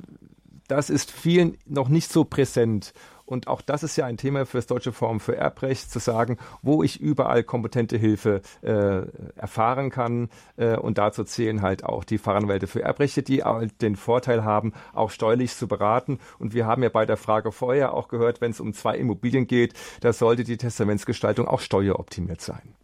das 0.66 0.89
ist 0.89 1.11
vielen 1.11 1.59
noch 1.66 1.89
nicht 1.89 2.11
so 2.11 2.24
präsent. 2.24 2.95
Und 3.27 3.49
auch 3.49 3.62
das 3.62 3.83
ist 3.83 3.97
ja 3.97 4.05
ein 4.07 4.16
Thema 4.16 4.47
für 4.47 4.59
das 4.59 4.66
Deutsche 4.66 4.93
Forum 4.93 5.20
für 5.20 5.37
Erbrecht, 5.37 5.91
zu 5.91 5.99
sagen, 5.99 6.39
wo 6.62 6.83
ich 6.83 7.01
überall 7.01 7.43
kompetente 7.43 7.97
Hilfe 7.97 8.43
äh, 8.62 9.03
erfahren 9.37 9.91
kann. 9.91 10.29
Äh, 10.57 10.77
und 10.77 10.99
dazu 10.99 11.25
zählen 11.25 11.62
halt 11.62 11.85
auch 11.85 12.05
die 12.05 12.18
Fachanwälte 12.18 12.66
für 12.66 12.83
Erbrechte, 12.83 13.22
die 13.22 13.43
den 13.81 13.97
Vorteil 13.97 14.45
haben, 14.45 14.72
auch 14.93 15.11
steuerlich 15.11 15.55
zu 15.55 15.68
beraten. 15.68 16.18
Und 16.39 16.55
wir 16.55 16.66
haben 16.66 16.83
ja 16.83 16.91
bei 16.91 17.07
der 17.07 17.16
Frage 17.16 17.53
vorher 17.53 17.95
auch 17.95 18.09
gehört, 18.09 18.41
wenn 18.41 18.51
es 18.51 18.61
um 18.61 18.75
zwei 18.75 18.97
Immobilien 18.97 19.47
geht, 19.47 19.75
da 20.01 20.12
sollte 20.12 20.45
die 20.45 20.57
Testamentsgestaltung 20.57 21.49
auch 21.49 21.61
steueroptimiert 21.61 22.41
sein. 22.41 22.75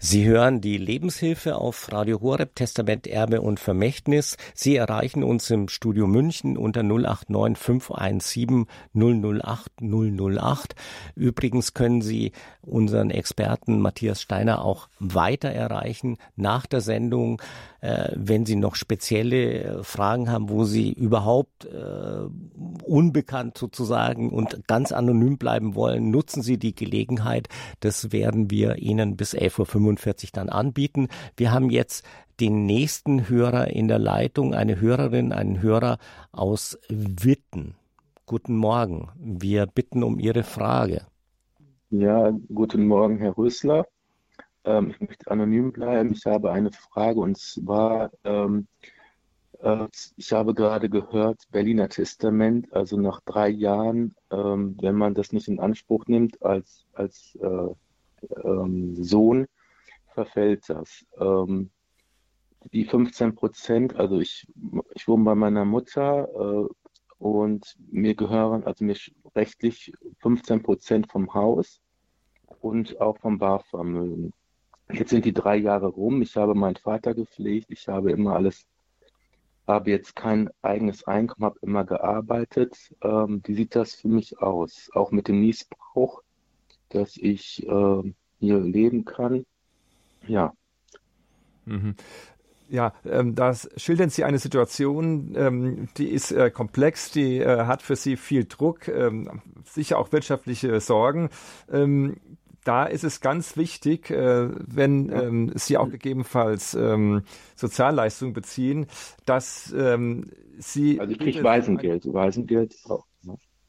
Sie 0.00 0.24
hören 0.26 0.60
die 0.60 0.78
Lebenshilfe 0.78 1.56
auf 1.56 1.90
Radio 1.90 2.20
Horeb, 2.20 2.54
Testament, 2.54 3.08
Erbe 3.08 3.40
und 3.40 3.58
Vermächtnis. 3.58 4.36
Sie 4.54 4.76
erreichen 4.76 5.24
uns 5.24 5.50
im 5.50 5.68
Studio 5.68 6.06
München 6.06 6.56
unter 6.56 6.84
089 6.84 7.58
517 7.58 8.66
008 8.94 9.72
008. 9.80 10.76
Übrigens 11.16 11.74
können 11.74 12.00
Sie 12.00 12.30
unseren 12.62 13.10
Experten 13.10 13.80
Matthias 13.80 14.22
Steiner 14.22 14.64
auch 14.64 14.88
weiter 15.00 15.50
erreichen 15.50 16.16
nach 16.36 16.66
der 16.66 16.80
Sendung, 16.80 17.42
wenn 17.80 18.44
Sie 18.44 18.56
noch 18.56 18.74
spezielle 18.74 19.62
äh, 19.62 19.82
Fragen 19.84 20.30
haben, 20.30 20.48
wo 20.48 20.64
Sie 20.64 20.92
überhaupt 20.92 21.64
äh, 21.66 22.26
unbekannt 22.84 23.56
sozusagen 23.56 24.30
und 24.30 24.66
ganz 24.66 24.92
anonym 24.92 25.38
bleiben 25.38 25.74
wollen, 25.74 26.10
nutzen 26.10 26.42
Sie 26.42 26.58
die 26.58 26.74
Gelegenheit. 26.74 27.48
Das 27.80 28.10
werden 28.12 28.50
wir 28.50 28.76
Ihnen 28.76 29.16
bis 29.16 29.34
11.45 29.34 29.58
Uhr 29.58 29.66
45 29.66 30.32
dann 30.32 30.48
anbieten. 30.48 31.08
Wir 31.36 31.52
haben 31.52 31.70
jetzt 31.70 32.04
den 32.40 32.66
nächsten 32.66 33.28
Hörer 33.28 33.68
in 33.68 33.88
der 33.88 33.98
Leitung, 33.98 34.54
eine 34.54 34.80
Hörerin, 34.80 35.32
einen 35.32 35.62
Hörer 35.62 35.98
aus 36.32 36.78
Witten. 36.88 37.74
Guten 38.26 38.56
Morgen. 38.56 39.08
Wir 39.18 39.66
bitten 39.66 40.02
um 40.02 40.18
Ihre 40.18 40.42
Frage. 40.42 41.02
Ja, 41.90 42.32
guten 42.52 42.86
Morgen, 42.86 43.18
Herr 43.18 43.36
Rösler. 43.36 43.86
Ähm, 44.68 44.90
ich 44.90 45.00
möchte 45.00 45.30
anonym 45.30 45.72
bleiben. 45.72 46.12
Ich 46.12 46.26
habe 46.26 46.52
eine 46.52 46.70
Frage 46.72 47.20
und 47.20 47.38
zwar, 47.38 48.10
ähm, 48.24 48.68
äh, 49.60 49.86
ich 50.16 50.32
habe 50.32 50.52
gerade 50.52 50.90
gehört, 50.90 51.40
Berliner 51.50 51.88
Testament, 51.88 52.70
also 52.74 52.98
nach 52.98 53.20
drei 53.22 53.48
Jahren, 53.48 54.14
ähm, 54.30 54.76
wenn 54.80 54.94
man 54.94 55.14
das 55.14 55.32
nicht 55.32 55.48
in 55.48 55.58
Anspruch 55.58 56.04
nimmt 56.06 56.42
als, 56.42 56.84
als 56.92 57.38
äh, 57.40 57.68
ähm, 58.44 59.02
Sohn, 59.02 59.46
verfällt 60.12 60.68
das. 60.68 61.06
Ähm, 61.18 61.70
die 62.72 62.84
15 62.84 63.36
Prozent, 63.36 63.96
also 63.96 64.20
ich, 64.20 64.46
ich 64.94 65.08
wohne 65.08 65.24
bei 65.24 65.34
meiner 65.34 65.64
Mutter 65.64 66.28
äh, 66.34 66.68
und 67.18 67.74
mir 67.90 68.14
gehören, 68.14 68.64
also 68.64 68.84
mir 68.84 68.96
rechtlich 69.34 69.92
15 70.20 70.62
Prozent 70.62 71.10
vom 71.10 71.32
Haus 71.32 71.80
und 72.60 73.00
auch 73.00 73.16
vom 73.18 73.38
Barvermögen. 73.38 74.34
Jetzt 74.90 75.10
sind 75.10 75.24
die 75.24 75.34
drei 75.34 75.56
Jahre 75.56 75.86
rum. 75.86 76.22
Ich 76.22 76.36
habe 76.36 76.54
meinen 76.54 76.76
Vater 76.76 77.14
gepflegt. 77.14 77.70
Ich 77.70 77.88
habe 77.88 78.10
immer 78.10 78.34
alles, 78.34 78.66
habe 79.66 79.90
jetzt 79.90 80.16
kein 80.16 80.48
eigenes 80.62 81.04
Einkommen, 81.06 81.44
habe 81.44 81.58
immer 81.62 81.84
gearbeitet. 81.84 82.74
Ähm, 83.02 83.42
wie 83.44 83.54
sieht 83.54 83.74
das 83.76 83.94
für 83.94 84.08
mich 84.08 84.38
aus? 84.40 84.90
Auch 84.94 85.10
mit 85.10 85.28
dem 85.28 85.40
Niesbrauch, 85.40 86.22
dass 86.88 87.16
ich 87.16 87.66
äh, 87.66 88.12
hier 88.40 88.60
leben 88.60 89.04
kann. 89.04 89.44
Ja. 90.26 90.52
Mhm. 91.66 91.94
Ja, 92.70 92.92
ähm, 93.06 93.34
das 93.34 93.68
schildern 93.76 94.10
Sie 94.10 94.24
eine 94.24 94.38
Situation, 94.38 95.34
ähm, 95.36 95.88
die 95.96 96.08
ist 96.08 96.32
äh, 96.32 96.50
komplex, 96.50 97.10
die 97.10 97.38
äh, 97.38 97.64
hat 97.64 97.80
für 97.80 97.96
Sie 97.96 98.16
viel 98.16 98.44
Druck, 98.44 98.88
ähm, 98.88 99.40
sicher 99.64 99.98
auch 99.98 100.12
wirtschaftliche 100.12 100.78
Sorgen. 100.80 101.30
Ähm, 101.72 102.18
da 102.64 102.84
ist 102.84 103.04
es 103.04 103.20
ganz 103.20 103.56
wichtig, 103.56 104.10
äh, 104.10 104.48
wenn 104.50 105.10
ähm, 105.10 105.52
Sie 105.54 105.76
auch 105.76 105.90
gegebenenfalls 105.90 106.74
ähm, 106.74 107.22
Sozialleistungen 107.54 108.32
beziehen, 108.32 108.86
dass 109.24 109.74
Sie. 110.60 111.00
Also 111.00 111.12
ich 111.12 111.18
kriege 111.18 111.42
Waisengeld, 111.42 112.12
Waisengeld 112.12 112.74
auch. 112.88 113.04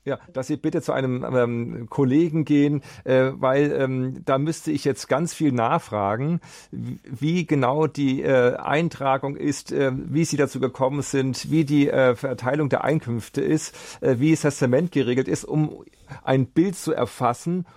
Ja, 0.06 0.18
dass 0.34 0.48
Sie 0.48 0.56
bitte 0.58 0.82
zu 0.82 0.94
einem 0.94 1.24
ähm, 1.24 1.88
Kollegen 1.90 2.44
gehen, 2.44 2.82
äh, 3.04 3.32
weil 3.34 3.72
ähm, 3.74 4.22
da 4.26 4.40
müsste 4.40 4.72
ich 4.72 4.86
jetzt 4.86 5.08
ganz 5.08 5.34
viel 5.34 5.52
nachfragen, 5.52 6.40
wie 6.72 7.46
genau 7.46 7.86
die 7.86 8.24
äh, 8.24 8.56
Eintragung 8.56 9.36
ist, 9.36 9.72
äh, 9.72 9.92
wie 9.94 10.24
Sie 10.24 10.38
dazu 10.38 10.60
gekommen 10.60 11.04
sind, 11.04 11.52
wie 11.52 11.64
die 11.64 11.90
äh, 11.90 12.16
Verteilung 12.16 12.70
der 12.70 12.86
Einkünfte 12.86 13.42
ist, 13.42 13.76
äh, 14.02 14.20
wie 14.20 14.32
das 14.32 14.42
Testament 14.42 14.94
geregelt 14.94 15.28
ist, 15.28 15.44
um 15.44 15.84
ein 16.24 16.48
Bild 16.48 16.76
zu 16.76 16.92
erfassen, 16.92 17.68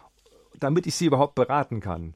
damit 0.62 0.86
ich 0.86 0.94
Sie 0.94 1.06
überhaupt 1.06 1.34
beraten 1.34 1.80
kann. 1.80 2.14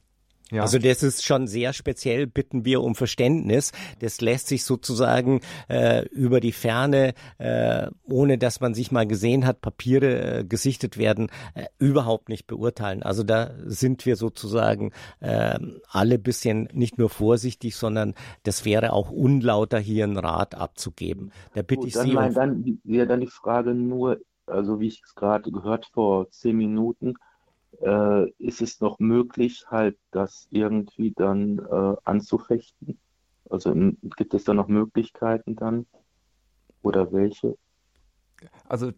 Ja. 0.52 0.62
Also 0.62 0.78
das 0.78 1.02
ist 1.02 1.24
schon 1.24 1.48
sehr 1.48 1.72
speziell, 1.72 2.26
bitten 2.28 2.64
wir 2.64 2.80
um 2.80 2.94
Verständnis. 2.94 3.72
Das 3.98 4.20
lässt 4.20 4.46
sich 4.46 4.64
sozusagen 4.64 5.40
äh, 5.68 6.06
über 6.10 6.38
die 6.38 6.52
Ferne, 6.52 7.14
äh, 7.38 7.88
ohne 8.04 8.38
dass 8.38 8.60
man 8.60 8.72
sich 8.72 8.92
mal 8.92 9.06
gesehen 9.08 9.44
hat, 9.44 9.60
Papiere 9.60 10.38
äh, 10.38 10.44
gesichtet 10.44 10.98
werden, 10.98 11.30
äh, 11.54 11.64
überhaupt 11.78 12.28
nicht 12.28 12.46
beurteilen. 12.46 13.02
Also 13.02 13.24
da 13.24 13.50
sind 13.64 14.06
wir 14.06 14.14
sozusagen 14.14 14.92
äh, 15.18 15.58
alle 15.88 16.18
bisschen 16.18 16.68
nicht 16.72 16.96
nur 16.96 17.10
vorsichtig, 17.10 17.74
sondern 17.74 18.14
das 18.44 18.64
wäre 18.64 18.92
auch 18.92 19.10
unlauter, 19.10 19.80
hier 19.80 20.04
einen 20.04 20.16
Rat 20.16 20.54
abzugeben. 20.54 21.32
Da 21.54 21.62
bitte 21.62 21.80
Gut, 21.80 21.88
ich 21.88 21.94
dann 21.94 22.06
Sie 22.06 22.16
um... 22.16 22.34
Dann 22.34 22.80
wäre 22.84 23.08
dann 23.08 23.20
die 23.20 23.26
Frage 23.26 23.74
nur, 23.74 24.20
also 24.46 24.78
wie 24.78 24.86
ich 24.86 25.02
es 25.04 25.16
gerade 25.16 25.50
gehört 25.50 25.86
vor 25.92 26.30
zehn 26.30 26.56
Minuten, 26.56 27.14
äh, 27.80 28.30
ist 28.38 28.62
es 28.62 28.80
noch 28.80 28.98
möglich, 28.98 29.64
halt 29.68 29.98
das 30.10 30.48
irgendwie 30.50 31.12
dann 31.12 31.58
äh, 31.58 31.96
anzufechten? 32.04 32.98
Also 33.50 33.74
gibt 34.16 34.34
es 34.34 34.44
da 34.44 34.54
noch 34.54 34.68
Möglichkeiten 34.68 35.56
dann? 35.56 35.86
Oder 36.82 37.12
welche? 37.12 37.56
Also 38.68 38.92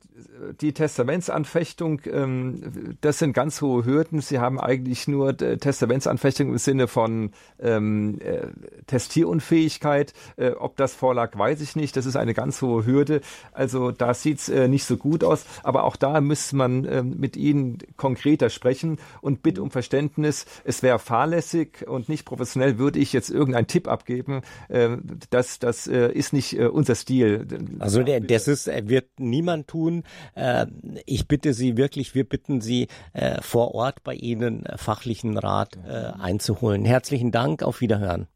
die 0.61 0.73
Testamentsanfechtung, 0.73 2.01
ähm, 2.07 2.97
das 3.01 3.19
sind 3.19 3.33
ganz 3.33 3.61
hohe 3.61 3.85
Hürden. 3.85 4.21
Sie 4.21 4.39
haben 4.39 4.59
eigentlich 4.59 5.09
nur 5.09 5.37
Testamentsanfechtung 5.37 6.49
im 6.49 6.59
Sinne 6.59 6.89
von 6.89 7.33
ähm, 7.61 8.19
äh, 8.21 8.47
Testierunfähigkeit. 8.87 10.15
Äh, 10.37 10.53
ob 10.53 10.77
das 10.77 10.95
vorlag, 10.95 11.37
weiß 11.37 11.61
ich 11.61 11.77
nicht. 11.77 11.97
Das 11.97 12.07
ist 12.07 12.17
eine 12.17 12.35
ganz 12.35 12.63
hohe 12.63 12.87
Hürde. 12.87 13.21
Also 13.53 13.91
da 13.91 14.15
sieht's 14.15 14.49
äh, 14.49 14.69
nicht 14.69 14.85
so 14.85 14.97
gut 14.97 15.23
aus. 15.23 15.45
Aber 15.63 15.85
auch 15.85 15.97
da 15.97 16.21
müsste 16.21 16.57
man 16.57 16.85
äh, 16.85 17.03
mit 17.03 17.37
Ihnen 17.37 17.79
konkreter 17.97 18.51
sprechen 18.51 18.99
und 19.21 19.43
bitte 19.43 19.63
um 19.63 19.71
Verständnis. 19.71 20.47
Es 20.65 20.83
wäre 20.83 20.99
fahrlässig 20.99 21.87
und 21.87 22.09
nicht 22.09 22.25
professionell, 22.25 22.79
würde 22.79 22.99
ich 22.99 23.13
jetzt 23.13 23.31
irgendeinen 23.31 23.67
Tipp 23.67 23.89
abgeben. 23.89 24.43
Äh, 24.69 24.97
das 25.31 25.59
das 25.59 25.87
äh, 25.87 26.11
ist 26.13 26.33
nicht 26.33 26.59
äh, 26.59 26.67
unser 26.67 26.95
Stil. 26.95 27.47
Also 27.79 28.03
der, 28.03 28.21
das 28.21 28.49
ist, 28.49 28.67
wird 28.67 29.07
niemand 29.39 29.69
tun. 29.69 30.03
Äh, 30.35 30.67
ich 31.07 31.29
bitte 31.29 31.53
Sie 31.53 31.77
wirklich, 31.77 32.15
wir 32.15 32.25
bitten 32.25 32.61
Sie 32.61 32.89
äh, 33.13 33.41
vor 33.41 33.75
Ort 33.75 34.03
bei 34.03 34.15
Ihnen 34.15 34.67
äh, 34.67 34.77
fachlichen 34.77 35.39
Rat 35.39 35.79
einzuholen. 36.21 36.85
Herzlichen 36.85 37.31
Dank, 37.31 37.63
auf 37.63 37.81
Wiederhören. 37.81 38.27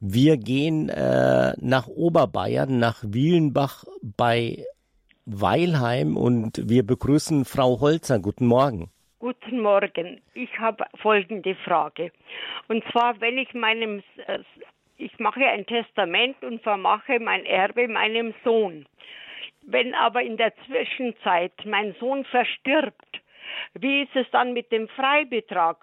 Wir 0.00 0.36
gehen 0.36 0.86
nach 0.86 1.86
Oberbayern, 1.86 2.78
nach 2.78 3.04
Wielenbach 3.06 3.84
bei 4.02 4.64
Weilheim 5.26 6.16
und 6.16 6.68
wir 6.68 6.84
begrüßen 6.84 7.44
Frau 7.44 7.80
Holzer. 7.80 8.18
Guten 8.18 8.46
Morgen. 8.46 8.90
Guten 9.18 9.60
Morgen. 9.60 10.20
Ich 10.34 10.58
habe 10.58 10.84
folgende 11.00 11.54
Frage. 11.64 12.10
Und 12.68 12.82
zwar, 12.90 13.20
wenn 13.20 13.38
ich 13.38 13.52
meinem, 13.54 14.02
ich 14.96 15.18
mache 15.18 15.44
ein 15.46 15.66
Testament 15.66 16.42
und 16.42 16.62
vermache 16.62 17.20
mein 17.20 17.44
Erbe 17.44 17.88
meinem 17.88 18.34
Sohn. 18.44 18.86
Wenn 19.62 19.94
aber 19.94 20.22
in 20.22 20.36
der 20.36 20.52
Zwischenzeit 20.66 21.52
mein 21.64 21.94
Sohn 22.00 22.24
verstirbt, 22.24 23.20
wie 23.74 24.02
ist 24.02 24.14
es 24.14 24.26
dann 24.32 24.52
mit 24.52 24.72
dem 24.72 24.88
Freibetrag? 24.88 25.78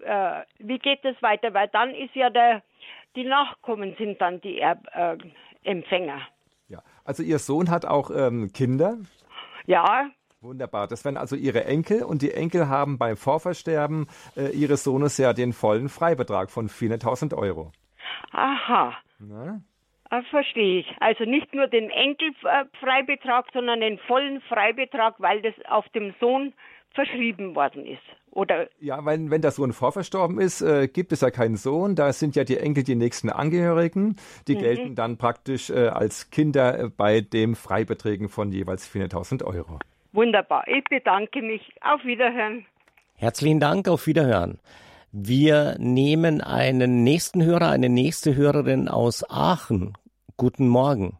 Äh, 0.00 0.42
wie 0.58 0.78
geht 0.78 1.04
es 1.04 1.20
weiter? 1.22 1.52
Weil 1.54 1.68
dann 1.68 1.94
ist 1.94 2.14
ja 2.14 2.30
der, 2.30 2.62
die 3.16 3.24
Nachkommen 3.24 3.94
sind 3.98 4.20
dann 4.20 4.40
die 4.40 4.58
er 4.58 4.78
äh, 4.92 5.18
Empfänger. 5.62 6.20
Ja, 6.68 6.82
also 7.04 7.22
Ihr 7.22 7.38
Sohn 7.38 7.70
hat 7.70 7.84
auch 7.84 8.10
ähm, 8.10 8.52
Kinder? 8.52 8.96
Ja. 9.66 10.10
Wunderbar. 10.40 10.86
Das 10.86 11.04
wären 11.04 11.18
also 11.18 11.36
Ihre 11.36 11.64
Enkel 11.64 12.02
und 12.02 12.22
die 12.22 12.32
Enkel 12.32 12.68
haben 12.68 12.96
beim 12.96 13.16
Vorversterben 13.16 14.06
äh, 14.36 14.50
Ihres 14.50 14.84
Sohnes 14.84 15.18
ja 15.18 15.32
den 15.32 15.52
vollen 15.52 15.88
Freibetrag 15.88 16.50
von 16.50 16.68
400.000 16.68 17.36
Euro. 17.36 17.72
Aha. 18.32 18.96
Na? 19.18 19.60
Ah, 20.10 20.22
verstehe 20.30 20.80
ich. 20.80 20.86
Also 20.98 21.24
nicht 21.24 21.54
nur 21.54 21.68
den 21.68 21.88
Enkelfreibetrag, 21.88 23.46
sondern 23.52 23.80
den 23.80 23.98
vollen 23.98 24.40
Freibetrag, 24.42 25.14
weil 25.18 25.40
das 25.40 25.54
auf 25.68 25.88
dem 25.90 26.14
Sohn 26.20 26.52
verschrieben 26.94 27.54
worden 27.54 27.86
ist. 27.86 28.02
Oder 28.32 28.68
ja, 28.80 29.04
weil 29.04 29.30
wenn 29.30 29.40
der 29.40 29.52
Sohn 29.52 29.72
vorverstorben 29.72 30.40
ist, 30.40 30.62
äh, 30.62 30.88
gibt 30.88 31.12
es 31.12 31.20
ja 31.20 31.30
keinen 31.30 31.56
Sohn. 31.56 31.94
Da 31.94 32.12
sind 32.12 32.34
ja 32.34 32.44
die 32.44 32.58
Enkel 32.58 32.82
die 32.82 32.96
nächsten 32.96 33.30
Angehörigen. 33.30 34.16
Die 34.48 34.56
mhm. 34.56 34.60
gelten 34.60 34.94
dann 34.94 35.16
praktisch 35.16 35.70
äh, 35.70 35.88
als 35.88 36.30
Kinder 36.30 36.78
äh, 36.78 36.88
bei 36.88 37.20
dem 37.20 37.54
Freibeträgen 37.54 38.28
von 38.28 38.50
jeweils 38.50 38.92
400.000 38.92 39.44
Euro. 39.44 39.78
Wunderbar. 40.12 40.66
Ich 40.66 40.84
bedanke 40.84 41.42
mich. 41.42 41.62
Auf 41.82 42.04
Wiederhören. 42.04 42.66
Herzlichen 43.16 43.60
Dank. 43.60 43.88
Auf 43.88 44.06
Wiederhören. 44.06 44.58
Wir 45.12 45.74
nehmen 45.80 46.40
einen 46.40 47.02
nächsten 47.02 47.42
Hörer, 47.42 47.70
eine 47.70 47.88
nächste 47.88 48.36
Hörerin 48.36 48.86
aus 48.86 49.28
Aachen. 49.28 49.94
Guten 50.36 50.68
Morgen. 50.68 51.18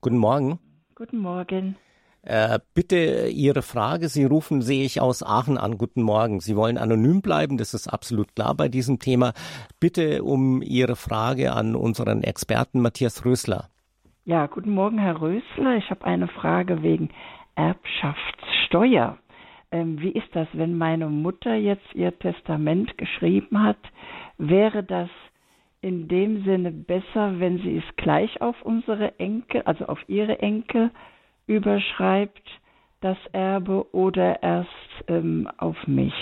Guten 0.00 0.18
Morgen. 0.18 0.60
Guten 0.94 1.18
Morgen. 1.18 1.74
Äh, 2.22 2.60
bitte 2.74 3.26
Ihre 3.26 3.62
Frage. 3.62 4.08
Sie 4.08 4.24
rufen, 4.24 4.62
sehe 4.62 4.84
ich, 4.84 5.00
aus 5.00 5.24
Aachen 5.24 5.58
an. 5.58 5.78
Guten 5.78 6.02
Morgen. 6.02 6.38
Sie 6.38 6.54
wollen 6.54 6.78
anonym 6.78 7.22
bleiben, 7.22 7.58
das 7.58 7.74
ist 7.74 7.88
absolut 7.88 8.36
klar 8.36 8.54
bei 8.54 8.68
diesem 8.68 9.00
Thema. 9.00 9.32
Bitte 9.80 10.22
um 10.22 10.62
Ihre 10.62 10.94
Frage 10.94 11.54
an 11.54 11.74
unseren 11.74 12.22
Experten 12.22 12.80
Matthias 12.80 13.24
Rösler. 13.24 13.68
Ja, 14.24 14.46
guten 14.46 14.70
Morgen, 14.70 14.98
Herr 14.98 15.20
Rösler. 15.20 15.76
Ich 15.76 15.90
habe 15.90 16.04
eine 16.04 16.28
Frage 16.28 16.84
wegen 16.84 17.10
Erbschaftssteuer. 17.56 19.18
Ähm, 19.72 20.00
wie 20.00 20.10
ist 20.10 20.28
das, 20.34 20.46
wenn 20.52 20.76
meine 20.76 21.08
Mutter 21.08 21.54
jetzt 21.54 21.94
ihr 21.94 22.16
Testament 22.18 22.96
geschrieben 22.98 23.62
hat? 23.62 23.78
Wäre 24.36 24.84
das 24.84 25.08
in 25.80 26.08
dem 26.08 26.44
Sinne 26.44 26.70
besser, 26.70 27.40
wenn 27.40 27.58
sie 27.58 27.78
es 27.78 27.96
gleich 27.96 28.40
auf 28.42 28.60
unsere 28.62 29.18
Enkel, 29.18 29.62
also 29.62 29.86
auf 29.86 29.98
ihre 30.08 30.38
Enkel 30.40 30.90
überschreibt, 31.46 32.46
das 33.00 33.16
Erbe, 33.32 33.92
oder 33.94 34.42
erst 34.42 34.68
ähm, 35.08 35.48
auf 35.56 35.86
mich? 35.86 36.14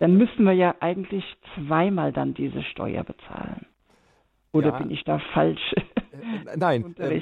Dann 0.00 0.16
müssten 0.16 0.44
wir 0.44 0.52
ja 0.52 0.74
eigentlich 0.80 1.24
zweimal 1.54 2.12
dann 2.12 2.34
diese 2.34 2.62
Steuer 2.64 3.04
bezahlen. 3.04 3.66
Oder 4.52 4.70
ja. 4.70 4.78
bin 4.78 4.90
ich 4.90 5.04
da 5.04 5.20
falsch? 5.32 5.74
Äh, 6.20 6.56
nein, 6.56 6.94
äh, 6.98 7.20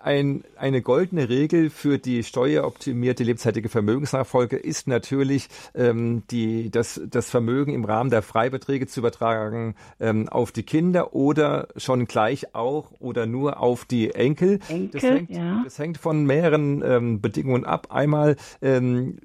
ein, 0.00 0.44
eine 0.56 0.82
goldene 0.82 1.28
Regel 1.28 1.70
für 1.70 1.98
die 1.98 2.22
steueroptimierte 2.22 3.24
lebenszeitige 3.24 3.68
Vermögensnachfolge 3.68 4.56
ist 4.56 4.86
natürlich, 4.86 5.48
ähm, 5.74 6.22
die, 6.30 6.70
das, 6.70 7.00
das 7.08 7.30
Vermögen 7.30 7.72
im 7.74 7.84
Rahmen 7.84 8.10
der 8.10 8.22
Freibeträge 8.22 8.86
zu 8.86 9.00
übertragen 9.00 9.74
ähm, 10.00 10.28
auf 10.28 10.52
die 10.52 10.62
Kinder 10.62 11.14
oder 11.14 11.68
schon 11.76 12.06
gleich 12.06 12.54
auch 12.54 12.92
oder 13.00 13.26
nur 13.26 13.60
auf 13.60 13.84
die 13.84 14.14
Enkel. 14.14 14.60
Enkel 14.68 15.00
das, 15.00 15.02
hängt, 15.02 15.30
ja. 15.30 15.62
das 15.64 15.78
hängt 15.78 15.98
von 15.98 16.24
mehreren 16.24 16.82
ähm, 16.84 17.20
Bedingungen 17.20 17.64
ab. 17.64 17.88
Einmal 17.90 18.36
ähm, 18.62 19.18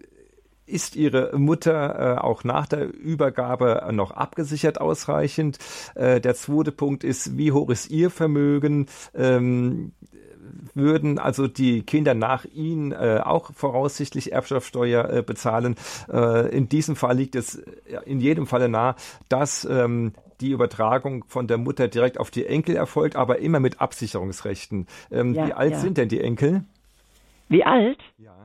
ist 0.65 0.95
Ihre 0.95 1.37
Mutter 1.37 2.17
äh, 2.17 2.19
auch 2.19 2.43
nach 2.43 2.67
der 2.67 2.93
Übergabe 2.93 3.87
noch 3.91 4.11
abgesichert 4.11 4.79
ausreichend? 4.79 5.59
Äh, 5.95 6.21
der 6.21 6.35
zweite 6.35 6.71
Punkt 6.71 7.03
ist, 7.03 7.37
wie 7.37 7.51
hoch 7.51 7.69
ist 7.69 7.89
Ihr 7.89 8.09
Vermögen? 8.09 8.87
Ähm, 9.13 9.93
würden 10.73 11.19
also 11.19 11.47
die 11.47 11.83
Kinder 11.83 12.13
nach 12.13 12.45
Ihnen 12.45 12.91
äh, 12.91 13.21
auch 13.23 13.53
voraussichtlich 13.53 14.31
Erbschaftssteuer 14.31 15.09
äh, 15.09 15.21
bezahlen. 15.21 15.75
Äh, 16.11 16.55
in 16.55 16.69
diesem 16.69 16.95
Fall 16.95 17.17
liegt 17.17 17.35
es 17.35 17.61
in 18.05 18.19
jedem 18.19 18.47
Falle 18.47 18.69
nahe, 18.69 18.95
dass 19.29 19.65
ähm, 19.65 20.13
die 20.41 20.51
Übertragung 20.51 21.25
von 21.27 21.47
der 21.47 21.57
Mutter 21.57 21.87
direkt 21.87 22.19
auf 22.19 22.31
die 22.31 22.45
Enkel 22.45 22.75
erfolgt, 22.75 23.15
aber 23.15 23.39
immer 23.39 23.59
mit 23.59 23.81
Absicherungsrechten. 23.81 24.87
Ähm, 25.11 25.33
ja, 25.33 25.47
wie 25.47 25.53
alt 25.53 25.73
ja. 25.73 25.79
sind 25.79 25.97
denn 25.97 26.09
die 26.09 26.21
Enkel? 26.21 26.63
Wie 27.49 27.63
alt? 27.63 27.99
Ja. 28.17 28.42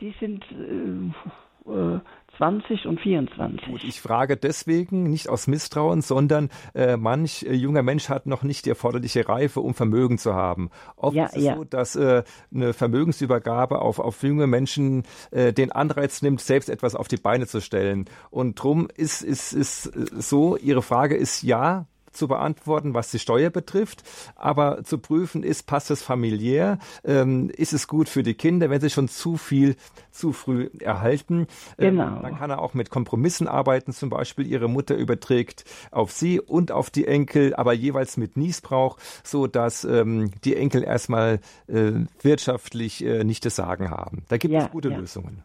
Die 0.00 0.14
sind 0.20 0.44
äh, 0.52 2.00
20 2.38 2.86
und 2.86 3.00
24. 3.00 3.66
Gut, 3.66 3.84
ich 3.84 4.00
frage 4.00 4.36
deswegen 4.36 5.04
nicht 5.04 5.28
aus 5.28 5.46
Misstrauen, 5.46 6.02
sondern 6.02 6.50
äh, 6.74 6.96
manch 6.96 7.44
äh, 7.44 7.54
junger 7.54 7.82
Mensch 7.82 8.08
hat 8.08 8.26
noch 8.26 8.42
nicht 8.42 8.66
die 8.66 8.70
erforderliche 8.70 9.28
Reife, 9.28 9.60
um 9.60 9.74
Vermögen 9.74 10.18
zu 10.18 10.34
haben. 10.34 10.70
Oft 10.96 11.16
ja, 11.16 11.26
ist 11.26 11.36
es 11.36 11.44
ja. 11.44 11.56
so, 11.56 11.64
dass 11.64 11.96
äh, 11.96 12.24
eine 12.54 12.72
Vermögensübergabe 12.72 13.80
auf, 13.80 13.98
auf 13.98 14.22
junge 14.22 14.46
Menschen 14.46 15.04
äh, 15.30 15.52
den 15.52 15.72
Anreiz 15.72 16.22
nimmt, 16.22 16.40
selbst 16.40 16.68
etwas 16.68 16.94
auf 16.94 17.08
die 17.08 17.16
Beine 17.16 17.46
zu 17.46 17.60
stellen. 17.60 18.04
Und 18.30 18.62
drum 18.62 18.88
ist, 18.94 19.22
ist, 19.22 19.52
ist 19.52 19.86
äh, 19.86 20.06
so, 20.12 20.56
Ihre 20.56 20.82
Frage 20.82 21.16
ist 21.16 21.42
ja, 21.42 21.86
zu 22.16 22.28
beantworten, 22.28 22.94
was 22.94 23.10
die 23.10 23.18
Steuer 23.18 23.50
betrifft, 23.50 24.02
aber 24.34 24.82
zu 24.84 24.98
prüfen 24.98 25.42
ist, 25.42 25.66
passt 25.66 25.90
es 25.90 26.02
familiär, 26.02 26.78
ähm, 27.04 27.50
ist 27.50 27.72
es 27.72 27.86
gut 27.88 28.08
für 28.08 28.22
die 28.22 28.34
Kinder, 28.34 28.70
wenn 28.70 28.80
sie 28.80 28.90
schon 28.90 29.08
zu 29.08 29.36
viel 29.36 29.76
zu 30.10 30.32
früh 30.32 30.70
erhalten. 30.80 31.46
Genau. 31.76 32.16
Ähm, 32.16 32.22
dann 32.22 32.38
kann 32.38 32.50
er 32.50 32.60
auch 32.60 32.74
mit 32.74 32.90
Kompromissen 32.90 33.46
arbeiten, 33.46 33.92
zum 33.92 34.10
Beispiel 34.10 34.46
ihre 34.46 34.68
Mutter 34.68 34.96
überträgt 34.96 35.64
auf 35.90 36.10
sie 36.10 36.40
und 36.40 36.72
auf 36.72 36.90
die 36.90 37.06
Enkel, 37.06 37.54
aber 37.54 37.72
jeweils 37.72 38.16
mit 38.16 38.36
Niesbrauch, 38.36 38.98
so 39.22 39.46
dass 39.46 39.84
ähm, 39.84 40.30
die 40.44 40.56
Enkel 40.56 40.82
erstmal 40.82 41.40
äh, 41.68 41.92
wirtschaftlich 42.22 43.04
äh, 43.04 43.24
nicht 43.24 43.44
das 43.44 43.56
Sagen 43.56 43.90
haben. 43.90 44.24
Da 44.28 44.38
gibt 44.38 44.54
ja, 44.54 44.64
es 44.64 44.70
gute 44.70 44.90
ja. 44.90 44.96
Lösungen. 44.96 45.42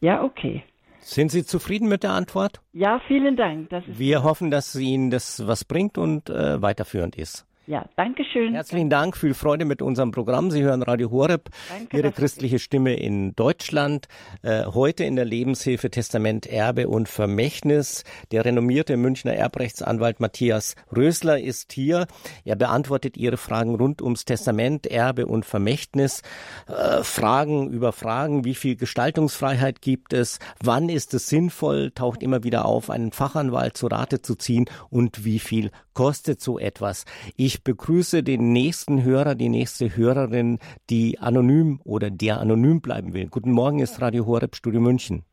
Ja, 0.00 0.22
okay. 0.22 0.64
Sind 1.00 1.30
Sie 1.30 1.44
zufrieden 1.44 1.88
mit 1.88 2.02
der 2.02 2.12
Antwort? 2.12 2.60
Ja, 2.72 3.00
vielen 3.08 3.36
Dank. 3.36 3.70
Wir 3.86 4.22
hoffen, 4.22 4.50
dass 4.50 4.74
Ihnen 4.74 5.10
das 5.10 5.46
was 5.46 5.64
bringt 5.64 5.98
und 5.98 6.28
äh, 6.28 6.60
weiterführend 6.60 7.16
ist. 7.16 7.47
Ja, 7.68 7.84
danke 7.96 8.24
schön. 8.24 8.54
Herzlichen 8.54 8.88
Dank, 8.88 9.14
viel 9.14 9.34
Freude 9.34 9.66
mit 9.66 9.82
unserem 9.82 10.10
Programm. 10.10 10.50
Sie 10.50 10.62
hören 10.62 10.82
Radio 10.82 11.10
Horeb, 11.10 11.50
Danke, 11.68 11.98
Ihre 11.98 12.12
christliche 12.12 12.58
Stimme 12.58 12.94
in 12.94 13.36
Deutschland. 13.36 14.08
Äh, 14.40 14.64
heute 14.64 15.04
in 15.04 15.16
der 15.16 15.26
Lebenshilfe 15.26 15.90
Testament, 15.90 16.46
Erbe 16.46 16.88
und 16.88 17.10
Vermächtnis. 17.10 18.04
Der 18.32 18.46
renommierte 18.46 18.96
Münchner 18.96 19.34
Erbrechtsanwalt 19.34 20.18
Matthias 20.18 20.76
Rösler 20.96 21.40
ist 21.40 21.74
hier. 21.74 22.06
Er 22.46 22.56
beantwortet 22.56 23.18
Ihre 23.18 23.36
Fragen 23.36 23.74
rund 23.74 24.00
ums 24.00 24.24
Testament, 24.24 24.86
Erbe 24.86 25.26
und 25.26 25.44
Vermächtnis. 25.44 26.22
Äh, 26.68 27.02
Fragen 27.02 27.68
über 27.68 27.92
Fragen, 27.92 28.46
wie 28.46 28.54
viel 28.54 28.76
Gestaltungsfreiheit 28.76 29.82
gibt 29.82 30.14
es? 30.14 30.38
Wann 30.64 30.88
ist 30.88 31.12
es 31.12 31.28
sinnvoll? 31.28 31.90
Taucht 31.90 32.22
immer 32.22 32.44
wieder 32.44 32.64
auf, 32.64 32.88
einen 32.88 33.12
Fachanwalt 33.12 33.76
zu 33.76 33.88
Rate 33.88 34.22
zu 34.22 34.36
ziehen 34.36 34.70
und 34.88 35.26
wie 35.26 35.38
viel 35.38 35.70
kostet 35.92 36.40
so 36.40 36.58
etwas? 36.58 37.04
Ich 37.36 37.57
begrüße 37.62 38.22
den 38.22 38.52
nächsten 38.52 39.02
Hörer, 39.04 39.34
die 39.34 39.48
nächste 39.48 39.96
Hörerin, 39.96 40.58
die 40.90 41.18
anonym 41.18 41.80
oder 41.84 42.10
der 42.10 42.40
anonym 42.40 42.80
bleiben 42.80 43.14
will. 43.14 43.28
Guten 43.28 43.52
Morgen, 43.52 43.78
ist 43.78 44.00
Radio 44.00 44.26
Horeb 44.26 44.56
Studio 44.56 44.80
München. 44.80 45.24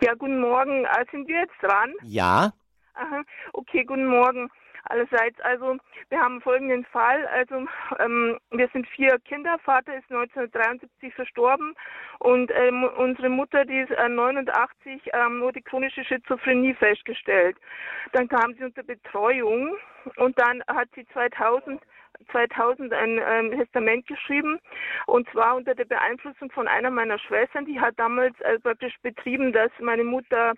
Ja, 0.00 0.14
guten 0.14 0.40
Morgen. 0.40 0.84
Äh, 0.84 1.04
Sind 1.10 1.28
wir 1.28 1.40
jetzt 1.40 1.60
dran? 1.60 1.92
Ja, 2.02 2.52
Aha. 2.98 3.22
Okay, 3.52 3.84
guten 3.84 4.06
Morgen 4.06 4.50
allerseits. 4.90 5.40
Also 5.40 5.76
wir 6.08 6.20
haben 6.20 6.40
folgenden 6.40 6.84
Fall. 6.86 7.26
Also 7.26 7.66
ähm, 7.98 8.38
wir 8.50 8.68
sind 8.72 8.86
vier 8.88 9.18
Kinder. 9.20 9.58
Vater 9.58 9.96
ist 9.96 10.10
1973 10.10 11.14
verstorben 11.14 11.74
und 12.18 12.50
ähm, 12.54 12.84
unsere 12.96 13.28
Mutter, 13.28 13.64
die 13.64 13.80
ist 13.80 13.90
äh, 13.90 14.08
89, 14.08 15.02
ähm, 15.12 15.40
wurde 15.40 15.62
chronische 15.62 16.04
Schizophrenie 16.04 16.74
festgestellt. 16.74 17.56
Dann 18.12 18.28
kam 18.28 18.54
sie 18.54 18.64
unter 18.64 18.82
Betreuung 18.82 19.76
und 20.16 20.38
dann 20.38 20.62
hat 20.68 20.88
sie 20.94 21.06
2000 21.12 21.80
2000 22.30 22.92
ein 22.92 23.20
ähm, 23.26 23.58
Testament 23.58 24.06
geschrieben. 24.06 24.58
Und 25.06 25.28
zwar 25.30 25.56
unter 25.56 25.74
der 25.74 25.84
Beeinflussung 25.84 26.50
von 26.50 26.68
einer 26.68 26.90
meiner 26.90 27.18
Schwestern, 27.18 27.64
die 27.64 27.80
hat 27.80 27.98
damals 27.98 28.38
äh, 28.40 28.58
praktisch 28.58 28.94
betrieben, 29.02 29.52
dass 29.52 29.70
meine 29.80 30.04
Mutter 30.04 30.54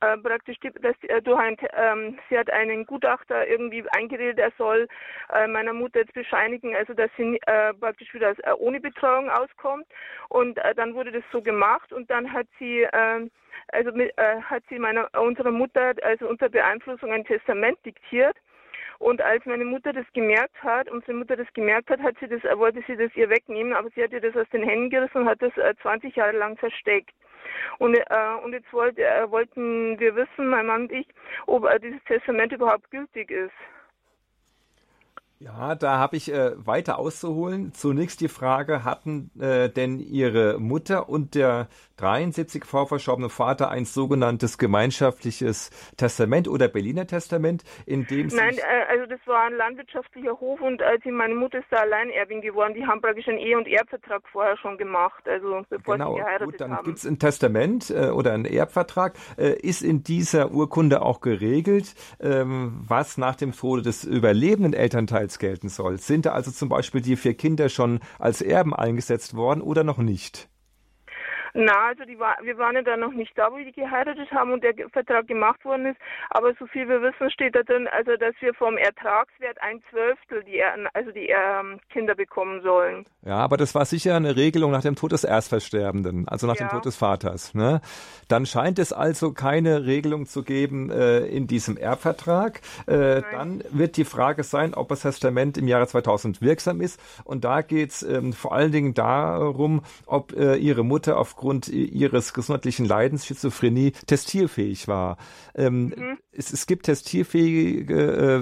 äh, 0.00 0.16
praktisch 0.18 0.58
dass, 0.60 0.96
äh, 1.02 1.22
durch 1.22 1.38
ein, 1.38 1.56
ähm, 1.74 2.18
sie 2.28 2.38
hat 2.38 2.50
einen 2.50 2.86
Gutachter 2.86 3.46
irgendwie 3.46 3.84
eingeredet, 3.92 4.38
er 4.38 4.52
soll 4.58 4.88
äh, 5.32 5.46
meiner 5.46 5.72
Mutter 5.72 6.00
jetzt 6.00 6.14
bescheinigen, 6.14 6.74
also 6.74 6.92
dass 6.94 7.10
sie 7.16 7.38
äh, 7.46 7.72
praktisch 7.74 8.12
wieder 8.12 8.34
äh, 8.44 8.52
ohne 8.58 8.80
Betreuung 8.80 9.30
auskommt. 9.30 9.86
Und 10.28 10.58
äh, 10.58 10.74
dann 10.74 10.94
wurde 10.94 11.12
das 11.12 11.24
so 11.30 11.40
gemacht 11.40 11.92
und 11.92 12.10
dann 12.10 12.32
hat 12.32 12.46
sie 12.58 12.82
äh, 12.82 13.28
also 13.68 13.90
äh, 13.90 14.40
hat 14.42 14.64
sie 14.68 14.78
meiner 14.78 15.08
unserer 15.20 15.52
Mutter 15.52 15.94
also 16.02 16.28
unter 16.28 16.48
Beeinflussung 16.48 17.12
ein 17.12 17.24
Testament 17.24 17.78
diktiert 17.84 18.36
und 19.02 19.20
als 19.20 19.44
meine 19.46 19.64
Mutter 19.64 19.92
das 19.92 20.06
gemerkt 20.12 20.62
hat, 20.62 20.88
unsere 20.88 21.14
Mutter 21.14 21.34
das 21.34 21.52
gemerkt 21.54 21.90
hat, 21.90 22.00
hat 22.00 22.14
sie 22.20 22.28
das, 22.28 22.44
äh, 22.44 22.56
wollte 22.56 22.82
sie 22.86 22.96
das 22.96 23.14
ihr 23.16 23.28
wegnehmen, 23.28 23.72
aber 23.72 23.90
sie 23.90 24.02
hat 24.02 24.12
ihr 24.12 24.20
das 24.20 24.36
aus 24.36 24.48
den 24.50 24.62
Händen 24.62 24.90
gerissen 24.90 25.22
und 25.22 25.28
hat 25.28 25.42
das 25.42 25.56
äh, 25.56 25.74
20 25.82 26.14
Jahre 26.14 26.36
lang 26.36 26.56
versteckt. 26.56 27.10
Und, 27.78 27.96
äh, 27.96 28.04
und 28.44 28.52
jetzt 28.52 28.72
wollte, 28.72 29.04
äh, 29.04 29.28
wollten 29.28 29.98
wir 29.98 30.14
wissen, 30.14 30.46
mein 30.48 30.66
Mann 30.66 30.82
und 30.82 30.92
ich, 30.92 31.06
ob 31.46 31.64
äh, 31.64 31.80
dieses 31.80 32.02
Testament 32.04 32.52
überhaupt 32.52 32.90
gültig 32.92 33.32
ist. 33.32 33.52
Ja, 35.44 35.74
da 35.74 35.98
habe 35.98 36.16
ich 36.16 36.32
äh, 36.32 36.52
weiter 36.56 37.00
auszuholen. 37.00 37.72
Zunächst 37.72 38.20
die 38.20 38.28
Frage, 38.28 38.84
hatten 38.84 39.30
äh, 39.40 39.68
denn 39.68 39.98
Ihre 39.98 40.60
Mutter 40.60 41.08
und 41.08 41.34
der 41.34 41.66
73 41.96 42.64
vorverstorbene 42.64 43.28
Vater 43.28 43.70
ein 43.70 43.84
sogenanntes 43.84 44.58
gemeinschaftliches 44.58 45.70
Testament 45.96 46.48
oder 46.48 46.68
Berliner 46.68 47.06
Testament, 47.06 47.64
in 47.86 48.06
dem 48.06 48.28
sich 48.28 48.40
Nein, 48.40 48.56
äh, 48.56 48.90
also 48.90 49.06
das 49.06 49.20
war 49.26 49.44
ein 49.44 49.54
landwirtschaftlicher 49.54 50.38
Hof 50.40 50.60
und 50.60 50.82
als 50.82 51.02
sie, 51.02 51.10
meine 51.10 51.34
Mutter 51.34 51.58
ist 51.58 51.66
da 51.70 51.78
Alleinerbin 51.78 52.40
geworden, 52.40 52.74
die 52.74 52.86
haben 52.86 53.00
praktisch 53.00 53.28
einen 53.28 53.38
Ehe- 53.38 53.56
und 53.56 53.66
Erbvertrag 53.66 54.22
vorher 54.30 54.56
schon 54.58 54.78
gemacht, 54.78 55.26
also 55.28 55.62
bevor 55.68 55.96
Genau, 55.96 56.14
sie 56.14 56.20
geheiratet 56.20 56.46
gut, 56.46 56.60
dann 56.60 56.76
haben. 56.76 56.84
gibt 56.84 56.98
es 56.98 57.06
ein 57.06 57.18
Testament 57.18 57.90
äh, 57.90 58.10
oder 58.10 58.32
einen 58.32 58.44
Erbvertrag. 58.44 59.14
Äh, 59.36 59.52
ist 59.60 59.82
in 59.82 60.02
dieser 60.02 60.52
Urkunde 60.52 61.02
auch 61.02 61.20
geregelt, 61.20 61.94
ähm, 62.20 62.82
was 62.86 63.18
nach 63.18 63.36
dem 63.36 63.52
Tode 63.52 63.82
des 63.82 64.04
überlebenden 64.04 64.72
Elternteils 64.72 65.31
Gesetz 65.32 65.38
gelten 65.38 65.68
soll. 65.68 65.98
Sind 65.98 66.26
da 66.26 66.32
also 66.32 66.50
zum 66.50 66.68
Beispiel 66.68 67.00
die 67.00 67.16
vier 67.16 67.34
Kinder 67.34 67.68
schon 67.68 68.00
als 68.18 68.42
Erben 68.42 68.74
eingesetzt 68.74 69.34
worden 69.34 69.62
oder 69.62 69.84
noch 69.84 69.98
nicht? 69.98 70.48
Na, 71.54 71.88
also 71.88 72.04
die 72.04 72.18
war, 72.18 72.36
wir 72.42 72.56
waren 72.56 72.76
ja 72.76 72.82
da 72.82 72.96
noch 72.96 73.12
nicht 73.12 73.36
da, 73.36 73.52
wo 73.52 73.58
die 73.58 73.72
geheiratet 73.72 74.30
haben 74.32 74.52
und 74.52 74.64
der 74.64 74.74
Vertrag 74.90 75.26
gemacht 75.26 75.62
worden 75.66 75.86
ist. 75.86 75.98
Aber 76.30 76.54
so 76.58 76.66
viel 76.66 76.88
wir 76.88 77.02
wissen, 77.02 77.30
steht 77.30 77.54
da 77.54 77.62
drin, 77.62 77.88
also 77.88 78.16
dass 78.16 78.34
wir 78.40 78.54
vom 78.54 78.78
Ertragswert 78.78 79.60
ein 79.60 79.82
Zwölftel 79.90 80.42
die 80.44 80.62
also 80.94 81.10
die 81.10 81.28
ähm, 81.28 81.78
Kinder 81.90 82.14
bekommen 82.14 82.62
sollen. 82.62 83.04
Ja, 83.24 83.36
aber 83.36 83.58
das 83.58 83.74
war 83.74 83.84
sicher 83.84 84.16
eine 84.16 84.36
Regelung 84.36 84.70
nach 84.70 84.80
dem 84.80 84.96
Tod 84.96 85.12
des 85.12 85.24
Erstversterbenden, 85.24 86.26
also 86.26 86.46
nach 86.46 86.56
ja. 86.56 86.66
dem 86.66 86.70
Tod 86.70 86.86
des 86.86 86.96
Vaters. 86.96 87.52
Ne? 87.54 87.82
Dann 88.28 88.46
scheint 88.46 88.78
es 88.78 88.94
also 88.94 89.32
keine 89.32 89.84
Regelung 89.84 90.24
zu 90.26 90.42
geben 90.42 90.90
äh, 90.90 91.20
in 91.26 91.46
diesem 91.46 91.76
Erbvertrag. 91.76 92.62
Äh, 92.86 93.22
dann 93.30 93.62
wird 93.70 93.98
die 93.98 94.04
Frage 94.04 94.42
sein, 94.42 94.72
ob 94.72 94.88
das 94.88 95.02
Testament 95.02 95.58
im 95.58 95.68
Jahre 95.68 95.86
2000 95.86 96.40
wirksam 96.40 96.80
ist. 96.80 96.98
Und 97.24 97.44
da 97.44 97.60
geht 97.60 97.90
es 97.90 98.02
ähm, 98.02 98.32
vor 98.32 98.54
allen 98.54 98.72
Dingen 98.72 98.94
darum, 98.94 99.82
ob 100.06 100.32
äh, 100.32 100.56
ihre 100.56 100.82
Mutter 100.82 101.18
aufgrund 101.18 101.41
aufgrund 101.42 101.66
ihres 101.66 102.34
gesundheitlichen 102.34 102.86
Leidens 102.86 103.26
Schizophrenie 103.26 103.90
testierfähig 104.06 104.86
war. 104.86 105.16
Ähm, 105.56 105.86
mhm. 105.86 106.18
es, 106.30 106.52
es, 106.52 106.68
gibt 106.68 106.86
Testierfähige, 106.86 107.94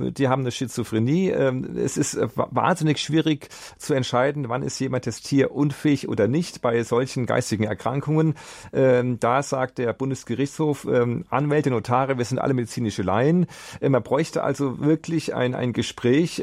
äh, 0.07 0.13
die 0.13 0.29
haben 0.29 0.43
eine 0.43 0.51
Schizophrenie. 0.51 1.31
Ähm, 1.31 1.79
es 1.79 1.97
ist 1.97 2.15
äh, 2.15 2.29
wahnsinnig 2.35 2.99
schwierig 2.99 3.49
zu 3.79 3.95
entscheiden, 3.95 4.51
wann 4.51 4.63
ist 4.63 4.79
jemand 4.81 5.05
testierunfähig 5.05 6.11
oder 6.11 6.29
nicht 6.29 6.61
bei 6.61 6.83
solchen 6.83 7.25
geistigen 7.25 7.65
Erkrankungen. 7.65 8.35
Ähm, 8.75 9.19
da 9.19 9.43
sagt 9.43 9.79
der 9.79 9.95
Bundesgerichtshof, 9.95 10.85
ähm, 10.85 11.25
Anwälte, 11.31 11.71
Notare, 11.71 12.19
wir 12.19 12.27
sind 12.27 12.39
alle 12.39 12.53
medizinische 12.53 13.03
Laien. 13.03 13.47
Äh, 13.81 13.89
man 13.89 14.03
bräuchte 14.03 14.45
also 14.45 14.81
wirklich 14.81 15.35
ein, 15.35 15.55
ein 15.55 15.73
Gespräch 15.73 16.43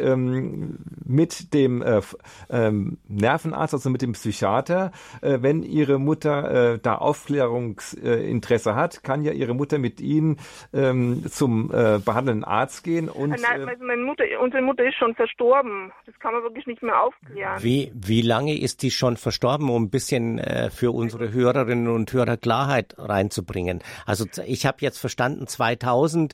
mit 1.06 1.54
dem 1.54 1.84
äh, 1.84 2.02
Nervenarzt, 3.08 3.76
also 3.76 3.90
mit 3.92 4.02
dem 4.02 4.14
Psychiater, 4.14 4.92
wenn 5.22 5.62
ihre 5.64 6.00
Mutter 6.00 6.47
äh, 6.48 6.80
da 6.80 6.96
Aufklärungsinteresse 6.96 8.76
hat, 8.76 9.04
kann 9.04 9.24
ja 9.24 9.32
ihre 9.32 9.54
Mutter 9.54 9.78
mit 9.78 10.00
ihnen 10.00 10.38
ähm, 10.74 11.26
zum 11.30 11.72
äh, 11.72 12.00
behandelnden 12.00 12.44
Arzt 12.44 12.84
gehen 12.84 13.10
und. 13.10 13.30
Nein, 13.30 13.62
äh, 13.62 13.66
also 13.66 13.84
meine 13.84 14.04
Mutter, 14.04 14.24
unsere 14.42 14.62
Mutter 14.62 14.86
ist 14.86 14.96
schon 14.96 15.16
verstorben. 15.16 15.92
Das 16.06 16.18
kann 16.20 16.34
man 16.34 16.44
wirklich 16.44 16.68
nicht 16.68 16.82
mehr 16.82 17.02
aufklären. 17.02 17.62
Wie, 17.62 17.92
wie 17.94 18.22
lange 18.22 18.60
ist 18.60 18.82
die 18.82 18.92
schon 18.92 19.18
verstorben, 19.18 19.70
um 19.70 19.84
ein 19.84 19.90
bisschen 19.90 20.40
äh, 20.40 20.70
für 20.70 20.92
unsere 20.92 21.32
Hörerinnen 21.32 21.88
und 21.88 22.12
Hörer 22.12 22.38
Klarheit 22.38 22.96
reinzubringen? 22.98 23.82
Also 24.06 24.26
ich 24.46 24.66
habe 24.66 24.78
jetzt 24.82 25.00
verstanden, 25.00 25.48
2000 25.48 26.34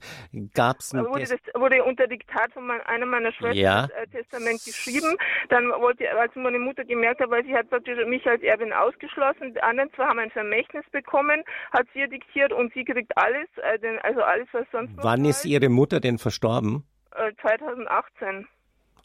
gab 0.54 0.80
es 0.80 0.94
ein 0.94 1.06
wurde, 1.06 1.22
das, 1.22 1.62
wurde 1.62 1.84
unter 1.84 2.08
Diktat 2.08 2.52
von 2.54 2.68
mein, 2.68 2.82
einer 2.82 3.06
meiner 3.06 3.32
Schwestern 3.32 3.58
ja. 3.58 3.86
äh, 3.86 4.08
Testament 4.08 4.64
geschrieben. 4.64 5.16
Dann 5.50 5.70
wollte, 5.70 6.10
als 6.12 6.36
meine 6.36 6.60
Mutter 6.60 6.84
gemerkt 6.86 7.22
hat, 7.22 7.30
weil 7.30 7.44
sie 7.46 7.56
hat 7.56 7.70
praktisch 7.70 7.98
mich 8.08 8.26
als 8.28 8.42
Erbin 8.42 8.74
ausgeschlossen, 8.74 9.54
die 9.54 9.62
anderen 9.62 9.92
zwei 9.94 10.03
haben 10.06 10.20
ein 10.20 10.32
Vermächtnis 10.32 10.86
bekommen, 10.92 11.44
hat 11.72 11.88
sie 11.94 12.08
diktiert 12.08 12.54
und 12.54 12.74
sie 12.74 12.84
kriegt 12.84 13.16
alles, 13.18 13.48
äh, 13.58 13.98
also 14.04 14.22
alles, 14.22 14.48
was 14.52 14.66
sonst 14.72 14.96
noch 14.96 15.04
Wann 15.04 15.26
ist 15.26 15.46
Ihre 15.46 15.70
Mutter 15.70 16.00
denn 16.00 16.18
verstorben? 16.18 16.86
Äh, 17.16 17.32
2018. 17.42 18.48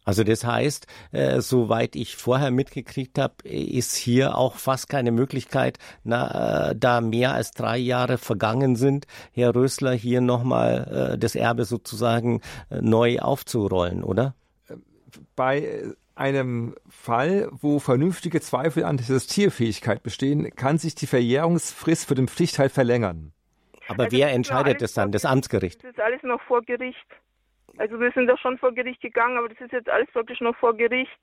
Also 0.09 0.24
das 0.24 0.42
heißt, 0.42 0.86
äh, 1.12 1.42
soweit 1.42 1.94
ich 1.94 2.16
vorher 2.16 2.51
mitgekriegt 2.51 3.18
habe, 3.18 3.46
ist 3.46 3.94
hier 3.94 4.38
auch 4.38 4.55
fast 4.57 4.88
keine 4.88 5.12
Möglichkeit, 5.12 5.78
na, 6.03 6.70
äh, 6.70 6.74
da 6.74 7.03
mehr 7.03 7.34
als 7.34 7.51
drei 7.51 7.76
Jahre 7.76 8.16
vergangen 8.16 8.74
sind, 8.74 9.07
Herr 9.32 9.55
Rösler 9.55 9.92
hier 9.92 10.22
nochmal 10.22 11.12
äh, 11.12 11.18
das 11.18 11.34
Erbe 11.34 11.66
sozusagen 11.66 12.40
äh, 12.70 12.80
neu 12.80 13.18
aufzurollen, 13.18 14.03
oder? 14.03 14.34
Bei 15.36 15.92
einem 16.19 16.75
Fall, 16.89 17.49
wo 17.53 17.79
vernünftige 17.79 18.41
Zweifel 18.41 18.85
an 18.85 18.97
der 18.97 19.19
Tierfähigkeit 19.19 20.03
bestehen, 20.03 20.51
kann 20.57 20.79
sich 20.79 20.95
die 20.95 21.07
Verjährungsfrist 21.07 22.09
für 22.09 22.14
den 22.14 22.29
Pflichtteil 22.29 22.69
verlängern. 22.69 23.33
Aber 23.89 24.05
also 24.05 24.16
wer 24.16 24.33
entscheidet 24.33 24.83
das 24.83 24.93
dann? 24.93 25.12
Das 25.12 25.25
Amtsgericht? 25.25 25.83
Das 25.83 25.93
ist 25.93 26.01
alles 26.01 26.23
noch 26.23 26.43
vor 26.43 26.62
Gericht. 26.62 27.07
Also 27.79 27.99
wir 28.01 28.11
sind 28.12 28.27
doch 28.27 28.39
schon 28.39 28.59
vor 28.59 28.73
Gericht 28.73 29.01
gegangen, 29.01 29.39
aber 29.39 29.49
das 29.49 29.61
ist 29.61 29.73
jetzt 29.73 29.89
alles 29.89 30.12
wirklich 30.14 30.41
noch 30.41 30.57
vor 30.57 30.77
Gericht. 30.77 31.19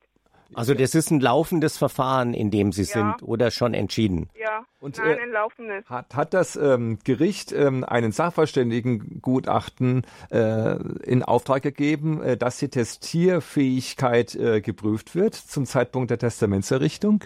Also 0.54 0.74
das 0.74 0.96
ist 0.96 1.12
ein 1.12 1.20
laufendes 1.20 1.78
Verfahren, 1.78 2.34
in 2.34 2.52
dem 2.52 2.72
Sie 2.72 2.84
ja. 2.84 2.88
sind 2.88 3.24
oder 3.24 3.52
schon 3.52 3.74
entschieden? 3.74 4.30
Ja, 4.40 4.66
Und, 4.80 4.98
nein, 4.98 5.18
äh, 5.18 5.22
ein 5.22 5.32
laufendes. 5.32 5.86
Hat, 5.90 6.16
hat 6.16 6.34
das 6.34 6.56
ähm, 6.56 7.00
Gericht 7.04 7.52
ähm, 7.52 7.84
einen 7.84 8.12
Sachverständigengutachten 8.12 10.06
äh, 10.30 10.76
in 11.04 11.24
Auftrag 11.24 11.64
gegeben, 11.64 12.22
äh, 12.22 12.38
dass 12.38 12.58
die 12.58 12.70
Testierfähigkeit 12.70 14.36
äh, 14.36 14.62
geprüft 14.62 15.16
wird 15.16 15.36
zum 15.36 15.66
Zeitpunkt 15.66 16.12
der 16.12 16.20
Testamentserrichtung? 16.20 17.24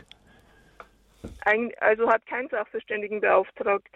Ein, 1.42 1.72
also 1.82 2.10
hat 2.10 2.26
kein 2.26 2.48
Sachverständigen 2.48 3.20
beauftragt. 3.20 3.94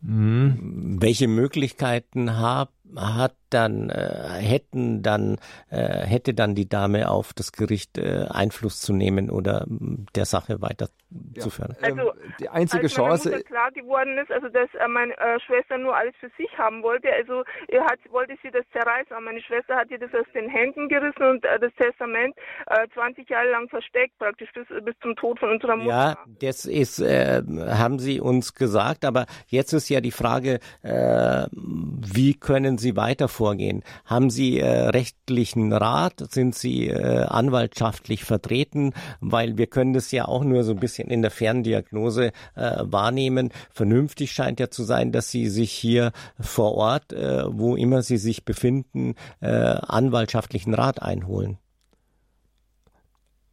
Mhm. 0.00 0.98
Welche 1.00 1.26
Möglichkeiten 1.26 2.38
hab, 2.38 2.70
hat 2.94 3.34
dann 3.50 3.90
äh, 3.90 4.40
hätten 4.40 5.02
dann 5.02 5.38
äh, 5.70 6.06
hätte 6.06 6.34
dann 6.34 6.54
die 6.54 6.68
Dame 6.68 7.10
auf 7.10 7.32
das 7.32 7.52
Gericht 7.52 7.98
äh, 7.98 8.26
Einfluss 8.28 8.80
zu 8.80 8.92
nehmen 8.92 9.30
oder 9.30 9.66
der 10.14 10.24
Sache 10.24 10.60
weiterzuführen. 10.60 11.76
Ja. 11.80 11.88
Also 11.88 12.12
die 12.40 12.48
einzige 12.48 12.84
als 12.84 12.94
Chance 12.94 13.30
Mutter 13.30 13.42
klar 13.42 13.70
geworden 13.72 14.18
ist, 14.18 14.30
also 14.30 14.48
dass 14.48 14.68
äh, 14.74 14.88
meine 14.88 15.16
äh, 15.18 15.40
Schwester 15.40 15.78
nur 15.78 15.96
alles 15.96 16.14
für 16.20 16.30
sich 16.36 16.50
haben 16.58 16.82
wollte, 16.82 17.08
also 17.12 17.44
er 17.68 17.84
hat 17.84 17.98
wollte 18.10 18.34
sie 18.42 18.50
das 18.50 18.64
zerreißen, 18.72 19.12
aber 19.12 19.24
meine 19.24 19.42
Schwester 19.42 19.76
hat 19.76 19.90
ihr 19.90 19.98
das 19.98 20.12
aus 20.14 20.26
den 20.34 20.48
Händen 20.48 20.88
gerissen 20.88 21.22
und 21.22 21.44
äh, 21.44 21.58
das 21.58 21.72
Testament 21.74 22.34
äh, 22.66 22.86
20 22.94 23.28
Jahre 23.28 23.50
lang 23.50 23.68
versteckt, 23.68 24.18
praktisch 24.18 24.50
bis, 24.52 24.66
bis 24.84 24.94
zum 25.00 25.16
Tod 25.16 25.38
von 25.38 25.50
unserer 25.50 25.76
Mutter. 25.76 25.88
Ja, 25.88 26.16
das 26.40 26.64
ist 26.64 27.00
äh, 27.00 27.42
haben 27.68 27.98
Sie 27.98 28.20
uns 28.20 28.54
gesagt, 28.54 29.04
aber 29.04 29.26
jetzt 29.46 29.72
ist 29.72 29.88
ja 29.88 30.00
die 30.00 30.10
Frage, 30.10 30.60
äh, 30.82 31.46
wie 31.52 32.34
können 32.34 32.78
Sie 32.78 32.96
weiter 32.96 33.28
vorgehen? 33.38 33.84
Haben 34.04 34.30
Sie 34.30 34.58
äh, 34.58 34.88
rechtlichen 34.88 35.72
Rat? 35.72 36.14
Sind 36.30 36.56
Sie 36.56 36.88
äh, 36.88 37.24
anwaltschaftlich 37.24 38.24
vertreten? 38.24 38.92
Weil 39.20 39.56
wir 39.58 39.68
können 39.68 39.92
das 39.92 40.10
ja 40.10 40.26
auch 40.26 40.42
nur 40.42 40.64
so 40.64 40.72
ein 40.72 40.80
bisschen 40.80 41.08
in 41.08 41.22
der 41.22 41.30
Ferndiagnose 41.30 42.32
äh, 42.56 42.76
wahrnehmen. 42.80 43.50
Vernünftig 43.70 44.32
scheint 44.32 44.58
ja 44.58 44.70
zu 44.70 44.82
sein, 44.82 45.12
dass 45.12 45.30
Sie 45.30 45.46
sich 45.46 45.72
hier 45.72 46.10
vor 46.40 46.74
Ort, 46.74 47.12
äh, 47.12 47.44
wo 47.46 47.76
immer 47.76 48.02
Sie 48.02 48.18
sich 48.18 48.44
befinden, 48.44 49.14
äh, 49.40 49.46
anwaltschaftlichen 49.46 50.74
Rat 50.74 51.00
einholen. 51.00 51.58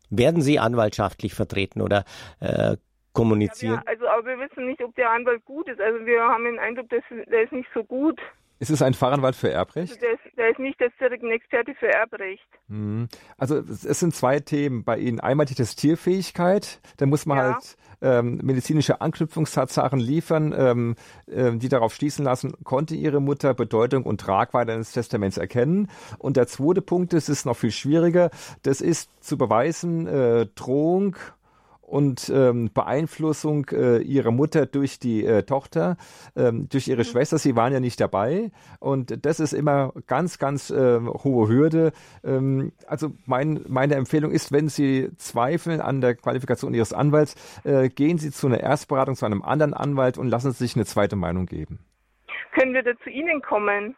Werden 0.09 0.41
Sie 0.41 0.57
anwaltschaftlich 0.59 1.33
vertreten 1.33 1.81
oder 1.81 2.05
äh, 2.39 2.77
kommunizieren? 3.13 3.81
Ja, 3.85 3.91
also, 3.91 4.07
aber 4.07 4.25
wir 4.25 4.39
wissen 4.39 4.65
nicht, 4.65 4.81
ob 4.83 4.95
der 4.95 5.11
Anwalt 5.11 5.45
gut 5.45 5.67
ist. 5.69 5.79
Also 5.81 6.05
wir 6.05 6.21
haben 6.21 6.45
den 6.45 6.59
Eindruck, 6.59 6.89
dass 6.89 7.03
der 7.09 7.43
ist 7.43 7.51
nicht 7.51 7.69
so 7.73 7.83
gut. 7.83 8.19
Ist 8.59 8.71
es 8.71 8.81
ein 8.81 8.93
Fachanwalt 8.93 9.35
für 9.35 9.51
Erbrecht? 9.51 9.93
Also 9.93 9.99
der, 10.01 10.13
ist, 10.13 10.37
der 10.37 10.49
ist 10.51 10.59
nicht 10.59 10.79
jetzt 10.79 10.99
direkt 10.99 11.23
ein 11.23 11.31
Experte 11.31 11.75
für 11.75 11.87
Erbrecht. 11.87 12.47
Mhm. 12.67 13.09
Also 13.37 13.57
es 13.57 13.99
sind 13.99 14.15
zwei 14.15 14.39
Themen 14.39 14.83
bei 14.83 14.97
Ihnen. 14.97 15.19
Einmal 15.19 15.45
die 15.45 15.55
Testierfähigkeit. 15.55 16.79
Da 16.97 17.05
muss 17.05 17.25
man 17.25 17.37
ja. 17.37 17.43
halt 17.53 17.77
ähm, 18.01 18.39
medizinische 18.43 19.01
Anknüpfungstatsachen 19.01 19.99
liefern, 19.99 20.53
ähm, 20.57 20.95
äh, 21.27 21.51
die 21.57 21.69
darauf 21.69 21.93
schließen 21.93 22.23
lassen, 22.23 22.53
konnte 22.63 22.95
Ihre 22.95 23.21
Mutter 23.21 23.53
Bedeutung 23.53 24.03
und 24.03 24.21
Tragweite 24.21 24.71
eines 24.71 24.91
Testaments 24.91 25.37
erkennen. 25.37 25.89
Und 26.17 26.37
der 26.37 26.47
zweite 26.47 26.81
Punkt, 26.81 27.13
das 27.13 27.29
ist 27.29 27.45
noch 27.45 27.57
viel 27.57 27.71
schwieriger, 27.71 28.29
das 28.63 28.79
ist 28.79 29.09
zu 29.23 29.37
beweisen, 29.37 30.07
äh, 30.07 30.47
Drohung 30.55 31.17
und 31.85 32.31
ähm, 32.33 32.71
Beeinflussung 32.73 33.67
äh, 33.71 33.99
ihrer 33.99 34.31
Mutter 34.31 34.65
durch 34.65 34.99
die 34.99 35.25
äh, 35.25 35.43
Tochter, 35.43 35.97
ähm, 36.35 36.67
durch 36.69 36.87
ihre 36.87 37.01
mhm. 37.01 37.05
Schwester. 37.05 37.37
Sie 37.37 37.55
waren 37.55 37.71
ja 37.73 37.79
nicht 37.79 37.99
dabei 37.99 38.51
und 38.79 39.25
das 39.25 39.39
ist 39.39 39.53
immer 39.53 39.93
ganz, 40.07 40.39
ganz 40.39 40.71
äh, 40.71 40.99
hohe 40.99 41.47
Hürde. 41.47 41.91
Ähm, 42.23 42.71
also 42.87 43.11
mein, 43.25 43.61
meine 43.67 43.95
Empfehlung 43.95 44.31
ist, 44.31 44.51
wenn 44.51 44.67
Sie 44.67 45.09
zweifeln 45.17 45.79
an 45.79 46.01
der 46.01 46.15
Qualifikation 46.15 46.73
Ihres 46.73 46.93
Anwalts, 46.93 47.35
äh, 47.63 47.89
gehen 47.89 48.17
Sie 48.17 48.31
zu 48.31 48.47
einer 48.47 48.59
Erstberatung 48.59 49.15
zu 49.15 49.25
einem 49.25 49.43
anderen 49.43 49.73
Anwalt 49.73 50.17
und 50.17 50.27
lassen 50.29 50.51
Sie 50.51 50.65
sich 50.65 50.75
eine 50.75 50.85
zweite 50.85 51.15
Meinung 51.15 51.45
geben. 51.45 51.79
Können 52.53 52.73
wir 52.73 52.83
da 52.83 52.91
zu 53.03 53.09
Ihnen 53.09 53.41
kommen? 53.41 53.95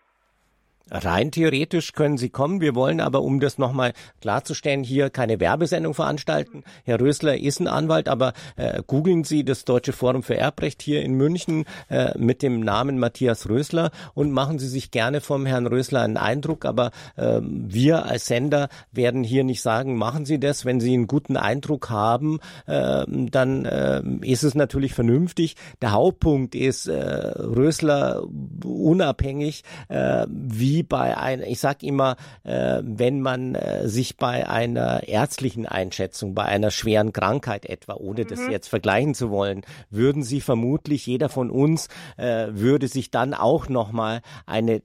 Rein 0.89 1.31
theoretisch 1.31 1.93
können 1.93 2.17
Sie 2.17 2.29
kommen. 2.29 2.61
Wir 2.61 2.75
wollen 2.75 3.01
aber, 3.01 3.21
um 3.21 3.39
das 3.39 3.57
nochmal 3.57 3.93
klarzustellen, 4.21 4.83
hier 4.83 5.09
keine 5.09 5.39
Werbesendung 5.39 5.93
veranstalten. 5.93 6.63
Herr 6.85 6.99
Rösler 6.99 7.37
ist 7.37 7.59
ein 7.59 7.67
Anwalt, 7.67 8.07
aber 8.07 8.33
äh, 8.55 8.81
googeln 8.85 9.23
Sie 9.23 9.43
das 9.43 9.65
Deutsche 9.65 9.93
Forum 9.93 10.23
für 10.23 10.37
Erbrecht 10.37 10.81
hier 10.81 11.01
in 11.01 11.13
München 11.13 11.65
äh, 11.89 12.17
mit 12.17 12.41
dem 12.41 12.61
Namen 12.61 12.99
Matthias 12.99 13.49
Rösler 13.49 13.91
und 14.13 14.31
machen 14.31 14.59
Sie 14.59 14.67
sich 14.67 14.91
gerne 14.91 15.19
vom 15.19 15.45
Herrn 15.45 15.67
Rösler 15.67 16.01
einen 16.01 16.17
Eindruck. 16.17 16.65
Aber 16.65 16.91
äh, 17.15 17.41
wir 17.41 18.05
als 18.05 18.27
Sender 18.27 18.69
werden 18.91 19.23
hier 19.23 19.43
nicht 19.43 19.61
sagen, 19.61 19.97
machen 19.97 20.25
Sie 20.25 20.39
das. 20.39 20.63
Wenn 20.63 20.79
Sie 20.79 20.93
einen 20.93 21.07
guten 21.07 21.35
Eindruck 21.35 21.89
haben, 21.89 22.39
äh, 22.65 23.05
dann 23.07 23.65
äh, 23.65 24.01
ist 24.21 24.43
es 24.43 24.55
natürlich 24.55 24.93
vernünftig. 24.93 25.55
Der 25.81 25.91
Hauptpunkt 25.91 26.55
ist, 26.55 26.87
äh, 26.87 26.93
Rösler 26.95 28.23
unabhängig 28.63 29.63
äh, 29.89 30.25
wie 30.29 30.76
bei 30.83 31.17
einer, 31.17 31.45
ich 31.47 31.59
sag 31.59 31.83
immer, 31.83 32.15
äh, 32.43 32.81
wenn 32.83 33.21
man 33.21 33.55
äh, 33.55 33.87
sich 33.87 34.17
bei 34.17 34.47
einer 34.47 35.07
ärztlichen 35.07 35.65
Einschätzung, 35.65 36.33
bei 36.33 36.43
einer 36.43 36.71
schweren 36.71 37.13
Krankheit 37.13 37.65
etwa, 37.65 37.95
ohne 37.95 38.23
mhm. 38.23 38.27
das 38.27 38.47
jetzt 38.49 38.67
vergleichen 38.67 39.13
zu 39.13 39.29
wollen, 39.29 39.61
würden 39.89 40.23
Sie 40.23 40.41
vermutlich, 40.41 41.05
jeder 41.05 41.29
von 41.29 41.49
uns 41.49 41.87
äh, 42.17 42.47
würde 42.49 42.87
sich 42.87 43.11
dann 43.11 43.33
auch 43.33 43.69
nochmal 43.69 44.21
eine 44.45 44.81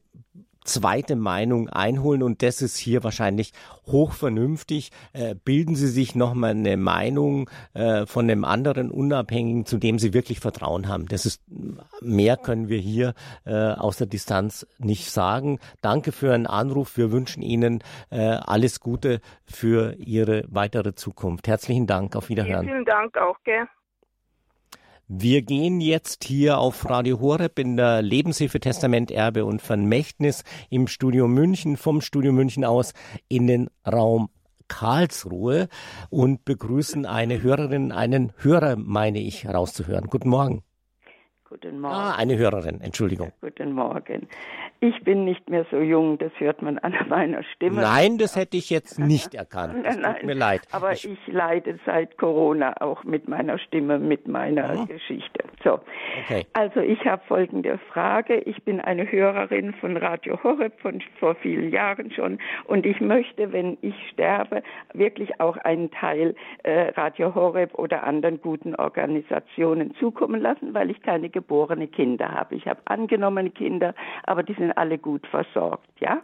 zweite 0.64 1.16
Meinung 1.16 1.68
einholen 1.68 2.22
und 2.22 2.42
das 2.42 2.62
ist 2.62 2.76
hier 2.76 3.04
wahrscheinlich 3.04 3.52
hochvernünftig. 3.86 4.90
Äh, 5.12 5.34
bilden 5.34 5.74
Sie 5.74 5.88
sich 5.88 6.14
nochmal 6.14 6.50
eine 6.50 6.76
Meinung 6.76 7.50
äh, 7.74 8.06
von 8.06 8.30
einem 8.30 8.44
anderen 8.44 8.90
Unabhängigen, 8.90 9.66
zu 9.66 9.78
dem 9.78 9.98
Sie 9.98 10.14
wirklich 10.14 10.40
Vertrauen 10.40 10.88
haben. 10.88 11.06
Das 11.06 11.26
ist 11.26 11.42
mehr 12.00 12.36
können 12.36 12.68
wir 12.68 12.78
hier 12.78 13.14
äh, 13.44 13.52
aus 13.54 13.96
der 13.96 14.06
Distanz 14.06 14.66
nicht 14.78 15.10
sagen. 15.10 15.58
Danke 15.80 16.12
für 16.12 16.32
einen 16.32 16.46
Anruf. 16.46 16.96
Wir 16.96 17.12
wünschen 17.12 17.42
Ihnen 17.42 17.82
äh, 18.10 18.20
alles 18.20 18.80
Gute 18.80 19.20
für 19.44 19.94
Ihre 19.98 20.44
weitere 20.48 20.94
Zukunft. 20.94 21.48
Herzlichen 21.48 21.86
Dank. 21.86 22.16
Auf 22.16 22.28
Wiederhören. 22.28 22.66
Vielen 22.66 22.84
Dank 22.84 23.16
auch, 23.16 23.36
gell? 23.44 23.66
Wir 25.14 25.42
gehen 25.42 25.82
jetzt 25.82 26.24
hier 26.24 26.56
auf 26.56 26.88
Radio 26.88 27.20
Horeb 27.20 27.58
in 27.58 27.76
der 27.76 28.00
Lebenshilfe 28.00 28.60
Testament 28.60 29.10
Erbe 29.10 29.44
und 29.44 29.60
Vermächtnis 29.60 30.42
im 30.70 30.86
Studio 30.86 31.28
München, 31.28 31.76
vom 31.76 32.00
Studio 32.00 32.32
München 32.32 32.64
aus 32.64 32.94
in 33.28 33.46
den 33.46 33.68
Raum 33.86 34.30
Karlsruhe 34.68 35.68
und 36.08 36.46
begrüßen 36.46 37.04
eine 37.04 37.42
Hörerin, 37.42 37.92
einen 37.92 38.32
Hörer, 38.38 38.76
meine 38.76 39.20
ich, 39.20 39.46
rauszuhören. 39.46 40.06
Guten 40.06 40.30
Morgen. 40.30 40.62
Guten 41.44 41.80
Morgen. 41.80 41.94
Ah, 41.94 42.14
eine 42.16 42.38
Hörerin, 42.38 42.80
Entschuldigung. 42.80 43.32
Guten 43.42 43.74
Morgen. 43.74 44.28
Ich 44.84 45.04
bin 45.04 45.24
nicht 45.24 45.48
mehr 45.48 45.64
so 45.70 45.78
jung, 45.78 46.18
das 46.18 46.32
hört 46.38 46.60
man 46.60 46.76
an 46.78 46.92
meiner 47.08 47.44
Stimme. 47.44 47.82
Nein, 47.82 48.18
das 48.18 48.34
hätte 48.34 48.56
ich 48.56 48.68
jetzt 48.68 48.98
nicht 48.98 49.32
erkannt. 49.32 49.86
Es 49.86 49.94
tut 50.02 50.24
mir 50.24 50.34
leid. 50.34 50.62
Aber 50.72 50.90
ich, 50.90 51.08
ich, 51.08 51.18
leide 51.28 51.78
seit 51.86 52.18
Corona 52.18 52.74
auch 52.80 53.04
mit 53.04 53.28
meiner 53.28 53.60
Stimme, 53.60 54.00
mit 54.00 54.26
meiner 54.26 54.80
oh. 54.80 54.86
Geschichte. 54.86 55.44
So. 55.62 55.78
Okay. 56.24 56.46
Also 56.54 56.80
ich 56.80 56.98
habe 57.04 57.22
folgende 57.28 57.78
Frage. 57.92 58.38
Ich 58.38 58.60
bin 58.64 58.80
eine 58.80 59.10
Hörerin 59.10 59.72
von 59.74 59.96
Radio 59.96 60.42
Horeb 60.42 60.72
von 60.80 61.00
vor 61.20 61.36
vielen 61.36 61.70
Jahren 61.70 62.10
schon 62.10 62.40
und 62.64 62.84
ich 62.84 63.00
möchte, 63.00 63.52
wenn 63.52 63.78
ich 63.82 63.94
sterbe, 64.10 64.64
wirklich 64.94 65.40
auch 65.40 65.58
einen 65.58 65.92
Teil 65.92 66.34
äh, 66.64 66.88
Radio 66.96 67.36
Horeb 67.36 67.78
oder 67.78 68.02
anderen 68.02 68.40
guten 68.40 68.74
Organisationen 68.74 69.94
zukommen 70.00 70.40
lassen, 70.40 70.74
weil 70.74 70.90
ich 70.90 71.00
keine 71.02 71.28
geborene 71.28 71.86
Kinder 71.86 72.32
habe. 72.32 72.56
Ich 72.56 72.66
habe 72.66 72.80
angenommene 72.86 73.50
Kinder, 73.50 73.94
aber 74.24 74.42
die 74.42 74.54
sind 74.54 74.71
alle 74.76 74.98
gut 74.98 75.26
versorgt, 75.26 75.88
ja. 76.00 76.22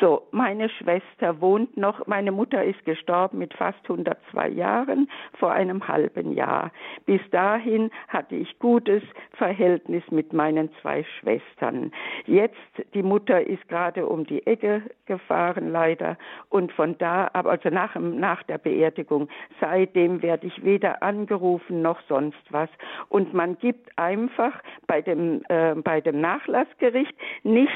So, 0.00 0.22
meine 0.30 0.68
Schwester 0.68 1.40
wohnt 1.40 1.76
noch, 1.76 2.06
meine 2.06 2.30
Mutter 2.30 2.62
ist 2.62 2.84
gestorben 2.84 3.38
mit 3.38 3.52
fast 3.54 3.78
102 3.82 4.48
Jahren 4.50 5.10
vor 5.38 5.52
einem 5.52 5.88
halben 5.88 6.32
Jahr. 6.32 6.70
Bis 7.06 7.20
dahin 7.30 7.90
hatte 8.06 8.36
ich 8.36 8.58
gutes 8.58 9.02
Verhältnis 9.32 10.04
mit 10.10 10.32
meinen 10.32 10.70
zwei 10.80 11.04
Schwestern. 11.18 11.90
Jetzt, 12.26 12.56
die 12.94 13.02
Mutter 13.02 13.44
ist 13.44 13.66
gerade 13.68 14.06
um 14.06 14.24
die 14.24 14.46
Ecke 14.46 14.82
gefahren, 15.06 15.72
leider, 15.72 16.16
und 16.48 16.70
von 16.72 16.96
da, 16.98 17.30
aber 17.32 17.50
also 17.50 17.70
nach, 17.70 17.96
nach 17.96 18.42
der 18.44 18.58
Beerdigung, 18.58 19.28
seitdem 19.60 20.22
werde 20.22 20.46
ich 20.46 20.64
weder 20.64 21.02
angerufen 21.02 21.82
noch 21.82 22.00
sonst 22.08 22.38
was. 22.50 22.68
Und 23.08 23.34
man 23.34 23.58
gibt 23.58 23.90
einfach 23.98 24.52
bei 24.86 25.02
dem, 25.02 25.42
äh, 25.48 25.74
bei 25.74 26.00
dem 26.00 26.20
Nachlassgericht 26.20 27.14
nicht 27.42 27.67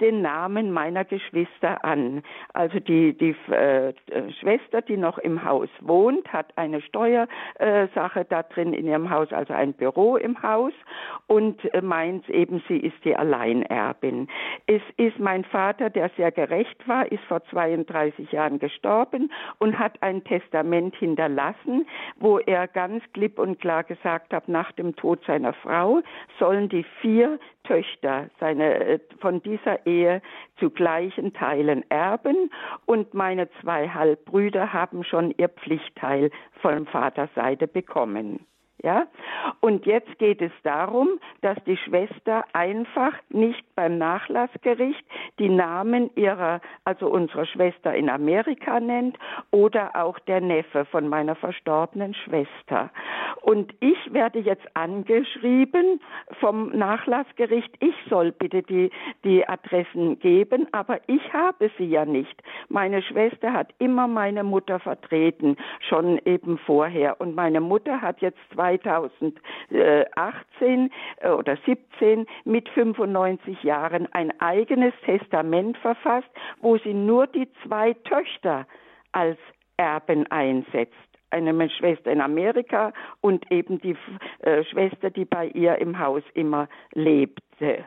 den 0.00 0.22
Namen 0.22 0.72
meiner 0.72 1.04
Geschwister 1.04 1.84
an. 1.84 2.22
Also 2.54 2.80
die, 2.80 3.12
die 3.12 3.36
äh, 3.52 3.92
Schwester, 4.40 4.82
die 4.82 4.96
noch 4.96 5.18
im 5.18 5.44
Haus 5.44 5.68
wohnt, 5.80 6.32
hat 6.32 6.56
eine 6.56 6.80
Steuersache 6.80 8.24
da 8.28 8.42
drin 8.42 8.72
in 8.72 8.86
ihrem 8.86 9.10
Haus, 9.10 9.32
also 9.32 9.52
ein 9.52 9.74
Büro 9.74 10.16
im 10.16 10.42
Haus 10.42 10.72
und 11.26 11.62
äh, 11.74 11.82
meint 11.82 12.28
eben, 12.30 12.62
sie 12.68 12.78
ist 12.78 12.96
die 13.04 13.14
Alleinerbin. 13.14 14.28
Es 14.66 14.82
ist 14.96 15.18
mein 15.18 15.44
Vater, 15.44 15.90
der 15.90 16.10
sehr 16.16 16.32
gerecht 16.32 16.88
war, 16.88 17.10
ist 17.10 17.24
vor 17.24 17.44
32 17.44 18.32
Jahren 18.32 18.58
gestorben 18.58 19.30
und 19.58 19.78
hat 19.78 20.02
ein 20.02 20.24
Testament 20.24 20.96
hinterlassen, 20.96 21.86
wo 22.16 22.38
er 22.38 22.66
ganz 22.68 23.02
klipp 23.12 23.38
und 23.38 23.60
klar 23.60 23.84
gesagt 23.84 24.32
hat, 24.32 24.48
nach 24.48 24.72
dem 24.72 24.96
Tod 24.96 25.22
seiner 25.26 25.52
Frau 25.52 26.00
sollen 26.38 26.68
die 26.68 26.84
vier 27.00 27.38
Töchter 27.64 28.30
seine, 28.38 28.74
äh, 28.74 28.98
von 29.20 29.42
dieser 29.42 29.86
Ehe 29.86 30.22
zu 30.58 30.70
gleichen 30.70 31.32
Teilen 31.32 31.88
erben 31.90 32.50
und 32.86 33.14
meine 33.14 33.48
zwei 33.60 33.88
Halbbrüder 33.88 34.72
haben 34.72 35.04
schon 35.04 35.34
ihr 35.36 35.48
Pflichtteil 35.48 36.30
von 36.60 36.86
Vaterseite 36.86 37.66
bekommen. 37.66 38.46
Ja? 38.82 39.06
Und 39.60 39.86
jetzt 39.86 40.18
geht 40.18 40.40
es 40.40 40.52
darum, 40.62 41.08
dass 41.42 41.58
die 41.66 41.76
Schwester 41.76 42.44
einfach 42.52 43.12
nicht 43.28 43.64
beim 43.80 43.96
Nachlassgericht 43.96 45.02
die 45.38 45.48
Namen 45.48 46.10
ihrer, 46.14 46.60
also 46.84 47.08
unserer 47.08 47.46
Schwester 47.46 47.94
in 47.94 48.10
Amerika 48.10 48.78
nennt 48.78 49.16
oder 49.52 49.96
auch 49.96 50.18
der 50.18 50.42
Neffe 50.42 50.84
von 50.84 51.08
meiner 51.08 51.34
verstorbenen 51.34 52.12
Schwester. 52.12 52.90
Und 53.40 53.72
ich 53.80 53.96
werde 54.12 54.40
jetzt 54.40 54.66
angeschrieben 54.74 55.98
vom 56.40 56.76
Nachlassgericht, 56.76 57.74
ich 57.80 57.94
soll 58.10 58.32
bitte 58.32 58.62
die, 58.62 58.90
die 59.24 59.48
Adressen 59.48 60.18
geben, 60.18 60.66
aber 60.72 61.00
ich 61.06 61.32
habe 61.32 61.70
sie 61.78 61.86
ja 61.86 62.04
nicht. 62.04 62.42
Meine 62.68 63.00
Schwester 63.00 63.54
hat 63.54 63.72
immer 63.78 64.08
meine 64.08 64.44
Mutter 64.44 64.78
vertreten, 64.78 65.56
schon 65.88 66.18
eben 66.26 66.58
vorher. 66.58 67.18
Und 67.18 67.34
meine 67.34 67.62
Mutter 67.62 68.02
hat 68.02 68.20
jetzt 68.20 68.40
zwei 68.52 68.76
2018 68.76 70.90
äh, 71.20 71.30
oder 71.30 71.56
17 71.64 72.26
mit 72.44 72.68
95 72.68 73.62
Jahren 73.62 73.69
ein 74.12 74.38
eigenes 74.40 74.94
Testament 75.04 75.76
verfasst, 75.78 76.30
wo 76.60 76.78
sie 76.78 76.94
nur 76.94 77.26
die 77.26 77.48
zwei 77.64 77.94
Töchter 77.94 78.66
als 79.12 79.38
Erben 79.76 80.26
einsetzt. 80.30 80.94
Eine 81.30 81.70
Schwester 81.70 82.10
in 82.10 82.20
Amerika 82.20 82.92
und 83.20 83.50
eben 83.52 83.80
die 83.80 83.96
äh, 84.40 84.64
Schwester, 84.64 85.10
die 85.10 85.24
bei 85.24 85.46
ihr 85.46 85.78
im 85.78 85.98
Haus 85.98 86.24
immer 86.34 86.68
lebte 86.92 87.84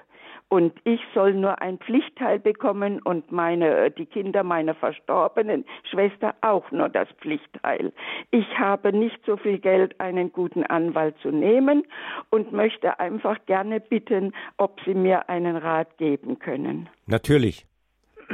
und 0.54 0.72
ich 0.84 1.00
soll 1.16 1.34
nur 1.34 1.64
ein 1.64 1.80
Pflichtteil 1.80 2.38
bekommen 2.38 3.02
und 3.02 3.32
meine, 3.32 3.90
die 3.90 4.06
Kinder 4.06 4.44
meiner 4.44 4.76
verstorbenen 4.76 5.66
Schwester 5.90 6.36
auch 6.42 6.70
nur 6.70 6.90
das 6.90 7.08
Pflichtteil. 7.20 7.92
Ich 8.30 8.46
habe 8.60 8.94
nicht 8.94 9.18
so 9.26 9.36
viel 9.36 9.58
Geld, 9.58 10.00
einen 10.00 10.32
guten 10.32 10.64
Anwalt 10.64 11.16
zu 11.24 11.32
nehmen 11.32 11.82
und 12.30 12.54
möchte 12.54 13.00
einfach 13.00 13.44
gerne 13.48 13.80
bitten, 13.80 14.32
ob 14.58 14.80
Sie 14.86 14.94
mir 14.94 15.28
einen 15.28 15.56
Rat 15.56 15.98
geben 15.98 16.38
können. 16.38 16.88
Natürlich. 17.08 17.66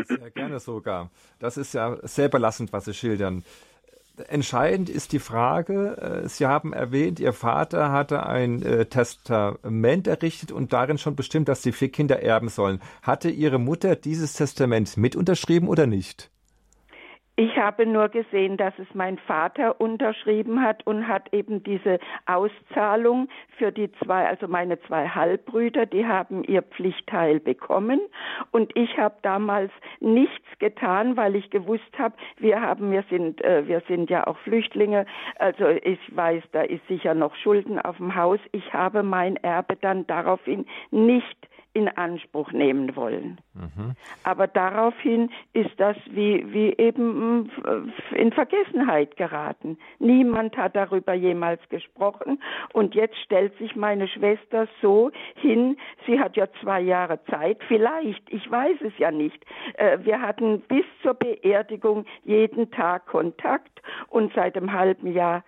Sehr 0.03 0.29
gerne 0.31 0.59
sogar. 0.59 1.11
Das 1.39 1.55
ist 1.55 1.73
ja 1.73 1.95
sehr 2.01 2.27
belastend, 2.27 2.73
was 2.73 2.83
Sie 2.83 2.93
schildern. 2.93 3.45
Entscheidend 4.27 4.89
ist 4.89 5.11
die 5.13 5.19
Frage, 5.19 6.23
äh, 6.23 6.27
Sie 6.27 6.45
haben 6.45 6.73
erwähnt, 6.73 7.19
Ihr 7.19 7.33
Vater 7.33 7.91
hatte 7.91 8.25
ein 8.25 8.61
äh, 8.61 8.85
Testament 8.85 10.07
errichtet 10.07 10.51
und 10.51 10.73
darin 10.73 10.97
schon 10.97 11.15
bestimmt, 11.15 11.47
dass 11.47 11.61
die 11.61 11.71
vier 11.71 11.91
Kinder 11.91 12.21
erben 12.21 12.49
sollen. 12.49 12.81
Hatte 13.01 13.29
Ihre 13.29 13.59
Mutter 13.59 13.95
dieses 13.95 14.33
Testament 14.33 14.97
mit 14.97 15.15
unterschrieben 15.15 15.67
oder 15.67 15.87
nicht? 15.87 16.31
Ich 17.39 17.57
habe 17.57 17.85
nur 17.85 18.09
gesehen, 18.09 18.57
dass 18.57 18.77
es 18.79 18.87
mein 18.93 19.17
Vater 19.17 19.79
unterschrieben 19.79 20.61
hat 20.61 20.85
und 20.85 21.07
hat 21.07 21.33
eben 21.33 21.63
diese 21.63 21.97
Auszahlung 22.25 23.29
für 23.57 23.71
die 23.71 23.89
zwei, 24.03 24.27
also 24.27 24.49
meine 24.49 24.77
zwei 24.81 25.07
Halbbrüder, 25.07 25.85
die 25.85 26.05
haben 26.05 26.43
ihr 26.43 26.61
Pflichtteil 26.61 27.39
bekommen 27.39 28.01
und 28.51 28.75
ich 28.75 28.97
habe 28.97 29.15
damals 29.21 29.71
nichts 30.01 30.49
getan, 30.59 31.15
weil 31.15 31.37
ich 31.37 31.49
gewusst 31.49 31.97
habe, 31.97 32.15
wir 32.39 32.59
haben, 32.59 32.91
wir 32.91 33.05
sind, 33.09 33.41
äh, 33.41 33.65
wir 33.65 33.83
sind 33.87 34.09
ja 34.09 34.27
auch 34.27 34.37
Flüchtlinge, 34.39 35.05
also 35.37 35.69
ich 35.69 35.99
weiß, 36.13 36.43
da 36.51 36.63
ist 36.63 36.85
sicher 36.89 37.13
noch 37.13 37.33
Schulden 37.37 37.79
auf 37.79 37.95
dem 37.95 38.15
Haus. 38.15 38.41
Ich 38.51 38.73
habe 38.73 39.01
mein 39.01 39.37
Erbe 39.37 39.77
dann 39.77 40.05
daraufhin 40.07 40.65
nicht 40.91 41.47
in 41.73 41.87
Anspruch 41.87 42.51
nehmen 42.51 42.95
wollen. 42.95 43.39
Mhm. 43.53 43.95
Aber 44.23 44.47
daraufhin 44.47 45.29
ist 45.53 45.77
das 45.77 45.95
wie, 46.09 46.51
wie 46.51 46.73
eben 46.77 47.41
mm, 47.41 47.49
in 48.15 48.31
Vergessenheit 48.31 49.15
geraten. 49.17 49.77
Niemand 49.99 50.57
hat 50.57 50.75
darüber 50.75 51.13
jemals 51.13 51.61
gesprochen 51.69 52.41
und 52.73 52.95
jetzt 52.95 53.17
stellt 53.17 53.55
sich 53.59 53.75
meine 53.75 54.07
Schwester 54.07 54.67
so 54.81 55.11
hin, 55.35 55.77
sie 56.07 56.19
hat 56.19 56.35
ja 56.35 56.47
zwei 56.61 56.81
Jahre 56.81 57.23
Zeit, 57.25 57.59
vielleicht, 57.67 58.23
ich 58.31 58.49
weiß 58.49 58.77
es 58.81 58.97
ja 58.97 59.11
nicht. 59.11 59.45
Äh, 59.75 59.99
wir 60.01 60.21
hatten 60.21 60.61
bis 60.61 60.85
zur 61.03 61.13
Beerdigung 61.13 62.05
jeden 62.23 62.71
Tag 62.71 63.05
Kontakt 63.05 63.81
und 64.07 64.33
seit 64.33 64.57
einem 64.57 64.73
halben 64.73 65.13
Jahr 65.13 65.43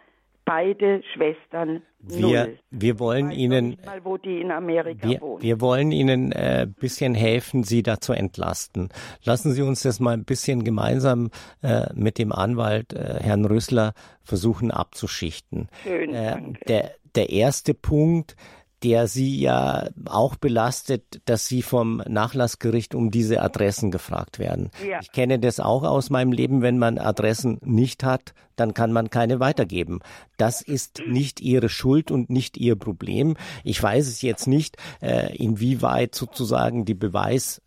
beide 0.52 1.02
Schwestern 1.14 1.82
wir, 2.00 2.20
null. 2.20 2.60
wir 2.72 3.00
wollen 3.00 3.32
Ihnen, 3.32 3.78
mal, 3.86 4.04
wo 4.04 4.18
die 4.18 4.42
in 4.42 4.52
Amerika 4.52 5.08
wir, 5.08 5.22
wohnen. 5.22 5.42
wir 5.42 5.62
wollen 5.62 5.92
Ihnen 5.94 6.34
ein 6.34 6.68
äh, 6.68 6.68
bisschen 6.68 7.14
helfen, 7.14 7.64
Sie 7.64 7.84
da 7.84 8.02
zu 8.02 8.12
entlasten. 8.12 8.90
Lassen 9.24 9.54
Sie 9.54 9.62
uns 9.62 9.84
das 9.84 10.02
mal 10.02 10.12
ein 10.12 10.26
bisschen 10.26 10.66
gemeinsam 10.66 11.30
äh, 11.64 11.86
mit 11.94 12.18
dem 12.18 12.34
Anwalt 12.34 12.92
äh, 12.92 13.20
Herrn 13.22 13.46
Rüssler 13.46 13.94
versuchen 14.24 14.72
abzuschichten. 14.72 15.70
Schön, 15.84 16.14
äh, 16.14 16.32
danke. 16.32 16.66
Der, 16.66 16.92
der 17.16 17.30
erste 17.30 17.74
Punkt, 17.74 18.36
der 18.84 19.08
Sie 19.08 19.40
ja 19.40 19.90
auch 20.06 20.36
belastet, 20.36 21.22
dass 21.26 21.48
Sie 21.48 21.62
vom 21.62 22.02
Nachlassgericht 22.08 22.96
um 22.96 23.12
diese 23.12 23.42
Adressen 23.42 23.92
gefragt 23.92 24.40
werden. 24.40 24.72
Ja. 24.88 25.00
Ich 25.02 25.12
kenne 25.12 25.40
das 25.40 25.60
auch 25.60 25.84
aus 25.84 26.10
meinem 26.10 26.32
Leben, 26.32 26.62
wenn 26.62 26.78
man 26.78 26.98
Adressen 26.98 27.60
nicht 27.64 28.04
hat, 28.04 28.34
dann 28.56 28.74
kann 28.74 28.92
man 28.92 29.10
keine 29.10 29.40
weitergeben. 29.40 30.00
Das 30.38 30.62
ist 30.62 31.02
nicht 31.08 31.42
Ihre 31.42 31.70
Schuld 31.70 32.12
und 32.12 32.30
nicht 32.30 32.58
Ihr 32.58 32.76
Problem. 32.76 33.38
Ich 33.64 33.82
weiß 33.82 34.08
es 34.08 34.22
jetzt 34.22 34.48
nicht, 34.48 34.78
äh, 35.02 35.36
inwieweit 35.36 36.16
sozusagen 36.16 36.86
die 36.86 36.94
Beweis 36.96 37.62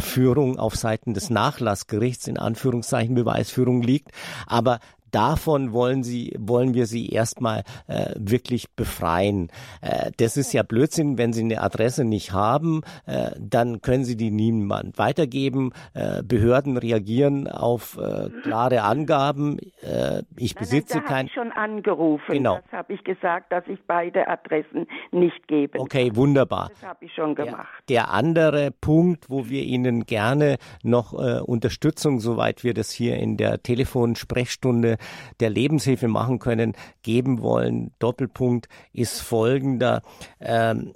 Führung 0.00 0.58
auf 0.58 0.76
Seiten 0.76 1.14
des 1.14 1.30
Nachlassgerichts 1.30 2.26
in 2.26 2.38
Anführungszeichen 2.38 3.14
Beweisführung 3.14 3.82
liegt, 3.82 4.10
aber 4.46 4.78
davon 5.14 5.72
wollen 5.72 6.02
sie, 6.02 6.34
wollen 6.38 6.74
wir 6.74 6.86
sie 6.86 7.08
erstmal 7.08 7.62
äh, 7.86 8.14
wirklich 8.16 8.70
befreien. 8.74 9.50
Äh, 9.80 10.10
das 10.16 10.36
ist 10.36 10.52
ja 10.52 10.62
Blödsinn, 10.62 11.18
wenn 11.18 11.32
sie 11.32 11.42
eine 11.42 11.60
Adresse 11.60 12.04
nicht 12.04 12.32
haben, 12.32 12.82
äh, 13.06 13.30
dann 13.38 13.80
können 13.80 14.04
sie 14.04 14.16
die 14.16 14.30
niemand 14.30 14.98
weitergeben. 14.98 15.72
Äh, 15.94 16.22
Behörden 16.22 16.76
reagieren 16.76 17.48
auf 17.48 17.98
äh, 17.98 18.30
klare 18.42 18.82
Angaben. 18.82 19.58
Äh, 19.82 20.22
ich 20.36 20.54
besitze 20.54 20.98
Nein, 20.98 21.04
da 21.04 21.08
kein. 21.08 21.18
habe 21.18 21.26
ich 21.28 21.34
schon 21.34 21.52
angerufen. 21.52 22.32
Genau. 22.32 22.58
Das 22.64 22.72
habe 22.72 22.92
ich 22.94 23.04
gesagt, 23.04 23.52
dass 23.52 23.64
ich 23.68 23.78
beide 23.86 24.26
Adressen 24.28 24.86
nicht 25.12 25.46
gebe. 25.46 25.78
Okay, 25.78 26.10
wunderbar. 26.14 26.70
Das 26.70 26.88
habe 26.88 27.04
ich 27.04 27.12
schon 27.14 27.34
gemacht. 27.34 27.68
Der 27.88 28.10
andere 28.10 28.70
Punkt, 28.70 29.30
wo 29.30 29.48
wir 29.48 29.62
Ihnen 29.62 30.06
gerne 30.06 30.56
noch 30.82 31.12
äh, 31.14 31.40
Unterstützung, 31.40 32.20
soweit 32.20 32.64
wir 32.64 32.74
das 32.74 32.90
hier 32.90 33.16
in 33.16 33.36
der 33.36 33.62
Telefonsprechstunde 33.62 34.96
der 35.40 35.50
Lebenshilfe 35.50 36.08
machen 36.08 36.38
können, 36.38 36.74
geben 37.02 37.40
wollen, 37.40 37.92
Doppelpunkt, 37.98 38.68
ist 38.92 39.20
folgender, 39.20 40.02
ähm, 40.40 40.92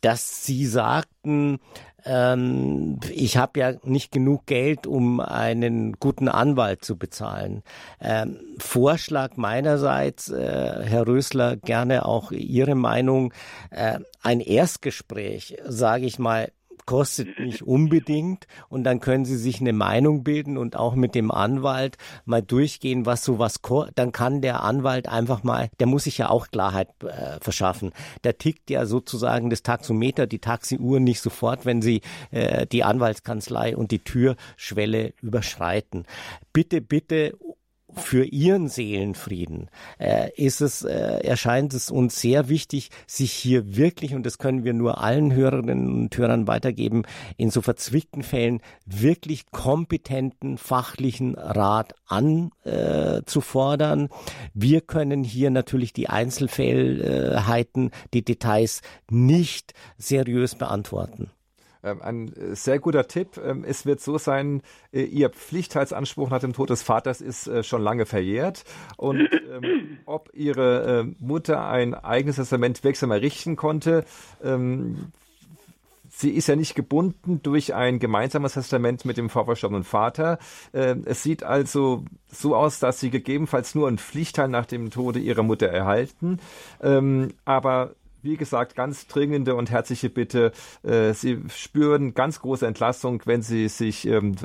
dass 0.00 0.44
Sie 0.46 0.66
sagten, 0.66 1.58
ähm, 2.04 3.00
ich 3.10 3.36
habe 3.36 3.60
ja 3.60 3.72
nicht 3.84 4.12
genug 4.12 4.46
Geld, 4.46 4.86
um 4.86 5.20
einen 5.20 5.94
guten 5.94 6.28
Anwalt 6.28 6.84
zu 6.84 6.96
bezahlen. 6.96 7.62
Ähm, 8.00 8.38
Vorschlag 8.58 9.36
meinerseits, 9.36 10.30
äh, 10.30 10.82
Herr 10.84 11.06
Rösler, 11.06 11.56
gerne 11.56 12.06
auch 12.06 12.32
Ihre 12.32 12.74
Meinung. 12.74 13.32
Äh, 13.70 13.98
ein 14.22 14.40
Erstgespräch, 14.40 15.58
sage 15.66 16.06
ich 16.06 16.18
mal, 16.18 16.50
kostet 16.90 17.38
nicht 17.38 17.62
unbedingt 17.62 18.48
und 18.68 18.82
dann 18.82 18.98
können 18.98 19.24
Sie 19.24 19.36
sich 19.36 19.60
eine 19.60 19.72
Meinung 19.72 20.24
bilden 20.24 20.58
und 20.58 20.74
auch 20.74 20.96
mit 20.96 21.14
dem 21.14 21.30
Anwalt 21.30 21.98
mal 22.24 22.42
durchgehen, 22.42 23.06
was 23.06 23.24
sowas 23.24 23.62
kostet. 23.62 23.96
Dann 23.96 24.10
kann 24.10 24.40
der 24.40 24.64
Anwalt 24.64 25.08
einfach 25.08 25.44
mal, 25.44 25.70
der 25.78 25.86
muss 25.86 26.02
sich 26.02 26.18
ja 26.18 26.30
auch 26.30 26.48
Klarheit 26.48 26.88
äh, 27.04 27.38
verschaffen. 27.40 27.92
Der 28.24 28.38
tickt 28.38 28.70
ja 28.70 28.86
sozusagen 28.86 29.50
das 29.50 29.62
Taxometer, 29.62 30.26
die 30.26 30.40
Taxiuhr 30.40 30.98
nicht 30.98 31.20
sofort, 31.20 31.64
wenn 31.64 31.80
Sie 31.80 32.00
äh, 32.32 32.66
die 32.66 32.82
Anwaltskanzlei 32.82 33.76
und 33.76 33.92
die 33.92 34.00
Türschwelle 34.00 35.14
überschreiten. 35.22 36.06
Bitte, 36.52 36.80
bitte 36.80 37.38
für 37.94 38.24
ihren 38.24 38.68
Seelenfrieden 38.68 39.68
äh, 39.98 40.30
ist 40.36 40.60
es, 40.60 40.82
äh, 40.82 41.20
erscheint 41.24 41.74
es 41.74 41.90
uns 41.90 42.20
sehr 42.20 42.48
wichtig, 42.48 42.90
sich 43.06 43.32
hier 43.32 43.76
wirklich, 43.76 44.14
und 44.14 44.24
das 44.24 44.38
können 44.38 44.64
wir 44.64 44.72
nur 44.72 45.02
allen 45.02 45.32
Hörerinnen 45.32 46.02
und 46.02 46.16
Hörern 46.16 46.46
weitergeben, 46.46 47.02
in 47.36 47.50
so 47.50 47.62
verzwickten 47.62 48.22
Fällen 48.22 48.60
wirklich 48.86 49.50
kompetenten 49.50 50.58
fachlichen 50.58 51.34
Rat 51.34 51.94
anzufordern. 52.06 54.04
Äh, 54.04 54.08
wir 54.54 54.80
können 54.80 55.24
hier 55.24 55.50
natürlich 55.50 55.92
die 55.92 56.08
Einzelfällheiten, 56.08 57.90
die 58.14 58.24
Details 58.24 58.82
nicht 59.10 59.74
seriös 59.98 60.54
beantworten. 60.54 61.30
Ähm, 61.82 62.02
ein 62.02 62.32
äh, 62.34 62.54
sehr 62.54 62.78
guter 62.78 63.08
Tipp. 63.08 63.40
Ähm, 63.42 63.64
es 63.66 63.86
wird 63.86 64.00
so 64.00 64.18
sein, 64.18 64.62
äh, 64.92 65.02
Ihr 65.02 65.30
Pflichtheitsanspruch 65.30 66.30
nach 66.30 66.40
dem 66.40 66.52
Tod 66.52 66.70
des 66.70 66.82
Vaters 66.82 67.20
ist 67.20 67.46
äh, 67.46 67.62
schon 67.62 67.82
lange 67.82 68.06
verjährt. 68.06 68.64
Und 68.96 69.28
ähm, 69.50 69.98
ob 70.04 70.30
Ihre 70.34 71.08
Mutter 71.18 71.66
ein 71.68 71.94
eigenes 71.94 72.36
Testament 72.36 72.84
wirksam 72.84 73.10
errichten 73.10 73.56
konnte, 73.56 74.04
Sie 76.08 76.30
ist 76.30 76.48
ja 76.48 76.56
nicht 76.56 76.74
gebunden 76.74 77.40
durch 77.42 77.74
ein 77.74 77.98
gemeinsames 77.98 78.54
Testament 78.54 79.04
mit 79.04 79.16
dem 79.16 79.30
vorverstorbenen 79.30 79.84
Vater. 79.84 80.38
Es 80.72 81.22
sieht 81.22 81.44
also 81.44 82.04
so 82.28 82.56
aus, 82.56 82.80
dass 82.80 83.00
Sie 83.00 83.10
gegebenenfalls 83.10 83.74
nur 83.74 83.88
einen 83.88 83.98
Pflichtteil 83.98 84.48
nach 84.48 84.66
dem 84.66 84.90
Tode 84.90 85.20
Ihrer 85.20 85.42
Mutter 85.42 85.68
erhalten. 85.68 86.40
Aber 87.44 87.94
wie 88.22 88.36
gesagt, 88.36 88.74
ganz 88.74 89.06
dringende 89.06 89.54
und 89.54 89.70
herzliche 89.70 90.10
Bitte. 90.10 90.52
Äh, 90.82 91.12
Sie 91.12 91.42
spüren 91.48 92.14
ganz 92.14 92.40
große 92.40 92.66
Entlastung, 92.66 93.22
wenn 93.24 93.42
Sie 93.42 93.68
sich 93.68 94.06
ähm, 94.06 94.36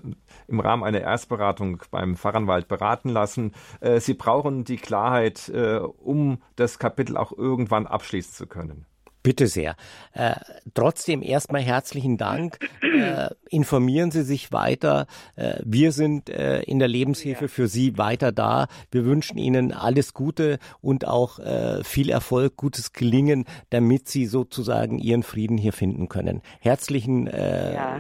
im 0.47 0.59
Rahmen 0.59 0.83
einer 0.83 1.01
Erstberatung 1.01 1.81
beim 1.91 2.15
Fachanwalt 2.15 2.67
beraten 2.67 3.09
lassen. 3.09 3.51
Äh, 3.81 3.99
Sie 3.99 4.13
brauchen 4.13 4.63
die 4.63 4.77
Klarheit, 4.77 5.49
äh, 5.49 5.77
um 5.77 6.41
das 6.55 6.79
Kapitel 6.79 7.17
auch 7.17 7.31
irgendwann 7.31 7.87
abschließen 7.87 8.33
zu 8.33 8.47
können. 8.47 8.85
Bitte 9.25 9.47
sehr. 9.47 9.75
Äh, 10.13 10.35
trotzdem 10.75 11.23
erstmal 11.23 11.63
herzlichen 11.63 12.17
Dank. 12.17 12.59
Äh, 12.95 13.29
informieren 13.49 14.11
Sie 14.11 14.21
sich 14.21 14.51
weiter. 14.51 15.07
Äh, 15.35 15.55
wir 15.65 15.91
sind 15.91 16.29
äh, 16.29 16.61
in 16.61 16.77
der 16.77 16.87
Lebenshilfe 16.87 17.47
für 17.47 17.67
Sie 17.67 17.97
weiter 17.97 18.31
da. 18.31 18.67
Wir 18.91 19.03
wünschen 19.03 19.39
Ihnen 19.39 19.73
alles 19.73 20.13
Gute 20.13 20.59
und 20.79 21.07
auch 21.07 21.39
äh, 21.39 21.83
viel 21.83 22.09
Erfolg, 22.09 22.55
gutes 22.55 22.93
Gelingen, 22.93 23.45
damit 23.71 24.07
Sie 24.07 24.27
sozusagen 24.27 24.99
Ihren 24.99 25.23
Frieden 25.23 25.57
hier 25.57 25.73
finden 25.73 26.07
können. 26.07 26.41
Herzlichen 26.61 27.25
äh, 27.25 27.73
ja. 27.73 27.99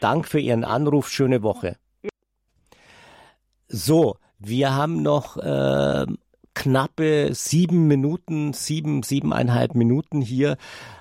Dank 0.00 0.26
für 0.26 0.40
Ihren 0.40 0.64
Anruf. 0.64 1.10
Schöne 1.10 1.42
Woche. 1.42 1.76
So, 3.68 4.16
wir 4.38 4.74
haben 4.74 5.02
noch 5.02 5.36
knappe 6.54 7.30
sieben 7.32 7.86
Minuten, 7.86 8.52
sieben, 8.52 9.02
siebeneinhalb 9.02 9.74
Minuten 9.74 10.20
hier 10.20 10.56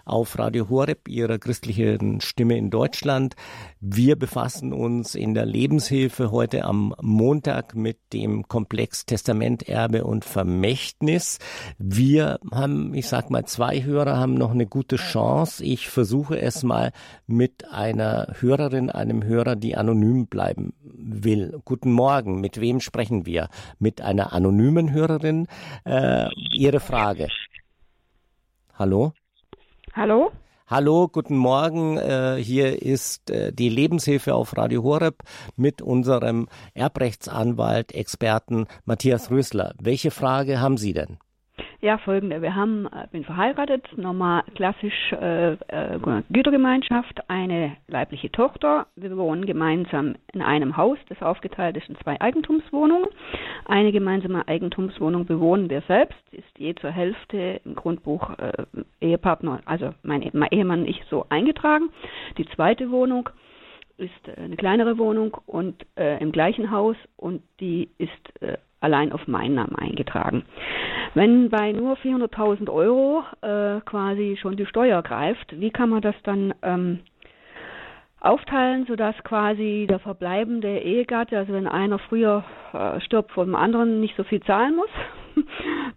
auf 0.06 0.38
Radio 0.38 0.70
Horeb, 0.70 1.08
ihrer 1.08 1.40
christlichen 1.40 2.20
Stimme 2.20 2.58
in 2.58 2.70
Deutschland. 2.70 3.36
Wir 3.80 4.18
befassen 4.18 4.74
uns 4.74 5.16
in 5.16 5.34
der 5.34 5.46
Lebenshilfe 5.46 6.32
heute 6.32 6.66
am 6.66 6.94
Montag 7.02 7.76
mit 7.76 7.98
dem 8.12 8.48
Komplex 8.48 9.06
Testament, 9.06 9.68
Erbe 9.70 10.04
und 10.04 10.26
Vermächtnis. 10.26 11.40
Wir 11.78 12.40
haben, 12.52 12.94
ich 12.94 13.08
sag 13.08 13.30
mal, 13.30 13.46
zwei 13.46 13.84
Hörer 13.84 14.18
haben 14.18 14.34
noch 14.34 14.52
eine 14.52 14.68
gute 14.68 14.98
Chance. 14.98 15.64
Ich 15.64 15.90
versuche 15.90 16.40
es 16.40 16.64
mal 16.64 16.92
mit 17.26 17.72
einer 17.72 18.36
Hörerin, 18.40 18.90
einem 18.90 19.24
Hörer, 19.24 19.56
die 19.56 19.78
anonym 19.78 20.28
bleiben 20.28 20.74
will. 20.84 21.60
Guten 21.64 21.92
Morgen. 21.92 22.42
Mit 22.42 22.60
wem 22.60 22.82
sprechen 22.82 23.26
wir? 23.26 23.50
Mit 23.80 24.02
einer 24.02 24.34
anonymen 24.34 24.92
Hörerin. 24.92 25.48
Äh, 25.86 26.28
Ihre 26.54 26.80
Frage. 26.80 27.30
Hallo? 28.74 29.14
Hallo? 29.96 30.32
Hallo, 30.66 31.08
guten 31.08 31.38
Morgen. 31.38 32.00
Äh, 32.00 32.38
hier 32.42 32.82
ist 32.82 33.30
äh, 33.30 33.54
die 33.54 33.70
Lebenshilfe 33.70 34.34
auf 34.34 34.58
Radio 34.58 34.82
Horeb 34.82 35.22
mit 35.56 35.84
unserem 35.84 36.48
Erbrechtsanwalt, 36.74 37.94
Experten 37.94 38.66
Matthias 38.86 39.30
Rösler. 39.30 39.76
Welche 39.80 40.10
Frage 40.10 40.60
haben 40.60 40.78
Sie 40.78 40.94
denn? 40.94 41.20
Ja, 41.84 41.98
folgende. 41.98 42.42
Wir 42.42 42.56
haben, 42.56 42.86
äh, 42.86 43.08
bin 43.12 43.26
verheiratet, 43.26 43.86
normal 43.98 44.44
klassisch 44.56 45.12
äh, 45.12 45.52
äh, 45.52 46.00
Gütergemeinschaft, 46.32 47.30
eine 47.30 47.76
leibliche 47.90 48.32
Tochter. 48.32 48.88
Wir 48.96 49.18
wohnen 49.18 49.46
gemeinsam 49.46 50.16
in 50.32 50.42
einem 50.42 50.78
Haus, 50.78 50.98
das 51.10 51.22
aufgeteilt 51.22 51.76
ist 51.76 51.90
in 51.90 51.98
zwei 51.98 52.22
Eigentumswohnungen. 52.22 53.10
Eine 53.66 53.92
gemeinsame 53.92 54.48
Eigentumswohnung 54.48 55.26
bewohnen 55.26 55.70
wir 55.70 55.82
selbst, 55.82 56.24
ist 56.32 56.58
je 56.58 56.74
zur 56.76 56.92
Hälfte 56.92 57.60
im 57.66 57.76
Grundbuch 57.76 58.30
äh, 58.38 58.64
Ehepartner, 59.02 59.60
also 59.66 59.94
mein, 60.04 60.30
mein 60.32 60.52
Ehemann 60.52 60.84
und 60.84 60.88
ich 60.88 61.04
so 61.10 61.26
eingetragen. 61.28 61.90
Die 62.38 62.46
zweite 62.56 62.92
Wohnung 62.92 63.28
ist 63.98 64.28
äh, 64.28 64.40
eine 64.40 64.56
kleinere 64.56 64.98
Wohnung 64.98 65.36
und 65.48 65.86
äh, 65.98 66.18
im 66.22 66.32
gleichen 66.32 66.72
Haus 66.72 66.96
und 67.18 67.44
die 67.60 67.90
ist 67.98 68.42
äh, 68.42 68.58
allein 68.84 69.12
auf 69.12 69.28
meinen 69.28 69.56
Namen 69.56 69.76
eingetragen. 69.76 70.44
Wenn 71.14 71.50
bei 71.50 71.72
nur 71.72 71.96
400.000 71.98 72.70
Euro 72.70 73.24
äh, 73.42 73.80
quasi 73.82 74.38
schon 74.42 74.58
die 74.58 74.66
Steuer 74.66 75.02
greift, 75.02 75.60
wie 75.60 75.72
kann 75.72 75.90
man 75.90 76.02
das 76.02 76.16
dann 76.24 76.54
ähm, 76.62 77.00
aufteilen, 78.20 78.86
sodass 78.86 79.16
quasi 79.24 79.86
der 79.88 80.00
verbleibende 80.00 80.80
Ehegatte, 80.80 81.38
also 81.38 81.54
wenn 81.54 81.68
einer 81.68 82.00
früher 82.00 82.44
äh, 82.74 83.00
stirbt, 83.02 83.32
vom 83.32 83.56
anderen 83.56 84.02
nicht 84.02 84.16
so 84.18 84.24
viel 84.24 84.42
zahlen 84.44 84.76
muss? 84.76 84.90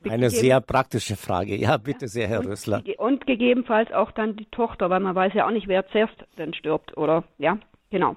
Eine 0.09 0.30
sehr 0.30 0.61
praktische 0.61 1.16
Frage. 1.16 1.57
Ja, 1.57 1.76
bitte 1.76 2.09
sehr, 2.09 2.28
Herr 2.28 2.41
und, 2.41 2.47
Rössler. 2.47 2.82
Und 2.99 3.26
gegebenenfalls 3.26 3.93
auch 3.93 4.12
dann 4.12 4.37
die 4.37 4.47
Tochter, 4.47 4.91
weil 4.91 5.01
man 5.01 5.14
weiß 5.14 5.34
ja 5.34 5.47
auch 5.47 5.51
nicht, 5.51 5.68
wer 5.68 5.87
zuerst 5.89 6.14
dann 6.37 6.55
stirbt, 6.55 6.97
oder? 6.97 7.24
Ja, 7.39 7.59
genau. 7.91 8.16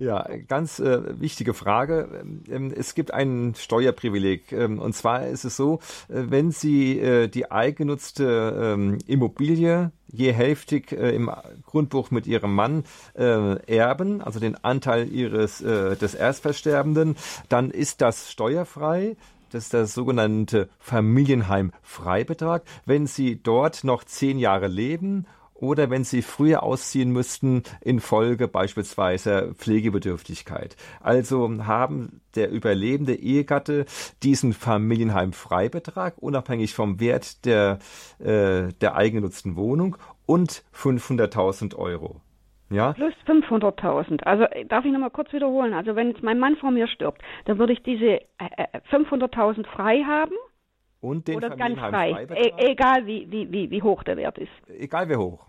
Ja, 0.00 0.24
ganz 0.46 0.78
äh, 0.78 1.20
wichtige 1.20 1.54
Frage. 1.54 2.22
Ähm, 2.48 2.72
es 2.76 2.94
gibt 2.94 3.12
ein 3.12 3.54
Steuerprivileg. 3.56 4.52
Ähm, 4.52 4.78
und 4.78 4.94
zwar 4.94 5.26
ist 5.26 5.44
es 5.44 5.56
so, 5.56 5.80
äh, 6.08 6.22
wenn 6.28 6.52
Sie 6.52 7.00
äh, 7.00 7.26
die 7.26 7.50
eigengenutzte 7.50 8.76
ähm, 8.76 8.98
Immobilie 9.08 9.90
je 10.06 10.32
hälftig 10.32 10.92
äh, 10.92 11.10
im 11.16 11.30
Grundbuch 11.66 12.12
mit 12.12 12.28
Ihrem 12.28 12.54
Mann 12.54 12.84
äh, 13.14 13.56
erben, 13.66 14.22
also 14.22 14.38
den 14.38 14.62
Anteil 14.62 15.08
Ihres 15.08 15.60
äh, 15.60 15.96
des 15.96 16.14
Erstversterbenden, 16.14 17.16
dann 17.48 17.72
ist 17.72 18.00
das 18.00 18.30
steuerfrei. 18.30 19.16
Das 19.50 19.64
ist 19.64 19.72
der 19.72 19.86
sogenannte 19.86 20.68
Familienheim-Freibetrag. 20.78 22.62
Wenn 22.86 23.08
Sie 23.08 23.40
dort 23.42 23.82
noch 23.82 24.04
zehn 24.04 24.38
Jahre 24.38 24.68
leben 24.68 25.26
oder 25.60 25.90
wenn 25.90 26.04
sie 26.04 26.22
früher 26.22 26.62
ausziehen 26.62 27.10
müssten 27.12 27.62
infolge 27.80 28.48
beispielsweise 28.48 29.54
Pflegebedürftigkeit. 29.56 30.76
Also 31.00 31.48
haben 31.66 32.20
der 32.34 32.50
überlebende 32.50 33.14
Ehegatte 33.14 33.86
diesen 34.22 34.52
Familienheim-Freibetrag 34.52 36.18
unabhängig 36.18 36.74
vom 36.74 37.00
Wert 37.00 37.44
der, 37.44 37.78
äh, 38.18 38.72
der 38.80 38.94
eigengenutzten 38.96 39.56
Wohnung 39.56 39.96
und 40.26 40.62
500.000 40.74 41.74
Euro. 41.76 42.20
Ja? 42.70 42.92
Plus 42.92 43.14
500.000. 43.26 44.22
Also 44.24 44.44
äh, 44.44 44.64
darf 44.66 44.84
ich 44.84 44.92
nochmal 44.92 45.10
kurz 45.10 45.32
wiederholen. 45.32 45.72
Also 45.72 45.96
wenn 45.96 46.08
jetzt 46.08 46.22
mein 46.22 46.38
Mann 46.38 46.56
vor 46.56 46.70
mir 46.70 46.86
stirbt, 46.86 47.22
dann 47.46 47.58
würde 47.58 47.72
ich 47.72 47.82
diese 47.82 48.20
äh, 48.38 48.80
500.000 48.90 49.60
äh, 49.60 49.64
frei 49.64 50.02
haben 50.06 50.34
und 51.00 51.28
den 51.28 51.36
Oder 51.36 51.56
ganz 51.56 51.78
frei. 51.78 52.26
E 52.30 52.52
egal 52.58 53.06
wie, 53.06 53.30
wie, 53.30 53.50
wie, 53.50 53.70
wie 53.70 53.82
hoch 53.82 54.02
der 54.02 54.16
Wert 54.16 54.38
ist. 54.38 54.50
Egal 54.68 55.08
wie 55.08 55.16
hoch. 55.16 55.46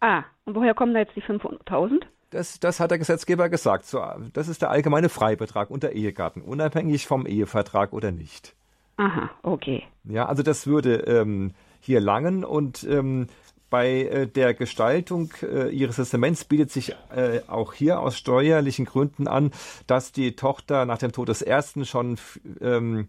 Ah, 0.00 0.24
und 0.44 0.54
woher 0.54 0.74
kommen 0.74 0.94
da 0.94 1.00
jetzt 1.00 1.14
die 1.14 1.22
500.000? 1.22 2.02
Das, 2.30 2.60
das 2.60 2.80
hat 2.80 2.90
der 2.90 2.98
Gesetzgeber 2.98 3.48
gesagt. 3.48 3.84
So, 3.84 4.02
das 4.32 4.48
ist 4.48 4.62
der 4.62 4.70
allgemeine 4.70 5.08
Freibetrag 5.08 5.68
unter 5.70 5.92
Ehegatten, 5.92 6.42
unabhängig 6.42 7.06
vom 7.06 7.26
Ehevertrag 7.26 7.92
oder 7.92 8.12
nicht. 8.12 8.54
Aha, 8.96 9.30
okay. 9.42 9.82
Ja, 10.04 10.26
also 10.26 10.42
das 10.42 10.66
würde 10.66 10.96
ähm, 11.06 11.52
hier 11.80 12.00
langen 12.00 12.44
und 12.44 12.84
ähm, 12.84 13.26
bei 13.70 14.02
äh, 14.02 14.26
der 14.26 14.52
Gestaltung 14.52 15.32
äh, 15.42 15.70
Ihres 15.70 15.96
Testaments 15.96 16.44
bietet 16.44 16.70
sich 16.70 16.94
äh, 17.14 17.40
auch 17.46 17.72
hier 17.72 18.00
aus 18.00 18.16
steuerlichen 18.16 18.84
Gründen 18.84 19.28
an, 19.28 19.52
dass 19.86 20.12
die 20.12 20.36
Tochter 20.36 20.84
nach 20.84 20.98
dem 20.98 21.12
Tod 21.12 21.28
des 21.28 21.40
Ersten 21.40 21.86
schon 21.86 22.18
ähm, 22.60 23.08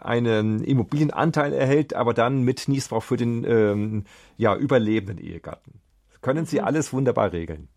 einen 0.00 0.62
Immobilienanteil 0.62 1.52
erhält, 1.52 1.94
aber 1.94 2.14
dann 2.14 2.42
mit 2.42 2.68
Niesbrauch 2.68 3.02
für 3.02 3.16
den 3.16 3.44
ähm, 3.44 4.04
ja, 4.36 4.56
überlebenden 4.56 5.18
Ehegatten. 5.18 5.80
Können 6.20 6.46
Sie 6.46 6.60
mhm. 6.60 6.64
alles 6.64 6.92
wunderbar 6.92 7.32
regeln. 7.32 7.68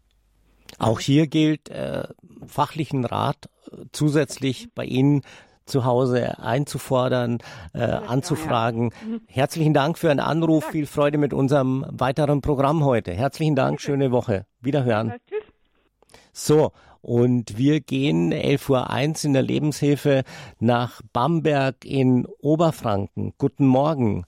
Auch 0.79 0.99
hier 0.99 1.27
gilt 1.27 1.69
äh, 1.69 2.07
fachlichen 2.45 3.05
Rat 3.05 3.49
äh, 3.71 3.85
zusätzlich 3.91 4.69
bei 4.73 4.85
Ihnen 4.85 5.21
zu 5.65 5.85
Hause 5.85 6.39
einzufordern, 6.39 7.39
äh, 7.73 7.81
anzufragen. 7.81 8.91
Mhm. 9.05 9.21
Herzlichen 9.27 9.73
Dank 9.73 9.97
für 9.97 10.09
einen 10.09 10.21
Anruf. 10.21 10.65
Viel 10.65 10.85
Freude 10.85 11.17
mit 11.17 11.33
unserem 11.33 11.85
weiteren 11.89 12.41
Programm 12.41 12.83
heute. 12.85 13.11
Herzlichen 13.11 13.55
Dank. 13.55 13.81
Schöne 13.81 14.11
Woche. 14.11 14.45
Wiederhören. 14.61 15.13
So, 16.39 16.69
und 17.01 17.57
wir 17.57 17.79
gehen 17.79 18.31
11.01 18.31 18.69
Uhr 18.69 19.25
in 19.25 19.33
der 19.33 19.41
Lebenshilfe 19.41 20.21
nach 20.59 21.01
Bamberg 21.11 21.77
in 21.83 22.27
Oberfranken. 22.43 23.33
Guten 23.39 23.65
Morgen. 23.65 24.23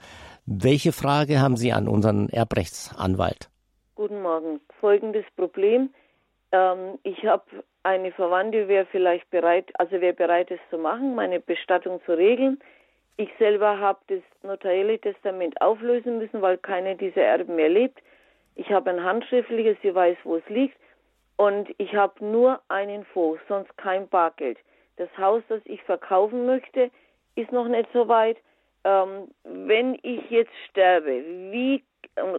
Welche 0.48 0.92
Frage 0.92 1.40
haben 1.40 1.56
Sie 1.56 1.72
an 1.72 1.88
unseren 1.88 2.28
Erbrechtsanwalt? 2.30 3.52
Guten 3.94 4.24
Morgen. 4.24 4.60
Folgendes 4.82 5.24
Problem. 5.36 5.92
Ähm, 6.52 6.98
ich 7.04 7.28
habe 7.28 7.44
eine 7.84 8.12
Verwandte, 8.12 8.68
wäre 8.68 8.88
vielleicht 8.88 9.30
bereit, 9.30 9.70
also 9.78 10.02
wäre 10.02 10.14
bereit, 10.14 10.50
es 10.50 10.60
zu 10.72 10.80
machen, 10.80 11.14
meine 11.14 11.40
Bestattung 11.40 12.02
zu 12.08 12.14
regeln. 12.14 12.60
Ich 13.18 13.30
selber 13.38 13.78
habe 13.78 14.00
das 14.08 14.24
notarielle 14.42 14.98
Testament 14.98 15.62
auflösen 15.62 16.18
müssen, 16.18 16.42
weil 16.42 16.58
keine 16.58 16.96
dieser 16.96 17.22
Erben 17.22 17.56
mehr 17.56 17.70
lebt. 17.70 18.00
Ich 18.56 18.72
habe 18.72 18.90
ein 18.90 19.04
handschriftliches, 19.04 19.78
sie 19.84 19.94
weiß, 19.94 20.18
wo 20.24 20.38
es 20.38 20.50
liegt. 20.50 20.76
Und 21.40 21.74
ich 21.78 21.96
habe 21.96 22.14
nur 22.26 22.60
einen 22.68 23.06
Fonds, 23.06 23.42
sonst 23.48 23.78
kein 23.78 24.10
Bargeld. 24.10 24.58
Das 24.98 25.08
Haus, 25.18 25.42
das 25.48 25.62
ich 25.64 25.82
verkaufen 25.84 26.46
möchte, 26.46 26.92
ist 27.36 27.54
noch 27.54 27.70
nicht 27.70 27.88
so 27.94 28.10
weit. 28.10 28.36
Ähm, 28.84 29.30
wenn 29.46 29.98
ich 30.04 30.30
jetzt 30.30 30.52
sterbe, 30.70 31.24
wie 31.52 31.82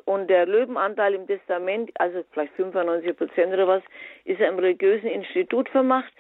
und 0.05 0.28
der 0.28 0.44
Löwenanteil 0.44 1.14
im 1.14 1.26
Testament, 1.26 1.90
also 1.94 2.22
vielleicht 2.32 2.53
95 2.57 3.16
Prozent 3.16 3.55
oder 3.55 3.66
was, 3.66 3.82
ist 4.26 4.38
im 4.38 4.59
religiösen 4.59 5.09
Institut 5.09 5.70
vermacht. 5.70 6.12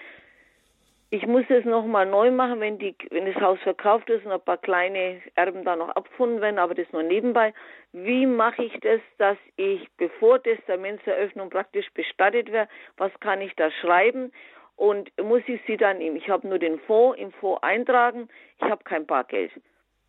Ich 1.12 1.26
muss 1.26 1.44
es 1.48 1.64
nochmal 1.64 2.06
neu 2.06 2.30
machen, 2.30 2.60
wenn, 2.60 2.78
die, 2.78 2.94
wenn 3.10 3.26
das 3.26 3.42
Haus 3.42 3.58
verkauft 3.60 4.08
ist 4.08 4.24
und 4.24 4.30
ein 4.30 4.40
paar 4.40 4.58
kleine 4.58 5.20
Erben 5.34 5.64
da 5.64 5.74
noch 5.74 5.88
abgefunden 5.88 6.40
werden, 6.40 6.60
aber 6.60 6.74
das 6.74 6.86
nur 6.92 7.02
nebenbei. 7.02 7.52
Wie 7.92 8.26
mache 8.26 8.62
ich 8.62 8.78
das, 8.80 9.00
dass 9.18 9.36
ich, 9.56 9.88
bevor 9.96 10.40
Testamentseröffnung 10.40 11.50
praktisch 11.50 11.90
bestattet 11.94 12.52
werde, 12.52 12.70
was 12.96 13.10
kann 13.18 13.40
ich 13.40 13.56
da 13.56 13.72
schreiben? 13.72 14.30
Und 14.76 15.10
muss 15.20 15.42
ich 15.48 15.60
sie 15.66 15.76
dann, 15.76 16.00
ich 16.00 16.28
habe 16.28 16.46
nur 16.46 16.60
den 16.60 16.78
Fonds, 16.78 17.18
im 17.18 17.32
Fonds 17.32 17.62
eintragen, 17.64 18.28
ich 18.58 18.62
habe 18.62 18.84
kein 18.84 19.04
Bargeld. 19.04 19.50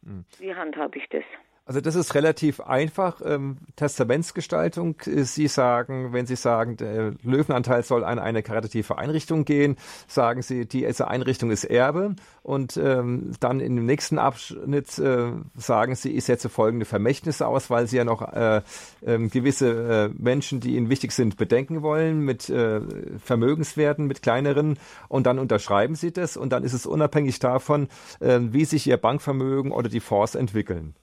Hm. 0.03 0.23
Wie 0.37 0.53
handhabe 0.53 0.99
ich 0.99 1.09
das? 1.09 1.23
Also 1.63 1.79
das 1.79 1.93
ist 1.93 2.15
relativ 2.15 2.59
einfach. 2.59 3.21
Ähm, 3.23 3.57
Testamentsgestaltung. 3.75 4.95
Sie 5.05 5.47
sagen, 5.47 6.11
wenn 6.11 6.25
Sie 6.25 6.35
sagen, 6.35 6.75
der 6.75 7.13
Löwenanteil 7.21 7.83
soll 7.83 8.03
an 8.03 8.17
eine 8.17 8.41
karitative 8.41 8.97
Einrichtung 8.97 9.45
gehen, 9.45 9.77
sagen 10.07 10.41
Sie, 10.41 10.65
diese 10.65 11.07
Einrichtung 11.07 11.51
ist 11.51 11.63
Erbe. 11.63 12.15
Und 12.41 12.77
ähm, 12.77 13.31
dann 13.39 13.59
in 13.59 13.75
dem 13.75 13.85
nächsten 13.85 14.17
Abschnitt 14.17 14.97
äh, 14.97 15.31
sagen 15.55 15.93
Sie, 15.93 16.11
ich 16.11 16.25
setze 16.25 16.49
folgende 16.49 16.85
Vermächtnisse 16.85 17.45
aus, 17.45 17.69
weil 17.69 17.85
Sie 17.85 17.97
ja 17.97 18.05
noch 18.05 18.21
äh, 18.33 18.63
äh, 19.01 19.27
gewisse 19.27 20.11
Menschen, 20.17 20.61
die 20.61 20.75
Ihnen 20.75 20.89
wichtig 20.89 21.11
sind, 21.11 21.37
bedenken 21.37 21.83
wollen 21.83 22.21
mit 22.21 22.49
äh, 22.49 22.81
Vermögenswerten, 23.23 24.07
mit 24.07 24.23
kleineren. 24.23 24.79
Und 25.09 25.27
dann 25.27 25.37
unterschreiben 25.37 25.93
Sie 25.93 26.11
das. 26.11 26.37
Und 26.37 26.51
dann 26.53 26.63
ist 26.63 26.73
es 26.73 26.87
unabhängig 26.87 27.37
davon, 27.37 27.87
äh, 28.19 28.39
wie 28.41 28.65
sich 28.65 28.87
Ihr 28.87 28.97
Bankvermögen 28.97 29.71
oder 29.71 29.89
die 29.89 29.99
Fonds 29.99 30.33
entwickeln. 30.33 30.95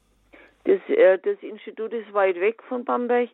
Das, 0.69 0.81
äh, 0.91 1.19
das 1.19 1.39
Institut 1.41 1.95
ist 1.95 2.13
weit 2.13 2.39
weg 2.39 2.63
von 2.69 2.85
Bamberg. 2.85 3.31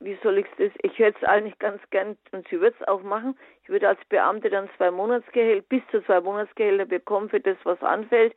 Wie 0.00 0.18
soll 0.22 0.36
ich 0.36 0.46
das? 0.58 0.70
Ich 0.82 0.98
hätte 0.98 1.16
es 1.22 1.26
eigentlich 1.26 1.58
ganz 1.58 1.80
gern, 1.88 2.18
und 2.30 2.46
sie 2.48 2.60
wird 2.60 2.74
es 2.78 2.86
auch 2.86 3.02
machen. 3.02 3.38
Ich 3.62 3.70
würde 3.70 3.88
als 3.88 3.98
Beamte 4.10 4.50
dann 4.50 4.68
zwei 4.76 4.90
Monatsgehälter, 4.90 5.64
bis 5.66 5.80
zu 5.90 6.04
zwei 6.04 6.20
Monatsgehälter 6.20 6.84
bekommen 6.84 7.30
für 7.30 7.40
das, 7.40 7.56
was 7.64 7.82
anfällt. 7.82 8.36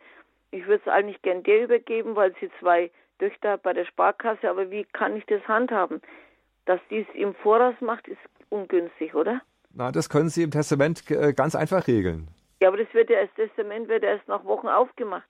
Ich 0.51 0.65
würde 0.65 0.81
es 0.85 0.89
eigentlich 0.89 1.21
gern 1.23 1.43
dir 1.43 1.65
übergeben, 1.65 2.15
weil 2.15 2.33
sie 2.39 2.49
zwei 2.61 2.89
Töchter 3.19 3.51
hat 3.51 3.63
bei 3.63 3.73
der 3.73 3.83
Sparkasse. 3.83 4.49
Aber 4.49 4.71
wie 4.71 4.85
kann 4.85 5.17
ich 5.17 5.25
das 5.25 5.45
handhaben? 5.45 6.01
Dass 6.63 6.79
dies 6.89 7.05
im 7.13 7.35
Voraus 7.35 7.75
macht, 7.81 8.07
ist 8.07 8.21
ungünstig, 8.47 9.13
oder? 9.13 9.41
Na, 9.73 9.91
das 9.91 10.07
können 10.07 10.29
Sie 10.29 10.43
im 10.43 10.51
Testament 10.51 11.03
äh, 11.11 11.33
ganz 11.33 11.53
einfach 11.53 11.85
regeln. 11.85 12.29
Ja, 12.61 12.69
aber 12.69 12.77
das 12.77 12.93
wird 12.93 13.09
ja, 13.09 13.25
das 13.25 13.33
Testament 13.35 13.89
wird 13.89 14.03
erst 14.03 14.25
nach 14.29 14.45
Wochen 14.45 14.69
aufgemacht. 14.69 15.27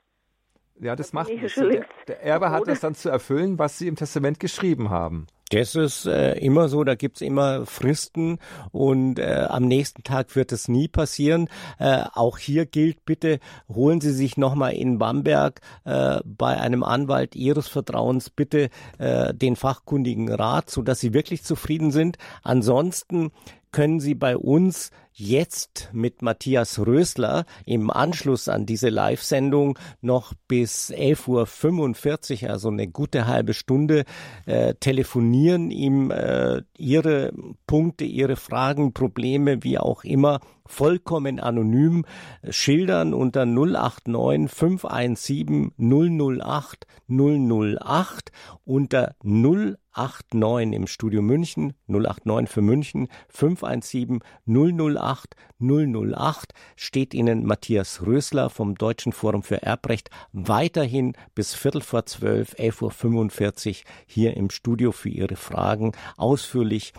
Ja, 0.79 0.95
das 0.95 1.13
macht 1.13 1.29
nichts. 1.29 1.55
Der, 1.55 1.85
der 2.07 2.23
Erbe 2.23 2.49
hat 2.49 2.67
es 2.67 2.79
dann 2.79 2.95
zu 2.95 3.09
erfüllen, 3.09 3.59
was 3.59 3.77
Sie 3.77 3.87
im 3.87 3.95
Testament 3.95 4.39
geschrieben 4.39 4.89
haben. 4.89 5.27
Das 5.51 5.75
ist 5.75 6.05
äh, 6.05 6.37
immer 6.37 6.69
so, 6.69 6.85
da 6.85 6.95
gibt's 6.95 7.19
immer 7.19 7.65
Fristen 7.65 8.39
und 8.71 9.19
äh, 9.19 9.47
am 9.49 9.65
nächsten 9.65 10.01
Tag 10.03 10.33
wird 10.37 10.53
es 10.53 10.69
nie 10.69 10.87
passieren. 10.87 11.49
Äh, 11.77 12.05
auch 12.13 12.37
hier 12.37 12.65
gilt 12.65 13.03
bitte, 13.03 13.39
holen 13.67 13.99
Sie 13.99 14.13
sich 14.13 14.37
nochmal 14.37 14.73
in 14.73 14.97
Bamberg 14.97 15.59
äh, 15.83 16.21
bei 16.23 16.57
einem 16.57 16.83
Anwalt 16.83 17.35
Ihres 17.35 17.67
Vertrauens 17.67 18.29
bitte 18.29 18.69
äh, 18.97 19.33
den 19.33 19.57
fachkundigen 19.57 20.31
Rat, 20.31 20.69
so 20.69 20.83
dass 20.83 21.01
Sie 21.01 21.13
wirklich 21.13 21.43
zufrieden 21.43 21.91
sind. 21.91 22.17
Ansonsten 22.43 23.31
können 23.71 23.99
Sie 23.99 24.15
bei 24.15 24.37
uns 24.37 24.91
jetzt 25.13 25.89
mit 25.93 26.21
Matthias 26.21 26.79
Rösler 26.79 27.45
im 27.65 27.89
Anschluss 27.89 28.47
an 28.47 28.65
diese 28.65 28.89
Live-Sendung 28.89 29.77
noch 30.01 30.33
bis 30.47 30.91
11.45 30.91 32.43
Uhr, 32.43 32.49
also 32.49 32.69
eine 32.69 32.87
gute 32.87 33.27
halbe 33.27 33.53
Stunde, 33.53 34.05
äh, 34.45 34.73
telefonieren, 34.75 35.71
ihm 35.71 36.11
äh, 36.11 36.61
Ihre 36.77 37.33
Punkte, 37.67 38.05
Ihre 38.05 38.35
Fragen, 38.35 38.93
Probleme, 38.93 39.63
wie 39.63 39.77
auch 39.77 40.03
immer, 40.03 40.39
vollkommen 40.71 41.39
anonym 41.39 42.05
schildern 42.49 43.13
unter 43.13 43.45
089 43.45 44.49
517 44.49 45.73
008 45.77 46.87
008 47.07 48.31
unter 48.63 49.15
089 49.23 50.73
im 50.73 50.87
Studio 50.87 51.21
München 51.21 51.73
089 51.87 52.49
für 52.49 52.61
München 52.61 53.07
517 53.29 54.19
008 54.47 55.35
008 55.59 55.61
008 55.61 56.53
steht 56.75 57.13
Ihnen 57.13 57.45
Matthias 57.45 58.05
Rösler 58.05 58.49
vom 58.49 58.75
Deutschen 58.75 59.11
Forum 59.11 59.43
für 59.43 59.61
Erbrecht 59.61 60.09
weiterhin 60.33 61.13
bis 61.35 61.53
Viertel 61.53 61.81
vor 61.81 62.05
zwölf, 62.05 62.55
11.45 62.55 63.69
Uhr 63.69 63.75
hier 64.07 64.37
im 64.37 64.49
Studio 64.49 64.91
für 64.91 65.09
Ihre 65.09 65.35
Fragen 65.35 65.91
ausführlich 66.17 66.93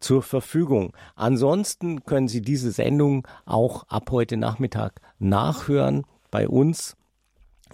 zur 0.00 0.22
Verfügung. 0.22 0.92
Ansonsten 1.14 2.04
können 2.04 2.28
Sie 2.28 2.42
diese 2.42 2.70
Sendung 2.70 3.26
auch 3.44 3.84
ab 3.88 4.10
heute 4.10 4.36
Nachmittag 4.36 5.00
nachhören 5.18 6.04
bei 6.30 6.48
uns 6.48 6.96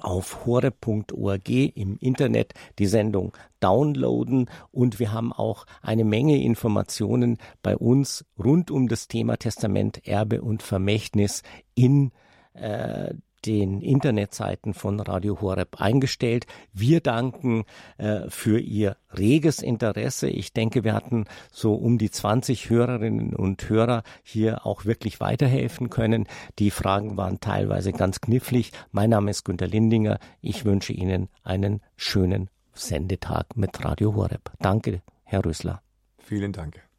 auf 0.00 0.44
hore.org 0.44 1.48
im 1.48 1.96
Internet 1.98 2.54
die 2.78 2.86
Sendung 2.86 3.32
downloaden 3.60 4.50
und 4.72 4.98
wir 4.98 5.12
haben 5.12 5.32
auch 5.32 5.66
eine 5.82 6.04
Menge 6.04 6.42
Informationen 6.42 7.38
bei 7.62 7.76
uns 7.76 8.24
rund 8.38 8.70
um 8.70 8.88
das 8.88 9.08
Thema 9.08 9.36
Testament, 9.36 10.06
Erbe 10.06 10.42
und 10.42 10.62
Vermächtnis 10.62 11.42
in 11.74 12.10
äh, 12.54 13.14
den 13.46 13.80
Internetseiten 13.80 14.74
von 14.74 15.00
Radio 15.00 15.40
Horeb 15.40 15.80
eingestellt. 15.80 16.46
Wir 16.72 17.00
danken 17.00 17.64
äh, 17.98 18.28
für 18.28 18.58
Ihr 18.58 18.96
reges 19.16 19.60
Interesse. 19.60 20.28
Ich 20.28 20.52
denke, 20.52 20.84
wir 20.84 20.94
hatten 20.94 21.26
so 21.52 21.74
um 21.74 21.98
die 21.98 22.10
20 22.10 22.70
Hörerinnen 22.70 23.34
und 23.34 23.68
Hörer 23.68 24.02
hier 24.22 24.66
auch 24.66 24.84
wirklich 24.84 25.20
weiterhelfen 25.20 25.90
können. 25.90 26.26
Die 26.58 26.70
Fragen 26.70 27.16
waren 27.16 27.40
teilweise 27.40 27.92
ganz 27.92 28.20
knifflig. 28.20 28.72
Mein 28.90 29.10
Name 29.10 29.30
ist 29.30 29.44
Günter 29.44 29.66
Lindinger. 29.66 30.18
Ich 30.40 30.64
wünsche 30.64 30.92
Ihnen 30.92 31.28
einen 31.42 31.80
schönen 31.96 32.50
Sendetag 32.72 33.56
mit 33.56 33.84
Radio 33.84 34.14
Horeb. 34.14 34.52
Danke, 34.58 35.02
Herr 35.24 35.44
Rösler. 35.44 35.82
Vielen 36.18 36.52
Dank. 36.52 36.93